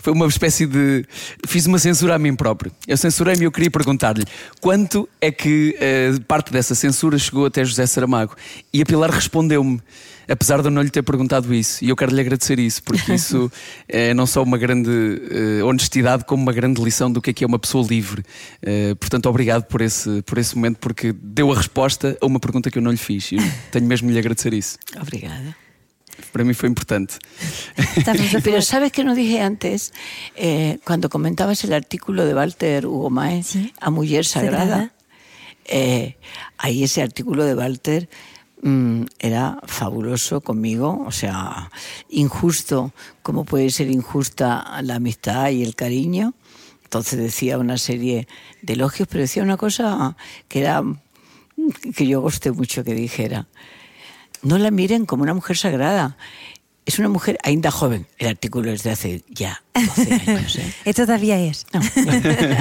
Foi 0.00 0.12
uma 0.12 0.26
espécie 0.26 0.66
de. 0.66 1.04
Fiz 1.46 1.66
uma 1.66 1.78
censura 1.78 2.14
a 2.14 2.18
mim 2.18 2.34
próprio. 2.34 2.72
Eu 2.86 2.96
censurei-me 2.96 3.42
e 3.42 3.44
eu 3.44 3.52
queria 3.52 3.70
perguntar-lhe 3.70 4.24
quanto 4.60 5.08
é 5.20 5.30
que 5.30 5.76
eh, 5.80 6.12
parte 6.26 6.52
dessa 6.52 6.74
censura 6.74 7.18
chegou 7.18 7.46
até 7.46 7.64
José 7.64 7.86
Saramago. 7.86 8.34
E 8.72 8.82
a 8.82 8.86
Pilar 8.86 9.10
respondeu-me, 9.10 9.80
apesar 10.28 10.60
de 10.60 10.68
eu 10.68 10.70
não 10.70 10.82
lhe 10.82 10.90
ter 10.90 11.02
perguntado 11.02 11.52
isso. 11.54 11.84
E 11.84 11.88
eu 11.88 11.96
quero 11.96 12.14
lhe 12.14 12.20
agradecer 12.20 12.58
isso, 12.58 12.82
porque 12.82 13.12
isso 13.14 13.50
é 13.88 14.14
não 14.14 14.26
só 14.26 14.42
uma 14.42 14.58
grande 14.58 14.90
eh, 15.30 15.62
honestidade, 15.62 16.24
como 16.24 16.42
uma 16.42 16.52
grande 16.52 16.82
lição 16.82 17.10
do 17.10 17.20
que 17.20 17.30
é 17.30 17.32
que 17.32 17.44
é 17.44 17.46
uma 17.46 17.58
pessoa 17.58 17.86
livre. 17.88 18.22
Eh, 18.62 18.94
portanto, 18.94 19.26
obrigado 19.28 19.64
por 19.64 19.80
esse, 19.80 20.22
por 20.22 20.38
esse 20.38 20.56
momento, 20.56 20.78
porque 20.78 21.14
deu 21.22 21.52
a 21.52 21.56
resposta 21.56 22.16
a 22.20 22.26
uma 22.26 22.40
pergunta 22.40 22.70
que 22.70 22.78
eu 22.78 22.82
não 22.82 22.90
lhe 22.90 22.96
fiz. 22.96 23.32
Eu 23.32 23.42
tenho 23.70 23.86
mesmo 23.86 24.08
de 24.08 24.14
lhe 24.14 24.18
agradecer 24.18 24.52
isso. 24.54 24.78
Obrigada. 25.00 25.67
Para 26.32 26.44
mim 26.44 26.54
foi 26.54 26.68
importante. 26.68 27.18
Pero 28.04 28.40
falar. 28.42 28.62
sabes 28.62 28.92
que 28.92 29.04
no 29.04 29.14
dije 29.14 29.40
antes, 29.40 29.92
eh, 30.36 30.78
cuando 30.84 31.08
comentabas 31.08 31.64
el 31.64 31.72
artículo 31.72 32.24
de 32.26 32.34
Walter 32.34 32.86
Hugo 32.86 33.10
Maes, 33.10 33.58
A 33.80 33.90
Mujer 33.90 34.24
Sagrada, 34.24 34.58
Sagrada. 34.58 34.92
eh, 35.64 36.16
ahí 36.58 36.84
ese 36.84 37.02
artículo 37.02 37.44
de 37.44 37.54
Walter 37.54 38.08
mm, 38.62 39.04
era 39.18 39.58
fabuloso 39.66 40.40
conmigo, 40.40 41.04
o 41.06 41.12
sea, 41.12 41.70
injusto, 42.08 42.92
como 43.22 43.44
puede 43.44 43.70
ser 43.70 43.90
injusta 43.90 44.80
la 44.82 44.96
amistad 44.96 45.50
y 45.50 45.62
el 45.62 45.74
cariño. 45.74 46.34
Entonces 46.84 47.18
decía 47.18 47.58
una 47.58 47.76
serie 47.76 48.26
de 48.62 48.72
elogios, 48.72 49.08
pero 49.08 49.20
decía 49.20 49.42
una 49.42 49.58
cosa 49.58 50.16
que 50.48 50.60
era 50.60 50.82
que 51.94 52.06
yo 52.06 52.20
gusté 52.22 52.50
mucho 52.50 52.82
que 52.82 52.94
dijera. 52.94 53.46
No 54.42 54.58
la 54.58 54.70
miren 54.70 55.06
como 55.06 55.22
una 55.22 55.34
mujer 55.34 55.56
sagrada. 55.56 56.16
Es 56.86 56.98
una 56.98 57.10
mujer 57.10 57.36
ainda 57.42 57.70
joven. 57.70 58.06
El 58.16 58.28
artículo 58.28 58.70
es 58.70 58.82
de 58.82 58.90
hace 58.90 59.22
ya 59.28 59.62
12 59.74 60.14
años. 60.26 60.56
¿eh? 60.56 60.72
E 60.86 60.94
todavía 60.94 61.38
es. 61.38 61.66
No, 61.74 61.80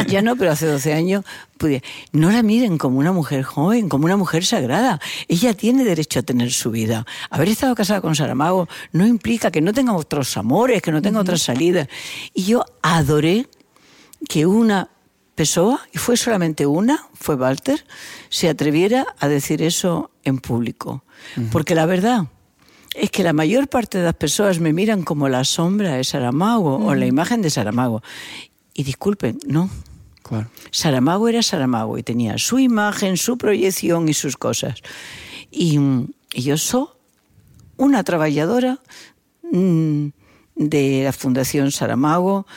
ya 0.08 0.22
no, 0.22 0.36
pero 0.36 0.52
hace 0.52 0.66
12 0.66 0.94
años 0.94 1.24
pude. 1.58 1.82
No 2.12 2.30
la 2.30 2.44
miren 2.44 2.78
como 2.78 3.00
una 3.00 3.14
mujer 3.14 3.44
joven, 3.44 3.88
como 3.88 4.04
una 4.04 4.18
mujer 4.18 4.44
sagrada. 4.44 5.00
Ella 5.30 5.54
tiene 5.54 5.86
derecho 5.86 6.20
a 6.20 6.24
tener 6.24 6.52
su 6.52 6.72
vida. 6.72 7.06
Haber 7.30 7.48
estado 7.48 7.74
casada 7.74 8.02
con 8.02 8.16
Saramago 8.16 8.68
no 8.92 9.08
implica 9.08 9.50
que 9.50 9.62
no 9.62 9.72
tenga 9.72 9.94
otros 9.94 10.36
amores, 10.36 10.82
que 10.82 10.92
no 10.92 11.02
tenga 11.02 11.22
otras 11.22 11.42
salidas. 11.42 11.88
Y 12.34 12.44
yo 12.44 12.66
adoré 12.82 13.48
que 14.28 14.46
una 14.46 14.90
persona, 15.38 15.80
y 15.94 16.00
fue 16.00 16.18
solamente 16.18 16.66
una, 16.66 17.08
fue 17.14 17.36
Walter, 17.36 17.86
se 18.30 18.50
atreviera 18.50 19.06
a 19.20 19.28
decir 19.28 19.62
eso 19.62 20.10
en 20.24 20.40
público. 20.40 21.04
Porque 21.52 21.76
la 21.76 21.86
verdad 21.86 22.26
es 22.96 23.12
que 23.12 23.24
la 23.24 23.34
mayor 23.34 23.68
parte 23.68 24.00
de 24.00 24.06
las 24.06 24.16
personas 24.16 24.60
me 24.60 24.74
miran 24.74 25.04
como 25.04 25.30
la 25.30 25.44
sombra 25.44 25.94
de 25.94 26.04
Saramago 26.04 26.78
o 26.84 26.96
la 26.96 27.06
imagen 27.06 27.44
de 27.44 27.52
Saramago. 27.52 28.02
Y 28.74 28.84
disculpen, 28.84 29.38
no. 29.46 29.70
Claro. 30.24 30.50
Saramago 30.72 31.30
era 31.30 31.44
Saramago 31.44 32.00
y 32.00 32.04
tenía 32.04 32.40
su 32.40 32.58
imagen, 32.58 33.16
su 33.16 33.38
proyección 33.38 34.10
y 34.10 34.16
sus 34.16 34.38
cosas. 34.38 34.82
Y, 35.52 35.80
y 36.34 36.42
yo 36.42 36.58
soy 36.58 36.88
una 37.78 38.04
trabajadora 38.04 38.80
mm, 39.52 40.08
de 40.56 41.04
la 41.04 41.14
Fundación 41.14 41.72
Saramago, 41.72 42.48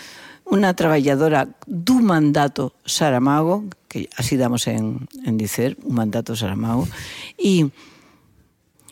una 0.50 0.74
trabajadora 0.74 1.48
du 1.66 2.00
mandato 2.00 2.74
Saramago, 2.84 3.64
que 3.88 4.08
así 4.16 4.36
damos 4.36 4.66
en, 4.66 5.08
en 5.24 5.36
dicer, 5.36 5.76
un 5.84 5.94
mandato 5.94 6.36
Saramago, 6.36 6.86
y, 7.38 7.70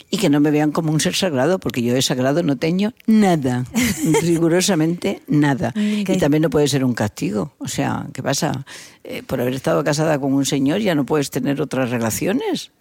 y 0.09 0.17
que 0.17 0.29
no 0.29 0.39
me 0.39 0.51
vean 0.51 0.71
como 0.71 0.91
un 0.91 0.99
ser 0.99 1.15
sagrado, 1.15 1.59
porque 1.59 1.83
yo 1.83 1.93
de 1.93 2.01
sagrado 2.01 2.43
no 2.43 2.57
tengo 2.57 2.91
nada, 3.05 3.65
rigurosamente 4.21 5.21
nada. 5.27 5.73
Y 5.75 6.17
también 6.17 6.43
no 6.43 6.49
puede 6.49 6.67
ser 6.67 6.83
un 6.83 6.93
castigo. 6.93 7.53
O 7.59 7.67
sea, 7.67 8.07
¿qué 8.13 8.23
pasa? 8.23 8.65
Eh, 9.03 9.21
por 9.23 9.41
haber 9.41 9.53
estado 9.53 9.83
casada 9.83 10.19
con 10.19 10.33
un 10.33 10.45
señor 10.45 10.79
ya 10.79 10.95
no 10.95 11.05
puedes 11.05 11.29
tener 11.29 11.61
otras 11.61 11.89
relaciones. 11.91 12.71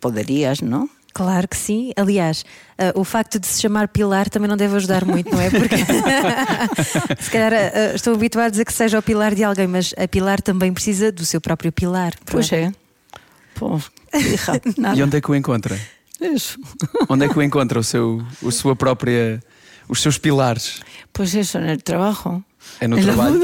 Podrías, 0.00 0.62
¿no? 0.62 0.88
Claro 1.14 1.46
que 1.46 1.56
sim. 1.56 1.92
Aliás, 1.96 2.44
eh, 2.76 2.92
o 2.96 3.04
facto 3.04 3.38
de 3.38 3.46
se 3.46 3.62
chamar 3.62 3.86
Pilar 3.86 4.28
também 4.28 4.48
não 4.48 4.56
deve 4.56 4.74
ajudar 4.74 5.04
muito, 5.04 5.30
não 5.30 5.40
é? 5.40 5.48
Porque 5.48 5.76
se 7.22 7.30
calhar 7.30 7.52
eh, 7.52 7.92
estou 7.94 8.14
habituados 8.14 8.58
a 8.58 8.64
que 8.64 8.72
seja 8.72 8.98
o 8.98 9.02
pilar 9.02 9.32
de 9.32 9.44
alguém, 9.44 9.68
mas 9.68 9.94
a 9.96 10.08
Pilar 10.08 10.42
também 10.42 10.72
precisa 10.72 11.12
do 11.12 11.24
seu 11.24 11.40
próprio 11.40 11.70
pilar. 11.70 12.14
Eh. 12.52 12.72
Pues, 13.54 13.90
hija, 14.12 14.60
nada. 14.76 14.98
E 14.98 15.02
onde 15.04 15.18
é 15.18 15.20
que 15.20 15.30
o 15.30 15.36
encontra? 15.36 15.78
Eso. 16.20 16.58
Onde 17.08 17.26
é 17.26 17.28
que 17.28 17.38
o 17.38 17.42
encontra 17.42 17.78
o 17.78 17.84
seu, 17.84 18.24
a 18.44 18.50
sua 18.50 18.74
própria, 18.74 19.40
os 19.88 20.00
seus 20.00 20.18
pilares? 20.18 20.80
Pues 21.12 21.34
eso, 21.34 21.58
en 21.58 21.68
el 21.68 21.82
trabajo. 21.82 22.42
É 22.80 22.88
no 22.88 22.96
la 22.96 23.02
trabalho. 23.02 23.40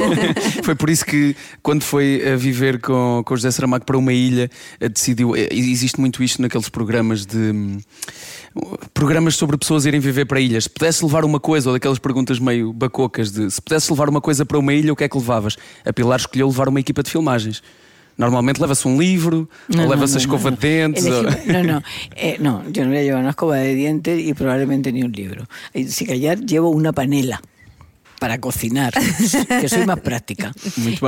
Foi 0.64 0.74
por 0.74 0.90
isso 0.90 1.04
que, 1.06 1.36
quando 1.62 1.82
foi 1.82 2.22
a 2.32 2.36
viver 2.36 2.80
com, 2.80 3.22
com 3.24 3.34
o 3.34 3.36
José 3.36 3.50
Saramago 3.50 3.84
para 3.84 3.96
uma 3.96 4.12
ilha, 4.12 4.50
eh, 4.80 4.88
decidiu. 4.88 5.36
eh, 5.36 5.48
Existe 5.52 6.00
muito 6.00 6.22
isto 6.22 6.42
naqueles 6.42 6.68
programas 6.68 7.24
de. 7.24 7.36
hum, 7.36 7.78
Programas 8.92 9.34
sobre 9.36 9.56
pessoas 9.56 9.84
irem 9.84 10.00
viver 10.00 10.26
para 10.26 10.40
ilhas. 10.40 10.64
Se 10.64 10.70
pudesse 10.70 11.04
levar 11.04 11.24
uma 11.24 11.40
coisa, 11.40 11.68
ou 11.70 11.74
daquelas 11.74 11.98
perguntas 11.98 12.38
meio 12.38 12.72
bacocas 12.72 13.30
de 13.32 13.50
se 13.50 13.60
pudesse 13.60 13.90
levar 13.90 14.08
uma 14.08 14.20
coisa 14.20 14.44
para 14.46 14.58
uma 14.58 14.72
ilha, 14.72 14.92
o 14.92 14.96
que 14.96 15.04
é 15.04 15.08
que 15.08 15.16
levavas? 15.18 15.56
A 15.84 15.92
Pilar 15.92 16.18
escolheu 16.20 16.46
levar 16.48 16.68
uma 16.68 16.78
equipa 16.80 17.02
de 17.02 17.10
filmagens. 17.10 17.62
Normalmente 18.16 18.60
leva-se 18.60 18.86
um 18.86 18.96
livro, 18.96 19.48
ou 19.76 19.88
leva-se 19.88 20.14
a 20.16 20.20
escova 20.20 20.52
de 20.52 20.56
dentes. 20.58 21.04
ou- 21.04 21.24
Elegimos- 21.24 21.46
No, 21.46 21.62
no, 21.64 21.82
eh, 22.14 22.36
no, 22.38 22.62
yo 22.70 22.84
no 22.84 22.90
voy 22.90 22.98
a 22.98 23.02
llevar 23.02 23.20
una 23.22 23.30
escoba 23.30 23.56
de 23.56 23.74
dientes 23.74 24.20
y 24.24 24.34
probablemente 24.34 24.92
ni 24.92 25.02
un 25.02 25.10
libro. 25.10 25.46
Y 25.74 25.86
Si 25.88 26.06
callar, 26.06 26.38
llevo 26.38 26.70
una 26.70 26.92
panela 26.92 27.40
para 28.18 28.38
cocinar, 28.40 28.92
que 29.60 29.68
soy 29.68 29.86
más 29.86 30.00
práctica. 30.08 30.52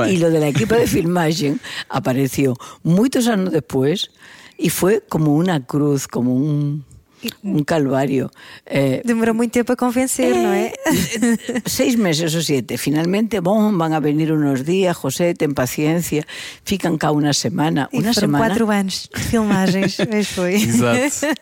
Y 0.09 0.17
lo 0.17 0.29
de 0.29 0.39
la 0.39 0.47
equipa 0.47 0.75
de 0.75 0.87
filmación 0.87 1.59
apareció 1.89 2.55
muchos 2.83 3.27
años 3.27 3.51
después 3.51 4.11
y 4.57 4.69
fue 4.69 5.01
como 5.07 5.35
una 5.35 5.65
cruz, 5.65 6.07
como 6.07 6.33
un, 6.35 6.85
un 7.43 7.63
calvario. 7.63 8.31
Eh, 8.65 9.01
Demorou 9.05 9.33
muito 9.33 9.51
tempo 9.53 9.73
a 9.73 9.75
convencer, 9.75 10.33
não 10.35 10.53
é? 10.53 10.73
Eh, 10.85 11.61
seis 11.65 11.95
meses 11.95 12.33
o 12.35 12.41
siete. 12.41 12.77
Finalmente, 12.77 13.39
bom, 13.39 13.75
van 13.77 13.93
a 13.93 13.99
venir 13.99 14.31
unos 14.31 14.65
días, 14.65 14.95
José, 14.97 15.33
ten 15.33 15.53
paciencia, 15.53 16.25
fican 16.63 16.97
cada 16.97 17.13
una 17.13 17.33
semana. 17.33 17.89
E 17.91 17.97
Una 17.97 18.13
semana. 18.13 18.45
quatro 18.45 18.69
anos 18.69 19.09
de 19.13 19.21
filmagens, 19.21 19.97
foi. 20.35 20.55
Exato. 20.61 21.33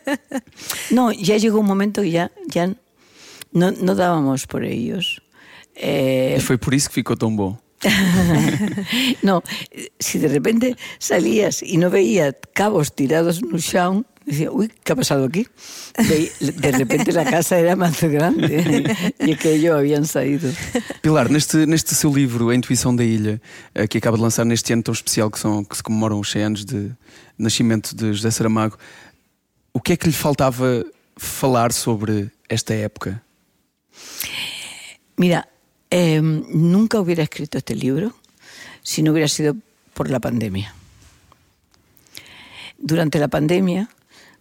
No, 0.91 1.11
ya 1.11 1.37
llegó 1.37 1.59
un 1.59 1.67
momento 1.67 2.01
que 2.01 2.11
ya, 2.11 2.31
ya 2.47 2.67
no, 3.51 3.71
no 3.71 3.95
dábamos 3.95 4.47
por 4.47 4.63
ellos. 4.63 5.21
Eh, 5.75 6.35
E 6.37 6.39
foi 6.41 6.57
por 6.57 6.73
isso 6.73 6.87
que 6.89 6.95
ficou 6.95 7.15
tão 7.17 7.35
bom. 7.35 7.57
no, 9.21 9.43
si 9.99 10.17
de 10.17 10.27
repente 10.27 10.75
salías 10.97 11.61
y 11.61 11.77
no 11.77 11.89
veías 11.89 12.33
cabos 12.53 12.95
tirados 12.95 13.39
en 13.43 13.53
un 13.53 13.59
chão, 13.59 14.05
decía, 14.25 14.49
uy, 14.51 14.71
¿qué 14.83 14.93
ha 14.93 14.95
pasado 14.95 15.25
aquí? 15.25 15.45
Ve- 15.97 16.31
De 16.39 16.71
repente 16.71 17.11
la 17.11 17.25
casa 17.25 17.59
era 17.59 17.75
más 17.75 18.01
grande 18.01 18.95
y 19.19 19.35
que 19.35 19.53
ellos 19.53 19.77
habían 19.77 20.05
salido. 20.05 20.49
Pilar, 21.01 21.29
neste, 21.29 21.67
neste 21.67 21.93
seu 21.93 22.11
livro, 22.13 22.49
A 22.49 22.55
Intuição 22.55 22.95
da 22.95 23.03
Ilha, 23.03 23.39
eh, 23.75 23.87
que 23.87 23.97
acaba 23.99 24.17
de 24.17 24.23
lançar 24.23 24.45
neste 24.45 24.73
ano 24.73 24.81
tão 24.81 24.93
especial 24.93 25.29
que, 25.29 25.37
são, 25.37 25.63
que 25.63 25.75
se 25.77 25.83
comemoram 25.83 26.19
os 26.19 26.31
100 26.31 26.41
anos 26.43 26.65
de 26.65 26.91
nascimento 27.37 27.93
de 27.95 28.13
José 28.13 28.31
Saramago, 28.31 28.77
o 29.73 29.79
que 29.81 29.93
é 29.93 29.97
que 29.97 30.07
lhe 30.07 30.13
faltava 30.13 30.83
falar 31.17 31.71
sobre 31.71 32.31
esta 32.49 32.73
época? 32.73 33.21
Mira, 35.17 35.45
eh, 35.89 36.21
nunca 36.21 36.99
hubiera 36.99 37.23
escrito 37.23 37.57
este 37.57 37.75
libro 37.75 38.13
si 38.81 39.03
no 39.03 39.11
hubiera 39.11 39.27
sido 39.27 39.55
por 39.93 40.09
la 40.09 40.19
pandemia. 40.19 40.73
Durante 42.77 43.19
la 43.19 43.27
pandemia, 43.27 43.89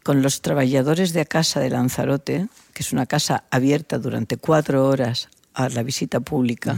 con 0.02 0.20
los 0.20 0.42
trabajadores 0.42 1.12
de 1.12 1.24
casa 1.24 1.60
de 1.60 1.70
Lanzarote, 1.70 2.48
que 2.74 2.82
es 2.82 2.92
una 2.92 3.06
casa 3.06 3.44
abierta 3.50 3.98
durante 3.98 4.36
cuatro 4.36 4.86
horas 4.86 5.28
a 5.54 5.68
la 5.70 5.82
visita 5.82 6.20
pública, 6.20 6.76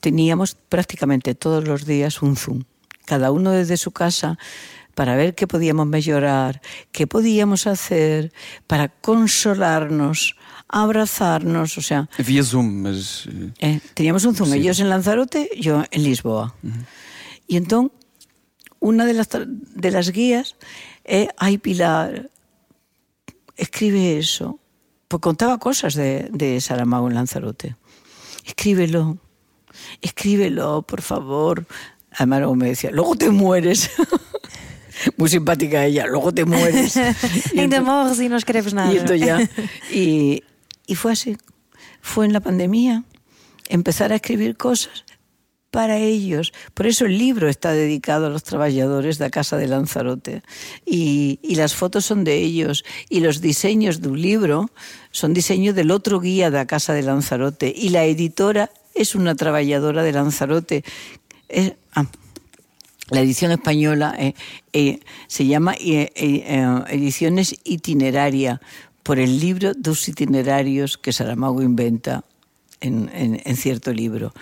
teníamos 0.00 0.56
prácticamente 0.68 1.34
todos 1.34 1.68
los 1.68 1.84
días 1.84 2.22
un 2.22 2.36
Zoom, 2.36 2.64
cada 3.04 3.30
uno 3.30 3.52
desde 3.52 3.76
su 3.76 3.92
casa, 3.92 4.38
para 4.94 5.14
ver 5.14 5.36
qué 5.36 5.46
podíamos 5.46 5.86
mejorar, 5.86 6.60
qué 6.90 7.06
podíamos 7.06 7.68
hacer, 7.68 8.32
para 8.66 8.88
consolarnos, 8.88 10.34
abrazarnos, 10.68 11.78
o 11.78 11.82
sea, 11.82 12.08
Havia 12.18 12.42
Zoom, 12.44 12.82
mas. 12.82 13.26
eh, 13.26 13.52
eh, 13.58 13.80
teníamos 13.94 14.24
un 14.24 14.34
Zoom, 14.34 14.52
ellos 14.54 14.80
en 14.80 14.88
Lanzarote, 14.90 15.50
yo 15.58 15.82
en 15.90 16.02
Lisboa. 16.02 16.54
Y 17.46 17.56
entonces, 17.56 17.92
una 18.80 19.04
de 19.06 19.14
las, 19.14 19.28
de 19.30 19.90
las 19.90 20.10
guías 20.12 20.56
es, 21.04 21.28
ay 21.38 21.58
Pilar, 21.58 22.30
escribe 23.56 24.18
eso. 24.18 24.58
Pues 25.08 25.20
contaba 25.22 25.58
cosas 25.58 25.94
de, 25.94 26.28
de 26.32 26.60
Saramago 26.60 27.08
en 27.08 27.14
Lanzarote. 27.14 27.76
Escríbelo, 28.44 29.16
escríbelo, 30.02 30.82
por 30.82 31.00
favor. 31.02 31.66
Además 32.12 32.40
luego 32.40 32.54
me 32.56 32.68
decía, 32.68 32.90
luego 32.90 33.16
te 33.16 33.30
mueres. 33.30 33.90
Muy 35.16 35.28
simpática 35.30 35.84
ella, 35.86 36.06
luego 36.06 36.32
te 36.32 36.44
mueres. 36.44 36.96
Y 37.54 37.60
entonces- 37.60 37.82
morres 37.86 38.18
e 38.20 38.28
não 38.28 38.36
escreves 38.36 38.74
nada. 38.74 38.92
y 38.92 38.96
esto 38.98 39.14
ya. 39.14 39.38
Y, 39.92 40.42
y 40.88 40.96
fue 40.96 41.12
así. 41.12 41.36
fue 42.00 42.26
en 42.26 42.32
la 42.32 42.40
pandemia 42.40 43.04
empezar 43.68 44.10
a 44.10 44.16
escribir 44.16 44.56
cosas 44.56 45.04
para 45.70 45.98
ellos. 45.98 46.54
Por 46.74 46.86
eso 46.86 47.04
el 47.04 47.18
libro 47.18 47.48
está 47.48 47.72
dedicado 47.72 48.26
a 48.26 48.30
los 48.30 48.42
trabajadores 48.42 49.18
de 49.18 49.26
la 49.26 49.30
Casa 49.30 49.58
de 49.58 49.68
Lanzarote. 49.68 50.42
Y, 50.86 51.38
las 51.54 51.74
fotos 51.74 52.06
son 52.06 52.24
de 52.24 52.36
ellos. 52.36 52.84
Y 53.10 53.20
los 53.20 53.42
diseños 53.42 54.00
de 54.00 54.08
un 54.08 54.20
libro 54.20 54.70
son 55.10 55.34
diseños 55.34 55.74
del 55.74 55.90
otro 55.90 56.20
guía 56.20 56.50
de 56.50 56.56
la 56.56 56.66
Casa 56.66 56.94
de 56.94 57.02
Lanzarote. 57.02 57.72
Y 57.76 57.90
la 57.90 58.04
editora 58.06 58.70
es 58.94 59.14
una 59.14 59.34
trabajadora 59.34 60.02
de 60.02 60.12
Lanzarote. 60.12 60.84
Ah, 61.94 62.06
la 63.10 63.20
edición 63.20 63.52
española 63.52 64.14
eh, 64.18 64.34
eh, 64.72 65.00
se 65.28 65.46
llama 65.46 65.74
eh, 65.78 66.12
Ediciones 66.88 67.54
Itineraria 67.64 68.60
por 69.02 69.18
el 69.18 69.40
libro 69.40 69.72
dos 69.74 70.08
itinerarios 70.08 70.98
que 70.98 71.12
Saramago 71.12 71.62
inventa 71.62 72.24
en, 72.80 73.56
cierto 73.56 73.92
libro. 73.92 74.32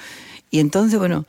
Y 0.51 0.61
entonces, 0.61 0.99
bueno, 0.99 1.27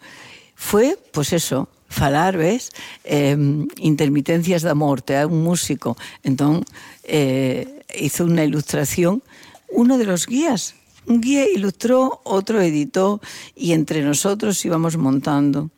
fue, 0.55 0.97
pues 1.11 1.33
eso, 1.33 1.69
falar, 1.89 2.37
ves? 2.37 2.71
Eh, 3.03 3.37
intermitencias 3.77 4.61
da 4.63 4.73
morte, 4.73 5.23
un 5.25 5.43
músico. 5.43 5.97
Entón, 6.23 6.65
eh, 7.03 7.83
hizo 7.99 8.25
una 8.25 8.43
ilustración, 8.43 9.23
uno 9.69 9.97
de 9.97 10.05
los 10.05 10.25
guías. 10.27 10.75
Un 11.05 11.21
guía 11.21 11.45
ilustró, 11.49 12.21
otro 12.25 12.61
editó, 12.61 13.21
y 13.55 13.71
entre 13.71 14.01
nosotros 14.01 14.63
íbamos 14.65 14.97
montando. 14.97 15.69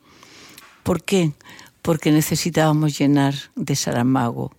¿Por 0.82 1.04
qué? 1.04 1.32
Porque 1.82 2.10
necesitábamos 2.10 2.98
llenar 2.98 3.34
de 3.54 3.76
Saramago 3.76 4.50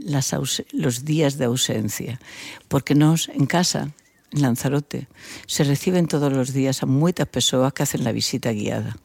los 0.00 1.04
días 1.04 1.38
de 1.38 1.44
ausencia. 1.44 2.20
Porque 2.68 2.94
nos, 2.94 3.28
en 3.28 3.46
casa, 3.46 3.92
en 4.32 4.42
Lanzarote, 4.42 5.08
se 5.46 5.64
reciben 5.64 6.06
todos 6.06 6.32
los 6.32 6.52
días 6.52 6.82
a 6.82 6.86
moitas 6.86 7.28
persoas 7.28 7.72
que 7.72 7.82
hacen 7.82 8.04
la 8.04 8.12
visita 8.12 8.52
guiada. 8.52 8.96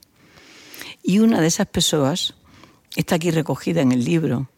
Y 1.03 1.19
una 1.19 1.41
de 1.41 1.47
esas 1.47 1.67
persoas 1.67 2.35
está 2.95 3.15
aquí 3.15 3.31
recogida 3.31 3.81
en 3.81 3.91
el 3.91 4.03
libro, 4.03 4.49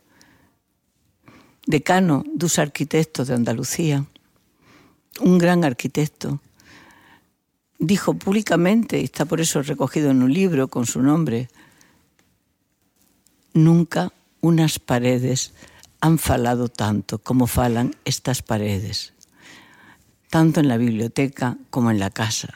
decano 1.65 2.23
dos 2.33 2.59
arquitectos 2.59 3.27
de 3.27 3.35
Andalucía, 3.35 4.05
un 5.19 5.38
gran 5.38 5.63
arquitecto, 5.63 6.39
dijo 7.79 8.13
públicamente, 8.13 8.99
y 8.99 9.05
está 9.05 9.25
por 9.25 9.41
eso 9.41 9.61
recogido 9.61 10.11
en 10.11 10.23
un 10.23 10.33
libro 10.33 10.67
con 10.67 10.85
su 10.85 11.01
nombre, 11.01 11.49
nunca 13.53 14.13
unas 14.41 14.79
paredes 14.79 15.53
han 16.01 16.17
falado 16.17 16.69
tanto 16.69 17.19
como 17.19 17.47
falan 17.47 17.95
estas 18.05 18.41
paredes 18.41 19.13
tanto 20.29 20.59
en 20.59 20.67
la 20.67 20.77
biblioteca 20.77 21.57
como 21.69 21.91
en 21.91 21.99
la 21.99 22.09
casa. 22.09 22.53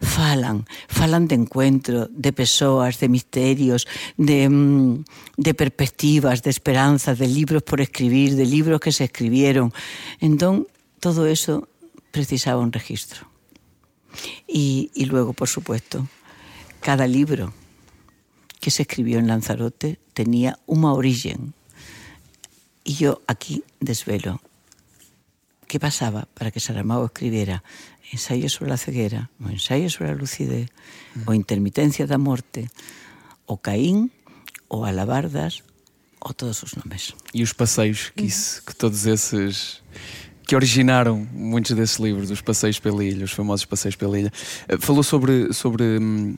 Falan, 0.00 0.66
falan 0.88 1.28
de 1.28 1.34
encuentro, 1.36 2.08
de 2.10 2.32
persoas, 2.32 2.98
de 2.98 3.08
misterios, 3.08 3.86
de, 4.16 4.48
mm, 4.48 5.04
de 5.36 5.54
perspectivas, 5.54 6.42
de 6.42 6.50
esperanzas, 6.50 7.18
de 7.18 7.28
libros 7.28 7.62
por 7.62 7.80
escribir, 7.80 8.34
de 8.34 8.44
libros 8.44 8.80
que 8.80 8.92
se 8.92 9.04
escribieron. 9.04 9.72
Entón, 10.20 10.66
todo 11.00 11.26
eso 11.26 11.68
precisaba 12.10 12.60
un 12.60 12.72
registro. 12.72 13.28
Y, 14.46 14.90
y 14.94 15.06
luego, 15.06 15.32
por 15.32 15.48
supuesto, 15.48 16.06
cada 16.80 17.06
libro 17.06 17.52
que 18.60 18.70
se 18.70 18.82
escribió 18.82 19.18
en 19.18 19.28
Lanzarote 19.28 19.98
tenía 20.12 20.58
una 20.66 20.92
origen. 20.92 21.54
Y 22.84 22.94
yo 22.94 23.22
aquí 23.26 23.64
desvelo 23.80 24.40
¿Qué 25.66 25.80
pasaba 25.80 26.28
para 26.34 26.52
que 26.52 26.60
Saramago 26.60 27.06
escribiera 27.06 27.64
ensayos 28.12 28.52
sobre 28.52 28.70
la 28.70 28.76
ceguera, 28.76 29.30
o 29.44 29.50
ensayos 29.50 29.94
sobre 29.94 30.12
la 30.12 30.16
lucidez, 30.16 30.70
o 31.26 31.34
intermitencia 31.34 32.06
da 32.06 32.18
morte, 32.18 32.70
o 33.46 33.58
Caín, 33.58 34.12
o 34.68 34.84
Alabardas, 34.84 35.64
ou 36.20 36.32
todos 36.32 36.62
os 36.62 36.76
nomes. 36.76 37.10
E 37.34 37.42
os 37.42 37.52
passeios 37.52 38.12
que, 38.14 38.24
isso, 38.24 38.62
que 38.62 38.76
todos 38.76 39.04
esses 39.06 39.82
que 40.46 40.54
originaram 40.54 41.26
muitos 41.32 41.74
desses 41.74 41.98
livros, 41.98 42.30
os 42.30 42.40
passeios 42.40 42.78
pela 42.78 43.02
ilha, 43.02 43.24
os 43.24 43.32
famosos 43.32 43.66
passeios 43.66 43.96
pela 43.96 44.18
ilha. 44.18 44.32
Eh, 44.68 44.76
falou 44.78 45.02
sobre, 45.02 45.52
sobre 45.52 45.98
hum, 45.98 46.36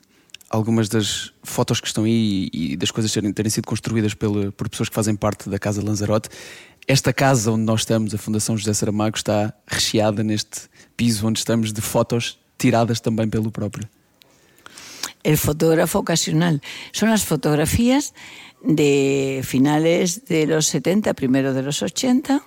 algumas 0.50 0.88
das 0.88 1.32
fotos 1.42 1.80
que 1.80 1.86
estão 1.86 2.04
aí 2.04 2.48
e 2.52 2.76
das 2.76 2.90
coisas 2.90 3.12
terem, 3.12 3.32
terem 3.32 3.50
sido 3.50 3.66
construídas 3.66 4.14
pela, 4.14 4.52
por 4.52 4.68
pessoas 4.68 4.88
que 4.88 4.94
fazem 4.94 5.16
parte 5.16 5.48
da 5.48 5.58
Casa 5.58 5.82
Lanzarote. 5.82 6.28
Esta 6.86 7.12
casa 7.12 7.50
onde 7.50 7.64
nós 7.64 7.80
estamos, 7.80 8.14
a 8.14 8.18
Fundação 8.18 8.56
José 8.56 8.72
Saramago, 8.72 9.16
está 9.16 9.52
recheada 9.66 10.22
neste 10.22 10.68
piso 10.96 11.26
onde 11.26 11.40
estamos 11.40 11.72
de 11.72 11.80
fotos 11.80 12.38
tiradas 12.58 13.00
também 13.00 13.28
pelo 13.28 13.50
próprio. 13.50 13.88
El 15.24 15.36
fotógrafo 15.36 15.98
ocasional. 15.98 16.60
Son 16.92 17.10
las 17.10 17.24
fotografías 17.24 18.14
de 18.62 19.42
finales 19.44 20.24
de 20.26 20.46
los 20.46 20.66
70, 20.66 21.14
primero 21.14 21.52
de 21.52 21.62
los 21.62 21.82
80. 21.82 22.42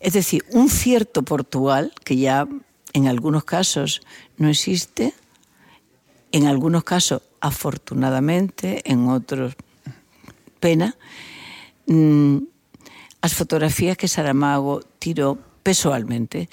Es 0.00 0.14
decir, 0.14 0.44
un 0.50 0.68
cierto 0.68 1.22
Portugal 1.22 1.92
que 2.04 2.16
ya 2.16 2.48
en 2.92 3.06
algunos 3.06 3.44
casos 3.44 4.00
no 4.36 4.48
existe, 4.48 5.14
en 6.32 6.46
algunos 6.46 6.84
casos 6.84 7.22
afortunadamente, 7.40 8.82
en 8.84 9.08
otros 9.08 9.54
pena. 10.60 10.96
Mm, 11.86 12.38
as 13.20 13.34
fotografías 13.34 13.96
que 13.96 14.08
Saramago 14.08 14.80
tiró 14.98 15.38
personalmente 15.62 16.48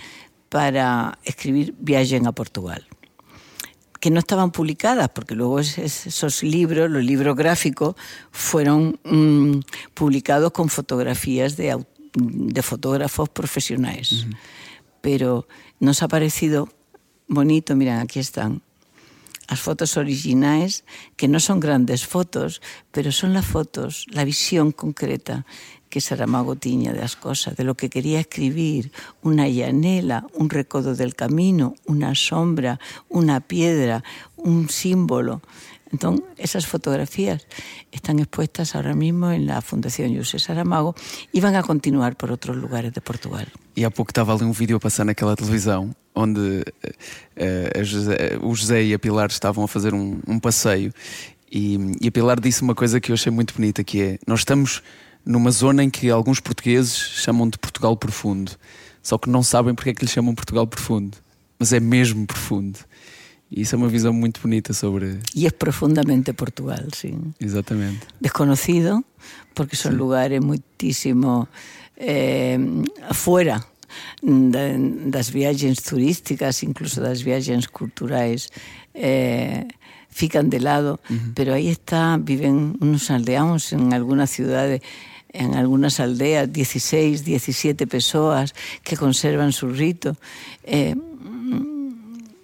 para 0.50 1.18
escribir 1.24 1.74
Viaje 1.80 2.22
a 2.26 2.32
Portugal 2.32 2.86
que 4.00 4.10
no 4.10 4.20
estaban 4.20 4.52
publicadas, 4.52 5.10
porque 5.10 5.36
luego 5.36 5.60
esos 5.60 6.42
libros, 6.42 6.90
los 6.90 7.04
libros 7.04 7.36
gráficos, 7.36 7.96
fueron 8.32 9.00
mmm, 9.04 9.60
publicados 9.94 10.52
con 10.52 10.70
fotografías 10.70 11.58
de, 11.58 11.78
de 12.14 12.62
fotógrafos 12.62 13.30
profesionales. 13.30 14.12
Uh 14.12 14.16
-huh. 14.16 14.38
Pero 15.02 15.48
nos 15.80 16.02
ha 16.02 16.08
parecido 16.08 16.70
bonito, 17.28 17.76
miren, 17.76 18.00
aquí 18.00 18.20
están, 18.20 18.62
as 19.50 19.60
fotos 19.60 19.98
originais, 19.98 20.86
que 21.18 21.26
non 21.26 21.42
son 21.42 21.58
grandes 21.58 22.06
fotos, 22.06 22.62
pero 22.94 23.10
son 23.10 23.34
las 23.34 23.50
fotos, 23.50 24.06
la 24.14 24.22
visión 24.22 24.70
concreta 24.70 25.44
que 25.90 26.06
Saramago 26.06 26.56
tiña 26.56 26.94
das 26.94 27.18
cosas, 27.18 27.58
de 27.58 27.66
lo 27.66 27.74
que 27.74 27.90
quería 27.90 28.22
escribir, 28.22 28.94
una 29.26 29.50
llanela, 29.50 30.30
un 30.38 30.54
recodo 30.54 30.94
del 30.94 31.18
camino, 31.18 31.74
una 31.90 32.14
sombra, 32.14 32.80
una 33.10 33.42
piedra, 33.42 34.06
un 34.38 34.70
símbolo. 34.70 35.42
Entón, 35.92 36.22
esas 36.38 36.66
fotografías 36.66 37.48
están 37.92 38.20
expuestas 38.20 38.76
ahora 38.76 38.94
mismo 38.94 39.32
en 39.32 39.48
la 39.48 39.62
Fundación 39.62 40.14
José 40.14 40.38
Saramago 40.38 40.94
e 41.34 41.42
van 41.42 41.58
a 41.58 41.66
continuar 41.66 42.14
por 42.14 42.30
outros 42.30 42.54
lugares 42.54 42.94
de 42.94 43.02
Portugal. 43.02 43.50
E 43.74 43.82
há 43.82 43.90
pouco 43.90 44.12
estava 44.14 44.34
ali 44.34 44.46
um 44.46 44.54
vídeo 44.54 44.78
a 44.78 44.80
passar 44.80 45.04
naquela 45.04 45.36
televisão 45.36 45.96
onde 46.14 46.62
uh, 46.62 47.84
José, 47.84 48.38
o 48.42 48.54
José 48.54 48.84
e 48.84 48.94
a 48.94 49.00
Pilar 49.00 49.30
estavam 49.30 49.64
a 49.64 49.68
fazer 49.68 49.94
um, 49.94 50.40
passeio 50.40 50.94
e, 51.52 51.80
e 52.02 52.08
a 52.08 52.12
Pilar 52.12 52.40
disse 52.40 52.62
uma 52.62 52.76
coisa 52.76 53.00
que 53.00 53.12
eu 53.12 53.16
achei 53.16 53.32
muito 53.32 53.54
bonita 53.56 53.84
que 53.84 54.02
é, 54.02 54.20
nós 54.28 54.42
estamos 54.42 54.84
numa 55.26 55.52
zona 55.52 55.84
em 55.84 55.90
que 55.90 56.10
alguns 56.10 56.40
portugueses 56.40 56.96
chamam 56.96 57.50
de 57.50 57.58
Portugal 57.58 57.96
profundo, 57.98 58.52
só 59.02 59.18
que 59.18 59.30
não 59.30 59.44
sabem 59.44 59.74
porque 59.74 59.90
é 59.90 59.94
que 59.94 60.06
lhe 60.06 60.12
chamam 60.12 60.36
Portugal 60.36 60.68
profundo, 60.68 61.18
mas 61.58 61.74
é 61.74 61.80
mesmo 61.80 62.26
profundo. 62.26 62.80
Isso 63.52 63.76
é 63.76 63.78
uma 63.78 63.88
visão 63.88 64.14
muito 64.14 64.40
bonita 64.42 64.74
sobre. 64.74 65.20
E 65.36 65.48
é 65.48 65.52
profundamente 65.52 66.34
Portugal, 66.34 66.86
sim. 66.94 67.34
Exatamente. 67.40 68.06
Desconocido, 68.22 69.04
porque 69.56 69.76
são 69.76 69.92
sim. 69.92 69.98
lugares 69.98 70.40
muitíssimo 70.40 71.48
eh, 71.98 72.60
afuera 73.10 73.66
das 74.22 75.30
viagens 75.30 75.82
turísticas, 75.82 76.62
incluso 76.64 77.02
das 77.02 77.22
viagens 77.22 77.68
culturais. 77.68 78.50
Eh, 78.94 79.68
fican 80.10 80.50
de 80.50 80.60
lado, 80.60 81.00
uh 81.10 81.14
-huh. 81.14 81.34
pero 81.34 81.54
ahí 81.54 81.70
está, 81.70 82.18
viven 82.18 82.76
unos 82.82 83.10
aldeanos 83.10 83.72
en 83.74 83.94
algunas 83.94 84.30
ciudades 84.30 84.82
en 85.32 85.54
algunas 85.54 86.00
aldeas 86.00 86.52
16, 86.52 87.24
17 87.24 87.86
persoas 87.88 88.54
que 88.84 88.98
conservan 88.98 89.52
su 89.52 89.70
rito. 89.70 90.18
Eh, 90.64 90.96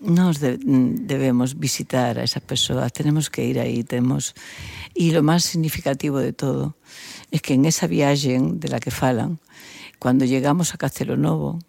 nos 0.05 0.39
de, 0.39 0.57
debemos 0.61 1.57
visitar 1.57 2.19
a 2.19 2.23
esas 2.23 2.43
persoas, 2.43 2.93
tenemos 2.93 3.29
que 3.29 3.45
ir 3.45 3.59
aí, 3.59 3.83
temos... 3.83 4.33
E 4.95 5.11
lo 5.11 5.19
máis 5.19 5.43
significativo 5.43 6.23
de 6.23 6.31
todo 6.31 6.79
es 7.27 7.43
que 7.43 7.59
en 7.59 7.67
esa 7.67 7.83
viaje 7.83 8.39
de 8.39 8.69
la 8.71 8.79
que 8.79 8.95
falan, 8.95 9.43
cuando 9.99 10.23
llegamos 10.23 10.71
a 10.71 10.79
Castelo 10.79 11.19
Novo, 11.19 11.59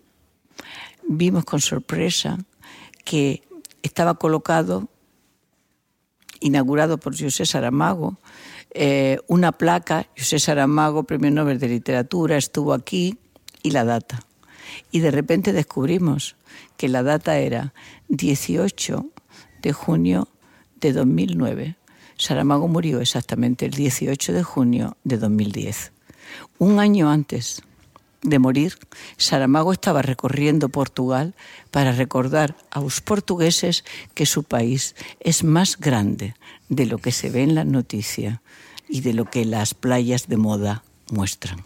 vimos 1.08 1.42
con 1.42 1.58
sorpresa 1.58 2.38
que 3.02 3.42
estaba 3.82 4.14
colocado, 4.14 4.86
inaugurado 6.38 7.02
por 7.02 7.18
José 7.18 7.46
Saramago, 7.46 8.20
eh, 8.70 9.18
una 9.26 9.50
placa, 9.50 10.06
José 10.14 10.38
Saramago, 10.38 11.02
Premio 11.02 11.34
Nobel 11.34 11.58
de 11.58 11.66
Literatura, 11.66 12.36
estuvo 12.36 12.74
aquí 12.74 13.18
y 13.64 13.72
la 13.72 13.82
data. 13.82 14.22
y 14.90 15.00
de 15.00 15.10
repente 15.10 15.52
descubrimos 15.52 16.36
que 16.76 16.88
la 16.88 17.02
data 17.02 17.38
era 17.38 17.72
18 18.08 19.06
de 19.62 19.72
junio 19.72 20.28
de 20.80 20.92
2009. 20.92 21.76
Saramago 22.18 22.68
murió 22.68 23.00
exactamente 23.00 23.66
el 23.66 23.72
18 23.72 24.32
de 24.32 24.42
junio 24.42 24.96
de 25.04 25.18
2010. 25.18 25.92
Un 26.58 26.80
año 26.80 27.10
antes 27.10 27.62
de 28.22 28.38
morir, 28.38 28.78
Saramago 29.16 29.72
estaba 29.72 30.02
recorriendo 30.02 30.68
Portugal 30.68 31.34
para 31.70 31.92
recordar 31.92 32.56
a 32.70 32.80
los 32.80 33.00
portugueses 33.00 33.84
que 34.14 34.26
su 34.26 34.42
país 34.42 34.94
es 35.20 35.44
más 35.44 35.78
grande 35.78 36.34
de 36.68 36.86
lo 36.86 36.98
que 36.98 37.12
se 37.12 37.30
ve 37.30 37.42
en 37.42 37.54
la 37.54 37.64
noticia 37.64 38.42
y 38.88 39.00
de 39.00 39.12
lo 39.12 39.26
que 39.26 39.44
las 39.44 39.74
playas 39.74 40.28
de 40.28 40.36
moda 40.36 40.82
muestran. 41.10 41.62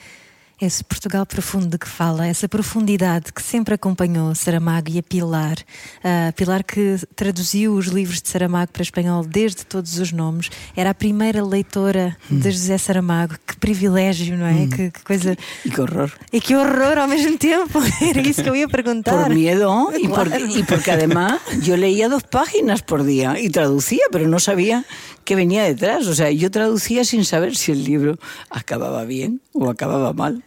Esse 0.60 0.84
Portugal 0.84 1.24
profundo 1.24 1.68
de 1.68 1.78
que 1.78 1.88
fala, 1.88 2.26
essa 2.26 2.46
profundidade 2.46 3.32
que 3.32 3.40
sempre 3.42 3.74
acompanhou 3.74 4.34
Saramago 4.34 4.90
e 4.90 4.98
a 4.98 5.02
Pilar. 5.02 5.56
A 6.04 6.32
Pilar 6.32 6.62
que 6.62 6.98
traduziu 7.16 7.72
os 7.74 7.86
livros 7.86 8.20
de 8.20 8.28
Saramago 8.28 8.70
para 8.70 8.82
espanhol 8.82 9.24
desde 9.24 9.64
todos 9.64 9.98
os 9.98 10.12
nomes. 10.12 10.50
Era 10.76 10.90
a 10.90 10.94
primeira 10.94 11.42
leitora 11.42 12.14
de 12.30 12.50
José 12.50 12.76
Saramago. 12.76 13.36
Que 13.46 13.56
privilégio, 13.56 14.36
não 14.36 14.46
é? 14.46 14.66
Que, 14.66 14.90
que 14.90 15.02
coisa. 15.02 15.34
Y 15.64 15.70
qué 15.70 15.80
horror. 15.80 16.12
E 16.30 16.40
que 16.42 16.54
horror 16.54 16.98
ao 16.98 17.08
mesmo 17.08 17.38
tempo. 17.38 17.78
Era 18.04 18.20
isso 18.20 18.42
que 18.42 18.48
eu 18.50 18.54
ia 18.56 18.68
perguntar. 18.68 19.14
Por 19.24 19.34
miedo 19.34 19.90
y, 19.96 20.06
Claro. 20.08 20.30
porque, 20.30 20.58
y 20.58 20.62
porque 20.64 20.90
además 20.90 21.40
yo 21.62 21.74
leía 21.78 22.08
dos 22.10 22.22
páginas 22.24 22.82
por 22.82 23.02
día 23.04 23.40
y 23.40 23.48
traducía, 23.48 24.02
pero 24.12 24.28
no 24.28 24.38
sabía 24.38 24.84
qué 25.24 25.34
venía 25.36 25.64
detrás. 25.64 26.06
O 26.06 26.14
sea, 26.14 26.30
yo 26.30 26.50
traducía 26.50 27.02
sin 27.04 27.24
saber 27.24 27.56
si 27.56 27.72
el 27.72 27.82
libro 27.82 28.18
acababa 28.50 29.04
bien 29.04 29.40
o 29.54 29.70
acababa 29.70 30.12
mal. 30.12 30.44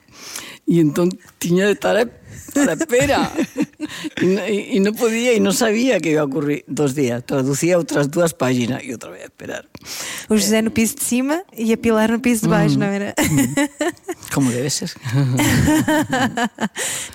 Y 0.65 0.79
entonces 0.79 1.19
tenía 1.39 1.65
de 1.65 1.73
estar 1.73 1.97
a 1.97 2.07
a 2.55 2.73
espera. 2.73 3.31
Y 4.21 4.25
no, 4.25 4.47
y- 4.47 4.77
y 4.77 4.79
no 4.79 4.93
podía 4.93 5.33
y 5.33 5.39
no 5.39 5.51
sabía 5.51 5.99
que 5.99 6.11
iba 6.11 6.21
a 6.21 6.25
ocurrir 6.25 6.63
dos 6.67 6.95
días. 6.95 7.23
Traducía 7.25 7.77
otras 7.77 8.09
dos 8.09 8.33
páginas 8.33 8.83
y 8.83 8.93
otra 8.93 9.09
vez 9.11 9.23
a 9.23 9.25
esperar. 9.25 9.67
O 10.29 10.35
José 10.35 10.61
no 10.61 10.71
piso 10.71 10.95
de 10.95 11.01
cima 11.03 11.43
e 11.55 11.73
a 11.73 11.77
Pilar 11.77 12.11
no 12.11 12.19
piso 12.21 12.43
de 12.43 12.47
baixo, 12.49 12.77
não 12.79 12.87
era? 12.87 13.13
Como 14.33 14.51
debe 14.51 14.69
ser. 14.69 14.91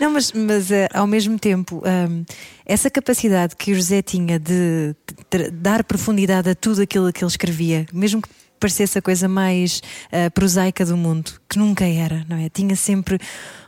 Não, 0.00 0.10
mas, 0.10 0.32
mas 0.32 0.70
eh, 0.70 0.88
ao 0.92 1.06
mesmo 1.06 1.38
tempo, 1.38 1.82
hum, 1.84 2.24
essa 2.66 2.90
capacidade 2.90 3.56
que 3.56 3.72
o 3.72 3.74
José 3.74 4.02
tinha 4.02 4.38
de, 4.38 4.94
de 5.30 5.50
dar 5.50 5.84
profundidade 5.84 6.50
a 6.50 6.54
tudo 6.54 6.82
aquilo 6.82 7.12
que 7.12 7.22
ele 7.24 7.30
escrevia, 7.30 7.86
mesmo 7.92 8.22
que 8.22 8.28
parecesse 8.60 8.98
a 8.98 9.02
coisa 9.02 9.28
mais 9.28 9.82
eh, 10.10 10.30
prosaica 10.30 10.84
do 10.84 10.96
mundo, 10.96 11.30
que 11.48 11.58
nunca 11.58 11.84
era, 11.86 12.24
não 12.28 12.36
é? 12.36 12.48
Tinha 12.48 12.76
sempre 12.76 13.18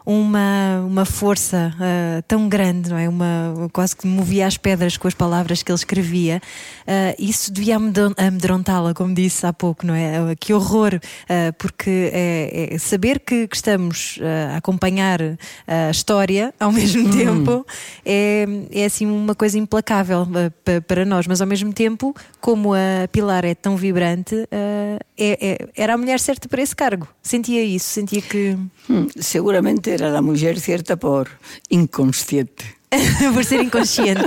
uma, 0.05 0.81
uma 0.87 1.05
força 1.05 1.73
eh, 1.81 2.23
tão 2.27 2.49
grande, 2.49 2.91
não 2.91 2.99
é? 2.99 3.09
Uma, 3.09 3.69
quase 3.73 3.95
que 3.97 4.07
movia 4.07 4.47
as 4.47 4.57
pedras 4.57 4.97
com 4.97 5.07
as 5.07 5.15
palavras 5.15 5.63
que 5.63 5.71
ele 5.71 5.77
escrevia. 5.79 6.41
Eh, 6.87 7.15
isso 7.19 7.53
devia 7.53 7.77
amedron- 7.77 8.15
amedrontá-la, 8.17 8.93
como 8.95 9.15
disse 9.15 9.47
há 9.47 9.53
pouco, 9.53 9.87
não 9.87 9.95
é? 9.95 10.35
Que 10.39 10.53
horror, 10.53 10.99
eh, 11.29 11.53
porque 11.53 12.11
é, 12.13 12.75
é 12.75 12.79
saber 12.79 13.21
que, 13.21 13.47
que 13.47 13.57
estamos 13.57 14.19
a 14.53 14.57
acompanhar 14.57 15.21
a 15.67 15.91
história 15.91 16.53
ao 16.59 16.73
mesmo 16.73 17.11
tempo 17.11 17.65
é, 18.05 18.47
é 18.73 18.85
assim 18.87 19.07
uma 19.07 19.35
coisa 19.35 19.59
implacável 19.59 20.27
pa- 20.65 20.81
para 20.87 21.05
nós, 21.05 21.27
mas 21.27 21.41
ao 21.41 21.47
mesmo 21.47 21.73
tempo, 21.73 22.15
como 22.41 22.75
a 22.75 23.07
Pilar 23.13 23.45
é 23.45 23.55
tão 23.55 23.77
vibrante, 23.77 24.35
é- 24.51 24.99
é- 25.19 25.69
era 25.77 25.95
a 25.95 25.99
mulher 25.99 26.19
certa 26.19 26.49
para 26.49 26.63
esse 26.63 26.75
cargo. 26.75 27.07
Sentia 27.23 27.63
isso, 27.77 27.89
sentia 27.91 28.21
que. 28.23 28.57
Mm, 28.89 29.07
Seguramente 29.19 29.93
era 29.95 30.11
la 30.11 30.23
mujer 30.23 30.59
cierta 30.61 30.97
por 30.97 31.29
inconsciente. 31.69 32.65
por 33.35 33.45
ser 33.45 33.61
inconsciente. 33.63 34.25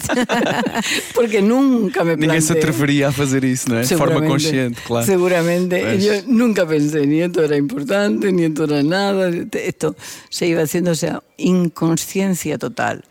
Porque 1.14 1.41
nunca 1.41 2.04
me 2.06 2.16
Ninguém 2.16 2.39
se 2.39 2.54
atreveria 2.54 3.10
a 3.10 3.12
fazer 3.12 3.44
isso, 3.44 3.70
não 3.70 3.78
é? 3.78 3.82
De 3.82 3.96
forma 3.98 4.22
consciente, 4.26 4.80
claro. 4.88 5.06
Seguramente. 5.06 5.82
Pues- 5.82 6.04
Yo 6.04 6.14
nunca 6.28 6.66
pensé, 6.66 7.06
ni 7.06 7.20
esto 7.22 7.41
era 7.44 7.58
importante, 7.58 8.32
ni 8.32 8.46
esto 8.46 8.64
era 8.64 8.82
nada. 8.82 9.30
Esto 9.52 9.96
se 10.30 10.48
iba 10.48 10.62
haciendo, 10.62 10.91
o 10.91 10.96
sea, 10.96 11.22
inconsciencia 11.38 12.58
total. 12.58 13.04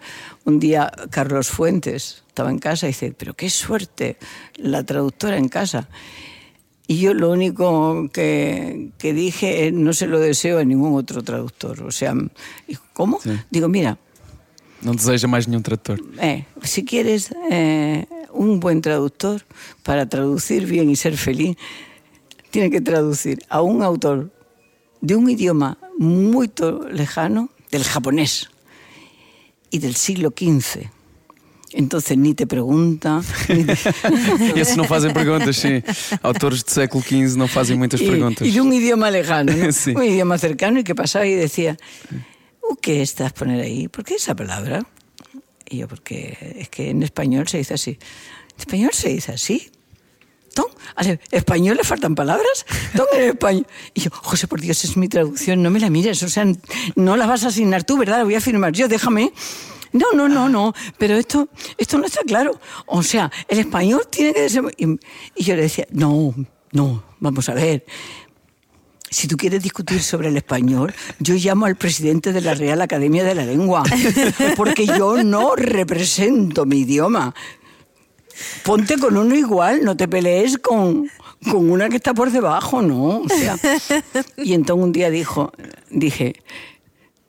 Un 0.45 0.59
día 0.59 0.91
Carlos 1.11 1.49
Fuentes 1.49 2.23
estaba 2.29 2.51
en 2.51 2.59
casa 2.59 2.87
y 2.87 2.91
dice, 2.91 3.13
pero 3.17 3.35
qué 3.35 3.51
suerte, 3.51 4.17
la 4.57 4.83
traductora 4.85 5.37
en 5.37 5.49
casa. 5.49 5.89
Y 6.89 6.99
yo 7.01 7.15
lo 7.15 7.31
único 7.31 8.09
que, 8.13 8.91
que 8.99 9.13
dije 9.13 9.67
es, 9.67 9.73
no 9.73 9.93
se 9.93 10.07
lo 10.07 10.19
deseo 10.19 10.59
a 10.59 10.65
ningún 10.65 10.95
otro 10.99 11.23
traductor. 11.23 11.83
O 11.83 11.91
sea, 11.91 12.15
¿cómo? 12.93 13.21
Sí. 13.23 13.31
Digo, 13.51 13.69
mira, 13.69 13.99
Não 14.83 14.97
deseja 14.97 15.29
mais 15.29 15.47
nenhum 15.47 15.63
tradutor. 15.63 16.01
eh, 16.21 16.43
si 16.65 16.85
quieres 16.85 17.31
eh, 17.53 18.05
un 18.33 18.59
buen 18.59 18.81
traductor 18.81 19.45
para 19.85 20.09
traducir 20.09 20.67
bien 20.67 20.91
y 20.91 20.97
ser 20.97 21.17
feliz, 21.17 21.57
tiene 22.51 22.69
que 22.69 22.81
traducir 22.81 23.39
a 23.49 23.63
un 23.63 23.83
autor 23.85 24.33
de 25.01 25.15
un 25.15 25.31
idioma 25.31 25.79
muy 25.99 26.51
lejano, 26.91 27.49
del 27.71 27.85
japonés 27.85 28.51
y 29.71 29.79
del 29.79 29.95
siglo 29.95 30.31
XV. 30.37 30.91
Entonces 31.75 32.19
ni 32.19 32.35
te 32.35 32.47
pregunta, 32.47 33.23
ni 33.49 33.65
te- 33.65 33.73
Esses 34.61 34.77
não 34.77 34.85
fazem 34.85 35.13
perguntas, 35.13 35.57
sim. 35.57 35.83
Autores 36.23 36.63
do 36.63 36.71
século 36.71 37.03
XV 37.03 37.37
não 37.39 37.49
fazem 37.49 37.77
muitas 37.79 38.01
y, 38.01 38.07
perguntas. 38.07 38.47
y 38.47 38.51
de 38.51 38.61
un 38.61 38.73
idioma 38.73 39.11
lejano, 39.11 39.53
¿no? 39.57 39.73
Sí. 39.73 39.93
un 39.97 40.03
idioma 40.05 40.37
cercano 40.39 40.81
y 40.81 40.85
que 40.85 40.95
pasaba 40.95 41.25
y 41.27 41.35
decía, 41.35 41.77
"Uh, 42.63 42.77
¿qué 42.77 43.01
estás 43.01 43.33
poner 43.33 43.61
ahí? 43.63 43.89
¿Por 43.89 44.05
qué 44.05 44.17
esa 44.17 44.35
palabra? 44.37 44.85
Y 45.69 45.79
yo, 45.79 45.89
porque 45.89 46.37
es 46.59 46.69
que 46.69 46.91
en 46.91 47.03
español 47.03 47.49
se 47.49 47.57
dice 47.59 47.73
así. 47.75 47.93
¿En 47.93 48.59
español 48.61 48.91
se 48.93 49.09
dice 49.09 49.33
así? 49.33 49.71
¿Ton? 50.53 50.67
¿En 51.01 51.19
español 51.31 51.79
le 51.79 51.85
faltan 51.85 52.15
palabras? 52.15 52.67
¿Ton 52.95 53.07
en 53.15 53.31
español? 53.31 53.67
Y 53.95 54.03
yo, 54.03 54.11
José, 54.13 54.47
por 54.47 54.61
Dios, 54.61 54.85
es 54.85 54.99
mi 54.99 55.09
traducción, 55.09 55.63
no 55.63 55.71
me 55.71 55.81
la 55.81 55.89
mires, 55.89 56.23
o 56.23 56.29
sea, 56.29 56.45
no 56.97 57.17
la 57.17 57.27
vas 57.27 57.45
a 57.45 57.49
asignar 57.49 57.85
tú, 57.85 57.97
¿verdad? 57.97 58.19
La 58.19 58.25
voy 58.25 58.35
a 58.35 58.41
firmar 58.43 58.73
yo, 58.75 58.87
déjame. 58.89 59.33
No, 59.93 60.07
no, 60.15 60.29
no, 60.29 60.49
no, 60.49 60.75
pero 60.99 61.17
esto, 61.17 61.49
esto 61.77 61.99
no 61.99 62.07
está 62.07 62.23
claro. 62.23 62.59
O 62.87 63.03
sea, 63.03 63.31
el 63.49 63.59
español 63.59 64.03
tiene 64.11 64.33
que 64.33 64.49
ser... 64.49 64.65
Y, 64.77 64.99
yo 65.43 65.57
le 65.57 65.63
decía, 65.63 65.87
no, 65.91 66.35
no, 66.73 67.05
vamos 67.21 67.49
a 67.49 67.55
ver. 67.55 67.85
Si 69.11 69.29
tú 69.29 69.37
quieres 69.37 69.63
discutir 69.63 70.03
sobre 70.03 70.29
el 70.29 70.37
español, 70.39 70.95
yo 71.19 71.35
llamo 71.35 71.67
al 71.67 71.77
presidente 71.77 72.33
de 72.33 72.41
la 72.41 72.55
Real 72.55 72.81
Academia 72.81 73.25
de 73.25 73.35
la 73.35 73.45
Lengua, 73.45 73.83
porque 74.57 74.87
yo 74.87 75.23
no 75.23 75.55
represento 75.55 76.65
mi 76.65 76.81
idioma. 76.81 77.35
Ponte 78.65 78.97
con 78.97 79.19
uno 79.19 79.35
igual, 79.35 79.85
no 79.85 79.97
te 79.97 80.09
pelees 80.09 80.57
con, 80.57 81.11
con 81.51 81.71
una 81.71 81.91
que 81.91 81.97
está 81.97 82.15
por 82.15 82.31
debajo, 82.31 82.81
¿no? 82.81 83.19
O 83.19 83.29
sea, 83.29 83.59
y 84.39 84.55
entonces 84.55 84.85
un 84.85 84.93
día 84.93 85.11
dijo, 85.11 85.53
dije, 85.91 86.37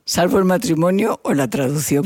salvo 0.06 0.40
el 0.40 0.46
matrimonio 0.46 1.20
o 1.24 1.34
la 1.34 1.50
traducción. 1.50 2.06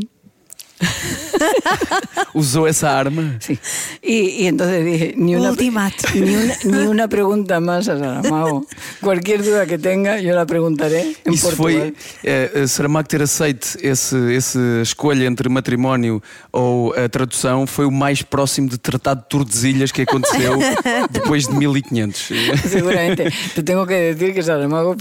Usou 2.33 2.67
essa 2.67 2.97
arma. 2.97 3.37
Sí. 3.39 3.59
Y, 4.01 4.43
y 4.43 4.47
entonces 4.47 4.85
dije, 4.85 5.13
ni 5.17 5.35
una, 5.35 5.51
Ultimato. 5.51 6.07
ni, 6.13 6.35
una, 6.35 6.55
ni 6.63 6.87
una 6.87 7.07
pregunta 7.07 7.59
más 7.59 7.87
a 7.87 7.97
Saramago. 7.97 8.65
Cualquier 9.01 9.43
duda 9.43 9.65
que 9.65 9.77
tenga, 9.77 10.19
yo 10.19 10.33
la 10.35 10.45
preguntaré 10.45 11.15
en 11.25 11.33
Isso 11.33 11.47
Portugal. 11.49 11.93
foi 11.93 11.93
eh, 12.23 12.67
Saramago 12.67 13.07
ter 13.07 13.21
aceito 13.21 13.67
esse, 13.81 14.35
essa 14.35 14.59
escolha 14.81 15.25
entre 15.25 15.49
matrimónio 15.49 16.21
ou 16.51 16.93
a 16.93 17.09
tradução 17.09 17.65
foi 17.67 17.85
o 17.85 17.91
mais 17.91 18.21
próximo 18.21 18.69
de 18.69 18.77
Tratado 18.77 19.21
de 19.21 19.29
Tordesilhas 19.29 19.91
que 19.91 20.01
aconteceu 20.03 20.57
depois 21.09 21.47
de 21.47 21.55
1500. 21.55 22.29
Seguramente. 22.69 23.31
Te 23.55 23.63
tengo 23.63 23.85
que 23.85 24.13
decir 24.13 24.33
que 24.33 24.43
Saramago 24.43 24.95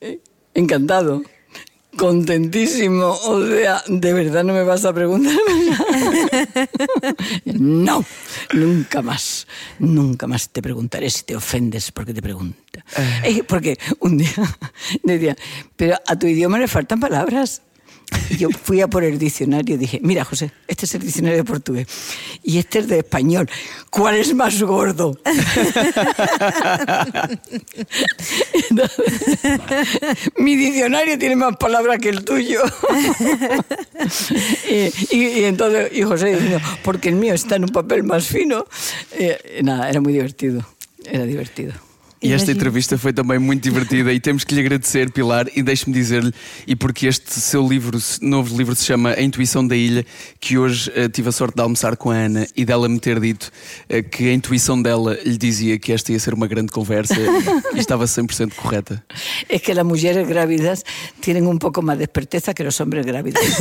eh, 0.00 0.18
encantado. 0.54 1.22
Contentísimo, 1.96 3.10
o 3.10 3.46
sea, 3.46 3.82
¿de 3.86 4.12
verdad 4.12 4.42
no 4.42 4.52
me 4.52 4.64
vas 4.64 4.84
a 4.84 4.92
preguntar? 4.92 5.34
no, 7.44 8.04
nunca 8.52 9.02
más, 9.02 9.46
nunca 9.78 10.26
más 10.26 10.48
te 10.48 10.60
preguntaré 10.60 11.10
si 11.10 11.24
te 11.24 11.36
ofendes 11.36 11.92
porque 11.92 12.12
te 12.12 12.22
pregunto. 12.22 12.80
Eh, 13.22 13.44
porque 13.46 13.78
un 14.00 14.18
día 14.18 14.32
decía, 15.02 15.36
pero 15.76 15.96
a 16.06 16.18
tu 16.18 16.26
idioma 16.26 16.58
le 16.58 16.68
faltan 16.68 16.98
palabras. 16.98 17.62
Yo 18.38 18.48
fui 18.50 18.80
a 18.80 18.88
por 18.88 19.04
el 19.04 19.18
diccionario 19.18 19.74
y 19.74 19.78
dije, 19.78 20.00
mira 20.02 20.24
José, 20.24 20.50
este 20.68 20.86
es 20.86 20.94
el 20.94 21.02
diccionario 21.02 21.38
de 21.38 21.44
portugués 21.44 21.86
y 22.42 22.58
este 22.58 22.78
es 22.80 22.88
de 22.88 22.98
español. 22.98 23.48
¿Cuál 23.90 24.16
es 24.16 24.34
más 24.34 24.60
gordo? 24.62 25.18
Mi 30.36 30.56
diccionario 30.56 31.18
tiene 31.18 31.36
más 31.36 31.56
palabras 31.56 31.98
que 31.98 32.08
el 32.08 32.24
tuyo. 32.24 32.62
y 35.10 35.44
entonces, 35.44 35.90
y 35.92 36.02
José 36.02 36.34
diciendo, 36.34 36.60
porque 36.82 37.08
el 37.08 37.16
mío 37.16 37.34
está 37.34 37.56
en 37.56 37.64
un 37.64 37.70
papel 37.70 38.04
más 38.04 38.26
fino. 38.26 38.66
Eh, 39.12 39.60
nada, 39.62 39.88
era 39.88 40.00
muy 40.00 40.12
divertido. 40.12 40.66
Era 41.04 41.24
divertido. 41.24 41.72
E 42.24 42.32
esta 42.32 42.50
entrevista 42.50 42.96
foi 42.96 43.12
também 43.12 43.38
muito 43.38 43.62
divertida 43.62 44.12
e 44.12 44.18
temos 44.18 44.44
que 44.44 44.54
lhe 44.54 44.60
agradecer, 44.60 45.10
Pilar, 45.10 45.46
e 45.54 45.62
deixe-me 45.62 45.94
dizer-lhe, 45.94 46.32
e 46.66 46.74
porque 46.74 47.06
este 47.06 47.30
seu 47.38 47.66
livro, 47.66 47.98
novo 48.22 48.56
livro 48.56 48.74
se 48.74 48.84
chama 48.84 49.10
A 49.10 49.22
Intuição 49.22 49.66
da 49.66 49.76
Ilha, 49.76 50.04
que 50.40 50.56
hoje 50.56 50.90
eh, 50.94 51.08
tive 51.08 51.28
a 51.28 51.32
sorte 51.32 51.56
de 51.56 51.62
almoçar 51.62 51.96
com 51.96 52.10
a 52.10 52.14
Ana 52.14 52.46
e 52.56 52.64
dela 52.64 52.88
me 52.88 52.98
ter 52.98 53.20
dito 53.20 53.50
eh, 53.88 54.02
que 54.02 54.28
a 54.28 54.32
intuição 54.32 54.80
dela 54.80 55.18
lhe 55.24 55.36
dizia 55.36 55.78
que 55.78 55.92
esta 55.92 56.12
ia 56.12 56.18
ser 56.18 56.32
uma 56.34 56.46
grande 56.46 56.72
conversa 56.72 57.14
e 57.74 57.78
estava 57.78 58.04
100% 58.06 58.54
correta. 58.54 59.04
Es 59.48 59.60
que 59.62 59.74
las 59.74 59.84
mujeres 59.84 60.26
grávidas 60.26 60.84
tienen 61.20 61.46
un 61.46 61.58
poco 61.58 61.82
más 61.82 61.98
de 61.98 62.04
esperteza 62.04 62.54
que 62.54 62.64
los 62.64 62.80
hombres 62.80 63.04
grávidos. 63.04 63.42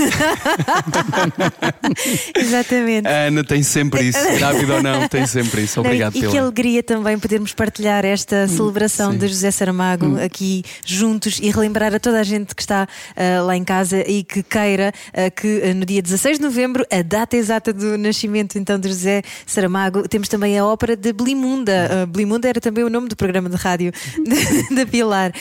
Exatamente. 2.35 3.07
A 3.07 3.27
Ana 3.27 3.43
tem 3.43 3.63
sempre 3.63 4.03
isso, 4.09 4.19
grávida 4.37 4.75
ou 4.75 4.83
não, 4.83 5.07
tem 5.07 5.25
sempre 5.27 5.63
isso. 5.63 5.79
Não, 5.79 5.85
e- 5.85 5.87
Obrigado, 5.87 6.15
e 6.15 6.19
que 6.21 6.27
Pilar. 6.27 6.43
alegria 6.43 6.83
também 6.83 7.17
podermos 7.19 7.53
partilhar 7.53 8.05
esta 8.05 8.47
celebração 8.55 9.11
sim. 9.11 9.17
de 9.17 9.27
José 9.27 9.51
Saramago 9.51 10.17
aqui 10.21 10.63
juntos 10.85 11.39
e 11.41 11.49
relembrar 11.49 11.93
a 11.93 11.99
toda 11.99 12.19
a 12.19 12.23
gente 12.23 12.55
que 12.55 12.61
está 12.61 12.87
ah, 13.15 13.41
lá 13.41 13.57
em 13.57 13.63
casa 13.63 13.99
e 14.07 14.23
que 14.23 14.43
queira 14.43 14.93
ah, 15.13 15.29
que 15.29 15.61
ah, 15.63 15.73
no 15.73 15.85
dia 15.85 16.01
16 16.01 16.37
de 16.37 16.43
novembro, 16.43 16.85
a 16.91 17.01
data 17.01 17.35
exata 17.35 17.73
do 17.73 17.97
nascimento 17.97 18.57
então 18.57 18.79
de 18.79 18.87
José 18.87 19.23
Saramago, 19.45 20.07
temos 20.07 20.29
também 20.29 20.57
a 20.57 20.65
ópera 20.65 20.95
de 20.95 21.11
Blimunda. 21.13 22.05
Blimunda 22.07 22.47
era 22.47 22.61
também 22.61 22.83
o 22.83 22.89
nome 22.89 23.07
do 23.07 23.15
programa 23.15 23.49
de 23.49 23.55
rádio 23.55 23.91
da 24.75 24.85
Pilar 24.85 25.31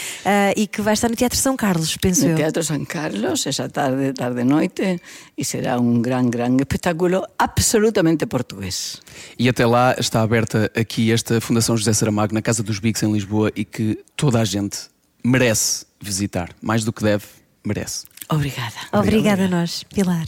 e 0.57 0.67
que 0.67 0.81
vai 0.81 0.95
estar 0.95 1.09
no 1.09 1.17
Teatro 1.17 1.39
São 1.39 1.57
Carlos, 1.57 1.97
penso 1.97 2.25
En 2.25 2.31
eu. 2.31 2.37
Teatro 2.37 2.63
San 2.63 2.85
Carlos, 2.85 3.47
esa 3.47 3.69
tarde, 3.69 4.13
tarde-noite, 4.13 5.01
y 5.37 5.45
será 5.45 5.79
un 5.79 6.03
gran, 6.03 6.31
gran 6.31 6.59
espectáculo 6.61 7.27
absolutamente 7.39 8.27
portugués. 8.27 9.01
E 9.39 9.49
até 9.49 9.67
lá 9.67 9.95
está 9.99 10.23
aberta 10.23 10.71
aqui 10.77 11.11
esta 11.11 11.41
Fundação 11.41 11.77
José 11.77 11.93
Saramago 11.93 12.35
na 12.35 12.43
Casa 12.43 12.63
dos 12.63 12.79
Bics 12.93 13.03
em 13.03 13.12
Lisboa 13.12 13.51
e 13.57 13.64
que 13.64 14.05
toda 14.14 14.38
a 14.40 14.45
gente 14.45 14.78
merece 15.24 15.86
visitar. 16.01 16.51
Mais 16.61 16.84
do 16.84 16.93
que 16.93 17.03
deve, 17.03 17.24
merece. 17.64 18.05
Obrigada. 18.28 18.74
Obrigada 18.93 19.45
a 19.47 19.49
nós, 19.49 19.82
Pilar. 19.84 20.26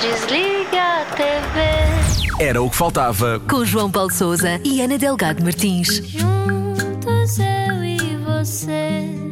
Desliga 0.00 0.82
a 0.82 1.04
TV. 1.16 2.44
Era 2.44 2.62
o 2.62 2.70
que 2.70 2.76
faltava. 2.76 3.40
Com 3.48 3.64
João 3.64 3.90
Paulo 3.90 4.12
Souza 4.12 4.60
e 4.64 4.80
Ana 4.82 4.98
Delgado 4.98 5.42
Martins. 5.42 6.02
Juntos 6.06 7.38
eu 7.38 7.84
e 7.84 8.16
você. 8.18 9.27